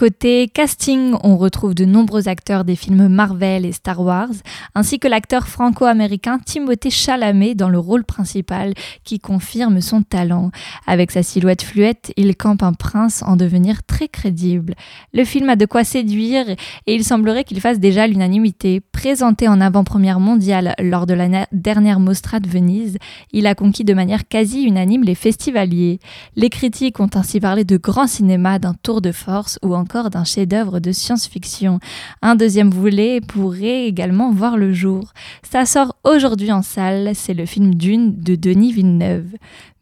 Côté 0.01 0.49
casting, 0.49 1.15
on 1.25 1.37
retrouve 1.37 1.75
de 1.75 1.85
nombreux 1.85 2.27
acteurs 2.27 2.65
des 2.65 2.75
films 2.75 3.09
Marvel 3.09 3.67
et 3.67 3.73
Star 3.73 4.01
Wars, 4.01 4.33
ainsi 4.75 4.99
que 4.99 5.09
l'acteur 5.09 5.47
franco-américain 5.47 6.39
Timothée 6.39 6.89
Chalamet 6.89 7.55
dans 7.55 7.69
le 7.69 7.79
rôle 7.79 8.05
principal 8.05 8.73
qui 9.05 9.19
confirme 9.19 9.83
son 9.83 10.01
talent. 10.01 10.53
Avec 10.87 11.11
sa 11.11 11.23
silhouette 11.23 11.61
fluette, 11.61 12.15
il 12.17 12.35
campe 12.35 12.63
un 12.63 12.73
prince 12.73 13.23
en 13.27 13.37
devenir 13.37 13.83
très 13.83 14.09
crédible. 14.09 14.75
Le 15.13 15.23
film 15.23 15.51
a 15.51 15.57
de 15.57 15.67
quoi 15.67 15.85
séduire 15.85 16.49
et 16.49 16.95
il 16.95 17.05
semblerait 17.05 17.45
qu'il 17.45 17.61
fasse 17.61 17.79
déjà 17.79 18.07
l'unanimité. 18.07 18.81
Présenté 18.81 19.49
en 19.49 19.61
avant-première 19.61 20.19
mondiale 20.19 20.75
lors 20.81 21.05
de 21.05 21.13
la 21.13 21.47
dernière 21.53 22.01
Mostra 22.01 22.41
de 22.41 22.49
Venise, 22.49 22.97
il 23.33 23.47
a 23.47 23.55
conquis 23.55 23.85
de 23.85 23.93
manière 23.93 24.27
quasi 24.27 24.63
unanime 24.63 25.05
les 25.05 25.15
festivaliers. 25.15 26.01
Les 26.37 26.49
critiques 26.49 27.01
ont 27.01 27.11
ainsi 27.13 27.39
parlé 27.39 27.65
de 27.65 27.77
grand 27.77 28.07
cinéma, 28.07 28.59
d'un 28.59 28.73
tour 28.83 29.03
de 29.03 29.13
force 29.13 29.59
ou 29.63 29.75
encore 29.75 29.90
d'un 29.93 30.25
chef-d'œuvre 30.25 30.79
de 30.79 30.93
science-fiction. 30.93 31.81
Un 32.23 32.37
deuxième 32.37 32.71
volet 32.71 33.21
pourrait 33.21 33.87
également 33.87 34.31
voir 34.33 34.57
le 34.57 34.73
jour. 34.73 35.13
Ça 35.43 35.67
sort 35.67 35.97
aujourd'hui 36.05 36.53
en 36.53 36.63
salle, 36.63 37.11
c'est 37.15 37.35
le 37.35 37.45
film 37.45 37.75
Dune 37.75 38.15
de 38.17 38.37
Denis 38.37 38.73
Villeneuve. 38.73 39.35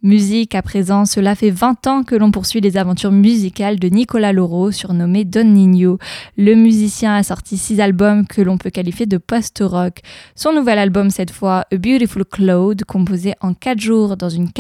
Musique 0.05 0.55
à 0.55 0.63
présent, 0.63 1.05
cela 1.07 1.35
fait 1.35 1.51
20 1.51 1.87
ans 1.89 2.03
que 2.05 2.15
l'on 2.15 2.31
poursuit 2.31 2.61
les 2.61 2.77
aventures 2.77 3.11
musicales 3.11 3.81
de 3.81 3.89
Nicolas 3.89 4.33
Laureau, 4.33 4.71
surnommé 4.71 5.25
Don 5.25 5.43
Nino. 5.43 5.99
Le 6.37 6.55
musicien 6.55 7.17
a 7.17 7.25
sorti 7.25 7.57
six 7.59 7.81
albums 7.81 8.25
que 8.25 8.41
l'on 8.41 8.59
peut 8.59 8.71
qualifier 8.71 9.07
de 9.07 9.19
post-rock. 9.19 9.99
Son 10.37 10.53
nouvel 10.53 10.79
album, 10.79 11.11
cette 11.11 11.33
fois, 11.33 11.65
A 11.73 11.77
Beautiful 11.77 12.25
Cloud, 12.25 12.85
composé 12.85 13.35
en 13.41 13.55
4 13.55 13.81
jours 13.81 14.17
dans 14.17 14.29
une 14.29 14.51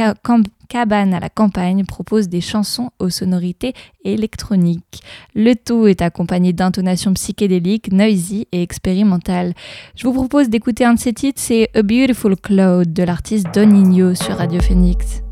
cabane 0.68 1.14
à 1.14 1.20
la 1.20 1.28
campagne 1.28 1.84
propose 1.84 2.28
des 2.28 2.41
chansons 2.41 2.91
aux 2.99 3.11
sonorités 3.11 3.74
électroniques. 4.05 5.03
Le 5.36 5.55
tout 5.55 5.86
est 5.86 6.03
accompagné 6.03 6.53
d'intonations 6.53 7.14
psychédéliques, 7.14 7.93
noisy 7.93 8.49
et 8.51 8.62
expérimentales. 8.62 9.55
Je 9.95 10.05
vous 10.05 10.12
propose 10.12 10.49
d'écouter 10.49 10.84
un 10.84 10.95
de 10.95 10.99
ces 10.99 11.12
titres, 11.12 11.41
c'est 11.41 11.70
A 11.76 11.82
Beautiful 11.82 12.34
Cloud 12.34 12.93
de 12.93 13.03
l'artiste 13.05 13.47
Don 13.55 13.66
Nino 13.66 14.16
sur 14.16 14.36
Radio 14.36 14.61
Phoenix. 14.61 15.22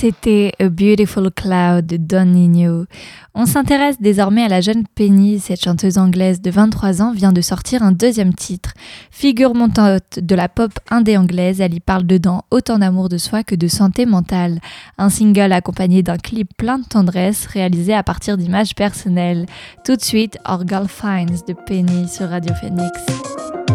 C'était 0.00 0.52
A 0.60 0.68
Beautiful 0.68 1.28
Cloud 1.32 1.86
de 1.86 1.96
Don 1.96 2.26
Nino. 2.26 2.84
On 3.34 3.46
s'intéresse 3.46 4.00
désormais 4.00 4.44
à 4.44 4.48
la 4.48 4.60
jeune 4.60 4.84
Penny. 4.94 5.40
Cette 5.40 5.60
chanteuse 5.60 5.98
anglaise 5.98 6.40
de 6.40 6.52
23 6.52 7.02
ans 7.02 7.12
vient 7.12 7.32
de 7.32 7.40
sortir 7.40 7.82
un 7.82 7.90
deuxième 7.90 8.32
titre. 8.32 8.74
Figure 9.10 9.56
montante 9.56 10.20
de 10.20 10.34
la 10.36 10.48
pop 10.48 10.70
indé 10.88 11.16
anglaise, 11.16 11.60
elle 11.60 11.74
y 11.74 11.80
parle 11.80 12.06
dedans 12.06 12.44
autant 12.52 12.78
d'amour 12.78 13.08
de 13.08 13.18
soi 13.18 13.42
que 13.42 13.56
de 13.56 13.66
santé 13.66 14.06
mentale. 14.06 14.60
Un 14.98 15.10
single 15.10 15.52
accompagné 15.52 16.04
d'un 16.04 16.16
clip 16.16 16.48
plein 16.56 16.78
de 16.78 16.84
tendresse 16.84 17.46
réalisé 17.46 17.92
à 17.92 18.04
partir 18.04 18.38
d'images 18.38 18.76
personnelles. 18.76 19.46
Tout 19.84 19.96
de 19.96 20.02
suite, 20.04 20.38
Our 20.48 20.62
Girl 20.64 20.86
Finds 20.86 21.42
de 21.48 21.54
Penny 21.54 22.06
sur 22.08 22.28
Radio 22.28 22.54
Phoenix. 22.54 23.67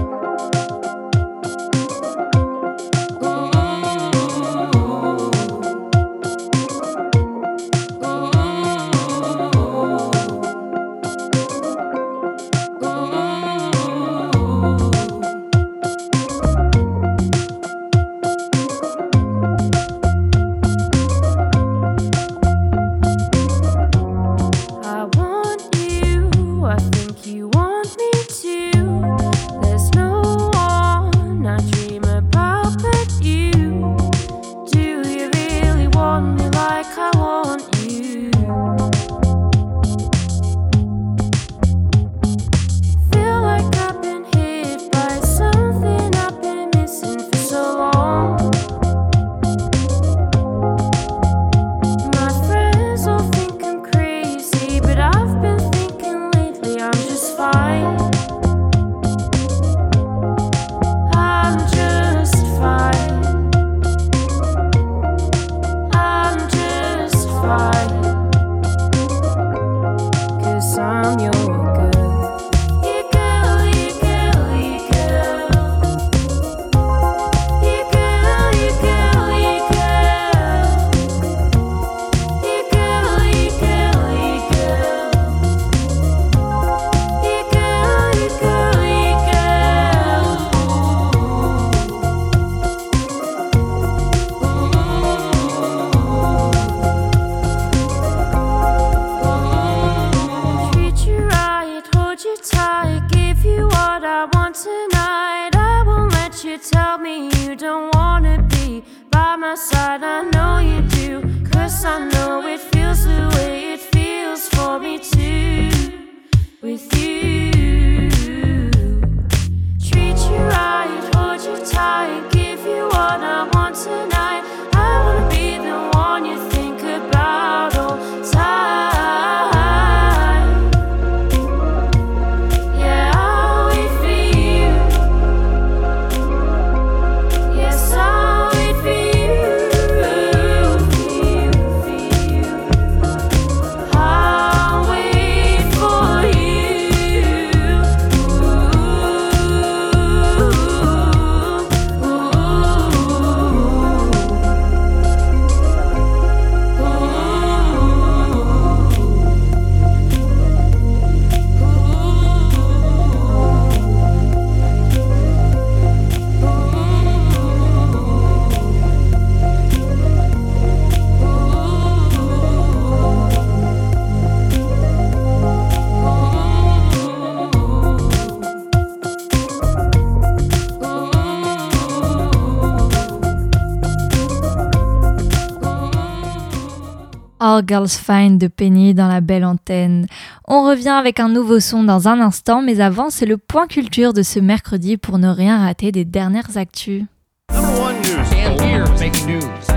Girls 187.66 187.89
Fine 187.89 188.38
de 188.38 188.47
Penny 188.47 188.93
dans 188.93 189.07
la 189.07 189.22
belle 189.22 189.45
antenne. 189.45 190.07
On 190.47 190.68
revient 190.68 190.89
avec 190.89 191.20
un 191.20 191.30
nouveau 191.30 191.59
son 191.59 191.84
dans 191.84 192.07
un 192.07 192.20
instant, 192.20 192.61
mais 192.61 192.80
avant, 192.80 193.09
c'est 193.09 193.26
le 193.26 193.38
point 193.38 193.68
culture 193.68 194.14
de 194.14 194.24
ce 194.24 194.39
mercredi 194.39 194.97
pour 194.97 195.18
ne 195.18 195.30
rien 195.30 195.59
rater 195.59 195.91
des 195.91 196.05
dernières 196.05 196.57
actus. 196.57 197.03
Number 197.51 197.82
one 197.82 197.95
news. 198.01 198.34
And 198.34 198.61
here's 198.61 198.99
making 198.99 199.28
news. 199.28 199.70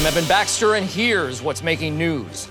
I'm 0.00 0.06
Evan 0.06 0.26
Baxter, 0.26 0.74
and 0.74 0.84
here's 0.84 1.42
what's 1.42 1.62
making 1.62 1.98
news? 1.98 2.48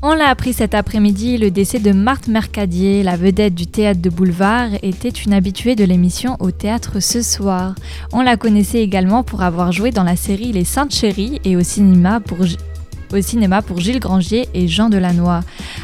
On 0.00 0.14
l'a 0.14 0.28
appris 0.28 0.52
cet 0.52 0.74
après-midi, 0.74 1.38
le 1.38 1.50
décès 1.50 1.80
de 1.80 1.90
Marthe 1.90 2.28
Mercadier, 2.28 3.02
la 3.02 3.16
vedette 3.16 3.56
du 3.56 3.66
théâtre 3.66 4.00
de 4.00 4.10
boulevard, 4.10 4.68
était 4.82 5.08
une 5.08 5.32
habituée 5.32 5.74
de 5.74 5.82
l'émission 5.82 6.36
au 6.38 6.52
théâtre 6.52 7.00
ce 7.00 7.20
soir. 7.20 7.74
On 8.12 8.22
la 8.22 8.36
connaissait 8.36 8.80
également 8.80 9.24
pour 9.24 9.42
avoir 9.42 9.72
joué 9.72 9.90
dans 9.90 10.04
la 10.04 10.14
série 10.14 10.52
Les 10.52 10.62
Saintes 10.62 10.94
Chéries 10.94 11.40
et 11.44 11.56
au 11.56 11.64
cinéma 11.64 12.20
pour, 12.20 13.80
Gilles 13.80 13.98
Grangier 13.98 14.48
et 14.54 14.68
Jean 14.68 14.88
Delannoy. 14.88 15.40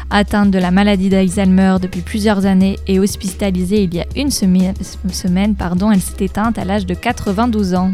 Atteinte 0.09 0.49
de 0.49 0.59
la 0.59 0.71
maladie 0.71 1.09
d'Alzheimer 1.09 1.75
depuis 1.81 2.01
plusieurs 2.01 2.45
années 2.45 2.79
et 2.87 3.01
hospitalisée 3.01 3.83
il 3.83 3.95
y 3.95 3.99
a 3.99 4.05
une 4.15 4.31
semaine, 4.31 4.75
semaine 5.11 5.55
pardon, 5.55 5.91
elle 5.91 6.01
s'est 6.01 6.23
éteinte 6.23 6.57
à 6.57 6.63
l'âge 6.63 6.85
de 6.85 6.93
92 6.93 7.73
ans. 7.73 7.91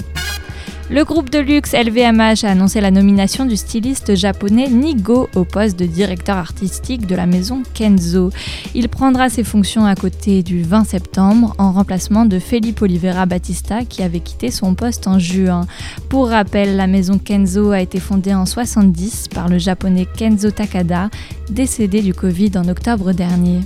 Le 0.92 1.06
groupe 1.06 1.30
de 1.30 1.40
luxe 1.40 1.74
LVMH 1.74 2.44
a 2.44 2.50
annoncé 2.50 2.82
la 2.82 2.92
nomination 2.92 3.46
du 3.46 3.56
styliste 3.56 4.14
japonais 4.18 4.68
Nigo 4.68 5.30
au 5.36 5.46
poste 5.46 5.80
de 5.80 5.86
directeur 5.86 6.36
artistique 6.36 7.08
de 7.08 7.16
la 7.16 7.26
maison 7.26 7.64
Kenzo. 7.74 8.30
Il 8.76 8.90
prendra 8.90 9.30
ses 9.30 9.46
fonctions 9.46 9.86
à 9.86 9.96
côté 9.96 10.44
du 10.44 10.64
20 10.64 10.84
septembre 10.84 11.56
en 11.60 11.72
remplacement 11.72 12.26
de 12.26 12.40
Felipe 12.40 12.82
Oliveira 12.82 13.26
Batista 13.26 13.86
qui 13.86 14.04
avait 14.04 14.20
quitté 14.20 14.52
son 14.52 14.76
poste 14.76 15.08
en 15.08 15.18
juin. 15.18 15.66
Pour 16.10 16.28
rappel, 16.28 16.76
la 16.76 16.88
maison 16.88 17.18
Kenzo 17.18 17.72
a 17.72 17.80
été 17.80 18.02
fondée 18.02 18.36
en 18.36 18.46
70 18.46 19.30
par 19.30 19.48
le 19.48 19.60
japonais 19.60 20.06
Kenzo 20.18 20.52
Takada, 20.52 21.10
décédé 21.50 22.02
du 22.02 22.14
Covid 22.14 22.52
en 22.58 22.68
octobre 22.68 23.14
dernier. 23.14 23.62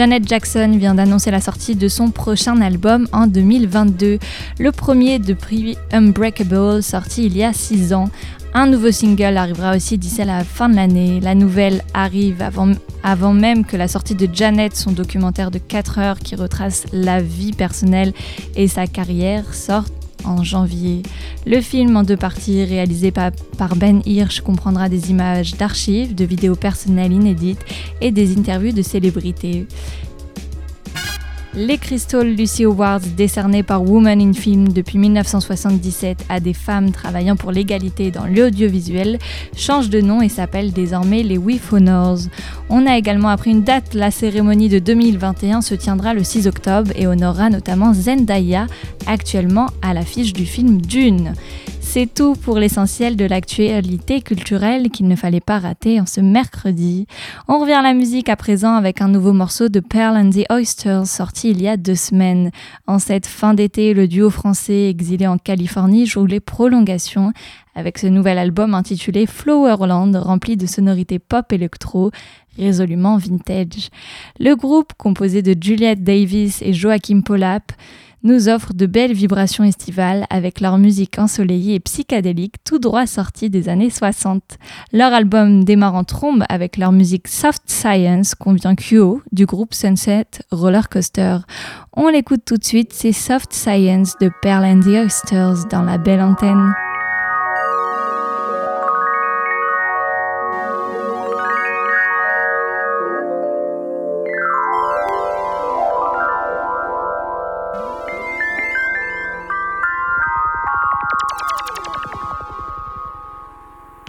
Janet 0.00 0.26
Jackson 0.26 0.78
vient 0.78 0.94
d'annoncer 0.94 1.30
la 1.30 1.42
sortie 1.42 1.76
de 1.76 1.86
son 1.86 2.10
prochain 2.10 2.58
album 2.62 3.06
en 3.12 3.26
2022, 3.26 4.18
le 4.58 4.72
premier 4.72 5.18
depuis 5.18 5.76
Unbreakable, 5.92 6.82
sorti 6.82 7.26
il 7.26 7.36
y 7.36 7.44
a 7.44 7.52
6 7.52 7.92
ans. 7.92 8.08
Un 8.54 8.66
nouveau 8.66 8.92
single 8.92 9.36
arrivera 9.36 9.76
aussi 9.76 9.98
d'ici 9.98 10.24
la 10.24 10.42
fin 10.42 10.70
de 10.70 10.76
l'année. 10.76 11.20
La 11.20 11.34
nouvelle 11.34 11.82
arrive 11.92 12.40
avant, 12.40 12.72
avant 13.02 13.34
même 13.34 13.66
que 13.66 13.76
la 13.76 13.88
sortie 13.88 14.14
de 14.14 14.26
Janet, 14.32 14.74
son 14.74 14.92
documentaire 14.92 15.50
de 15.50 15.58
4 15.58 15.98
heures 15.98 16.18
qui 16.18 16.34
retrace 16.34 16.86
la 16.94 17.20
vie 17.20 17.52
personnelle 17.52 18.14
et 18.56 18.68
sa 18.68 18.86
carrière, 18.86 19.52
sorte 19.52 19.99
en 20.24 20.44
janvier. 20.44 21.02
Le 21.46 21.60
film 21.60 21.96
en 21.96 22.02
deux 22.02 22.16
parties, 22.16 22.64
réalisé 22.64 23.10
par, 23.10 23.32
Ben 23.76 24.02
Hirsch, 24.04 24.40
comprendra 24.40 24.88
des 24.88 25.10
images 25.10 25.56
d'archives, 25.56 26.14
de 26.14 26.24
vidéos 26.24 26.56
personnelles 26.56 27.12
inédites 27.12 27.64
et 28.00 28.10
des 28.10 28.36
interviews 28.36 28.72
de 28.72 28.82
célébrités. 28.82 29.66
Les 31.52 31.78
Crystal 31.78 32.28
Lucy 32.28 32.62
Awards, 32.62 33.00
décernés 33.16 33.64
par 33.64 33.82
Women 33.82 34.20
in 34.20 34.32
Film 34.32 34.68
depuis 34.68 34.98
1977 34.98 36.26
à 36.28 36.38
des 36.38 36.52
femmes 36.52 36.92
travaillant 36.92 37.34
pour 37.34 37.50
l'égalité 37.50 38.12
dans 38.12 38.26
l'audiovisuel, 38.26 39.18
changent 39.56 39.90
de 39.90 40.00
nom 40.00 40.22
et 40.22 40.28
s'appellent 40.28 40.72
désormais 40.72 41.24
les 41.24 41.38
WIF 41.38 41.72
Honors. 41.72 42.20
On 42.68 42.86
a 42.86 42.96
également 42.96 43.30
appris 43.30 43.50
une 43.50 43.64
date, 43.64 43.94
la 43.94 44.12
cérémonie 44.12 44.68
de 44.68 44.78
2021 44.78 45.60
se 45.60 45.74
tiendra 45.74 46.14
le 46.14 46.22
6 46.22 46.46
octobre 46.46 46.92
et 46.94 47.08
honorera 47.08 47.50
notamment 47.50 47.92
Zendaya, 47.94 48.66
actuellement 49.08 49.66
à 49.82 49.92
l'affiche 49.92 50.32
du 50.32 50.46
film 50.46 50.80
Dune. 50.80 51.34
C'est 51.92 52.06
tout 52.06 52.34
pour 52.36 52.60
l'essentiel 52.60 53.16
de 53.16 53.24
l'actualité 53.24 54.20
culturelle 54.20 54.90
qu'il 54.90 55.08
ne 55.08 55.16
fallait 55.16 55.40
pas 55.40 55.58
rater 55.58 56.00
en 56.00 56.06
ce 56.06 56.20
mercredi. 56.20 57.08
On 57.48 57.58
revient 57.58 57.72
à 57.72 57.82
la 57.82 57.94
musique 57.94 58.28
à 58.28 58.36
présent 58.36 58.74
avec 58.74 59.00
un 59.00 59.08
nouveau 59.08 59.32
morceau 59.32 59.68
de 59.68 59.80
Pearl 59.80 60.16
and 60.16 60.30
the 60.30 60.44
Oysters 60.52 61.08
sorti 61.08 61.50
il 61.50 61.60
y 61.60 61.66
a 61.66 61.76
deux 61.76 61.96
semaines. 61.96 62.52
En 62.86 63.00
cette 63.00 63.26
fin 63.26 63.54
d'été, 63.54 63.92
le 63.92 64.06
duo 64.06 64.30
français 64.30 64.88
exilé 64.88 65.26
en 65.26 65.36
Californie 65.36 66.06
joue 66.06 66.26
les 66.26 66.38
prolongations 66.38 67.32
avec 67.74 67.98
ce 67.98 68.06
nouvel 68.06 68.38
album 68.38 68.74
intitulé 68.74 69.26
Flowerland 69.26 70.14
rempli 70.14 70.56
de 70.56 70.66
sonorités 70.66 71.18
pop 71.18 71.52
électro 71.52 72.12
résolument 72.56 73.16
vintage. 73.16 73.90
Le 74.38 74.54
groupe, 74.54 74.92
composé 74.96 75.42
de 75.42 75.56
Juliette 75.60 76.04
Davis 76.04 76.62
et 76.62 76.72
Joachim 76.72 77.22
Polap, 77.22 77.72
nous 78.22 78.48
offrent 78.48 78.74
de 78.74 78.86
belles 78.86 79.12
vibrations 79.12 79.64
estivales 79.64 80.26
avec 80.30 80.60
leur 80.60 80.78
musique 80.78 81.18
ensoleillée 81.18 81.76
et 81.76 81.80
psychédélique 81.80 82.56
tout 82.64 82.78
droit 82.78 83.06
sortie 83.06 83.50
des 83.50 83.68
années 83.68 83.90
60. 83.90 84.58
Leur 84.92 85.12
album 85.12 85.64
démarre 85.64 85.94
en 85.94 86.04
trombe 86.04 86.44
avec 86.48 86.76
leur 86.76 86.92
musique 86.92 87.28
Soft 87.28 87.62
Science 87.66 88.34
convient 88.34 88.74
QO 88.74 89.22
du 89.32 89.46
groupe 89.46 89.74
Sunset 89.74 90.26
Roller 90.50 90.88
Coaster. 90.88 91.38
On 91.94 92.08
l'écoute 92.08 92.44
tout 92.44 92.56
de 92.56 92.64
suite, 92.64 92.92
c'est 92.92 93.12
Soft 93.12 93.52
Science 93.52 94.16
de 94.20 94.30
Pearl 94.42 94.64
and 94.64 94.80
the 94.80 95.04
Oysters 95.04 95.66
dans 95.70 95.82
la 95.82 95.98
belle 95.98 96.22
antenne. 96.22 96.72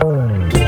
Boom. 0.01 0.60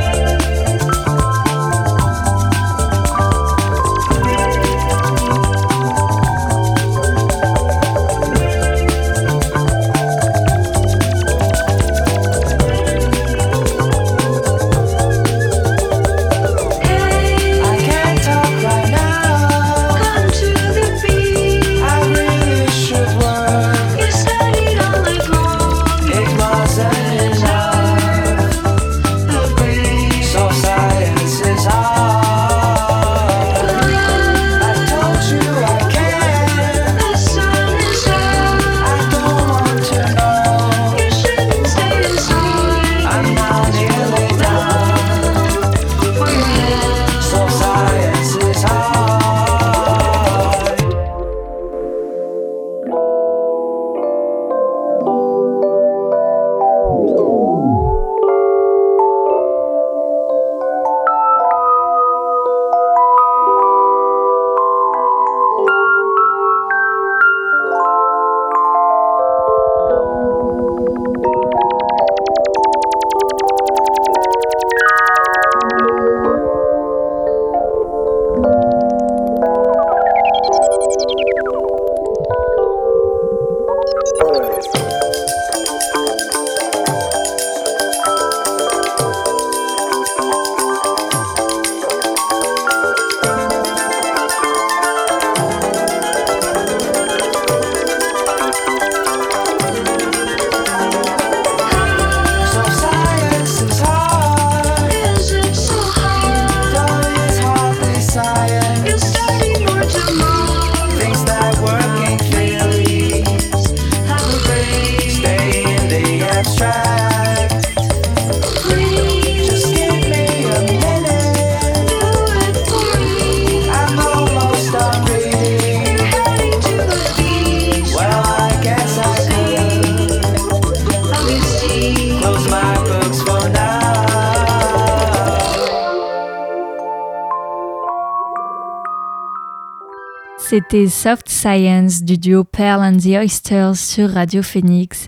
C'était 140.64 140.88
Soft 140.88 141.28
Science 141.28 142.04
du 142.04 142.18
duo 142.18 142.46
Pearl 142.46 142.82
and 142.82 142.98
the 142.98 143.18
Oysters 143.18 143.76
sur 143.76 144.10
Radio 144.10 144.42
Phoenix. 144.42 145.08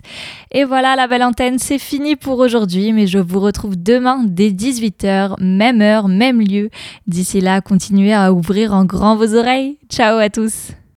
Et 0.50 0.64
voilà, 0.64 0.96
la 0.96 1.06
belle 1.06 1.22
antenne, 1.22 1.58
c'est 1.58 1.78
fini 1.78 2.14
pour 2.14 2.40
aujourd'hui, 2.40 2.92
mais 2.92 3.06
je 3.06 3.18
vous 3.18 3.40
retrouve 3.40 3.82
demain 3.82 4.22
dès 4.26 4.50
18h, 4.50 5.40
même 5.40 5.80
heure, 5.80 6.08
même 6.08 6.42
lieu. 6.42 6.68
D'ici 7.06 7.40
là, 7.40 7.62
continuez 7.62 8.12
à 8.12 8.34
ouvrir 8.34 8.74
en 8.74 8.84
grand 8.84 9.16
vos 9.16 9.34
oreilles. 9.34 9.78
Ciao 9.88 10.18
à 10.18 10.28
tous! 10.28 10.72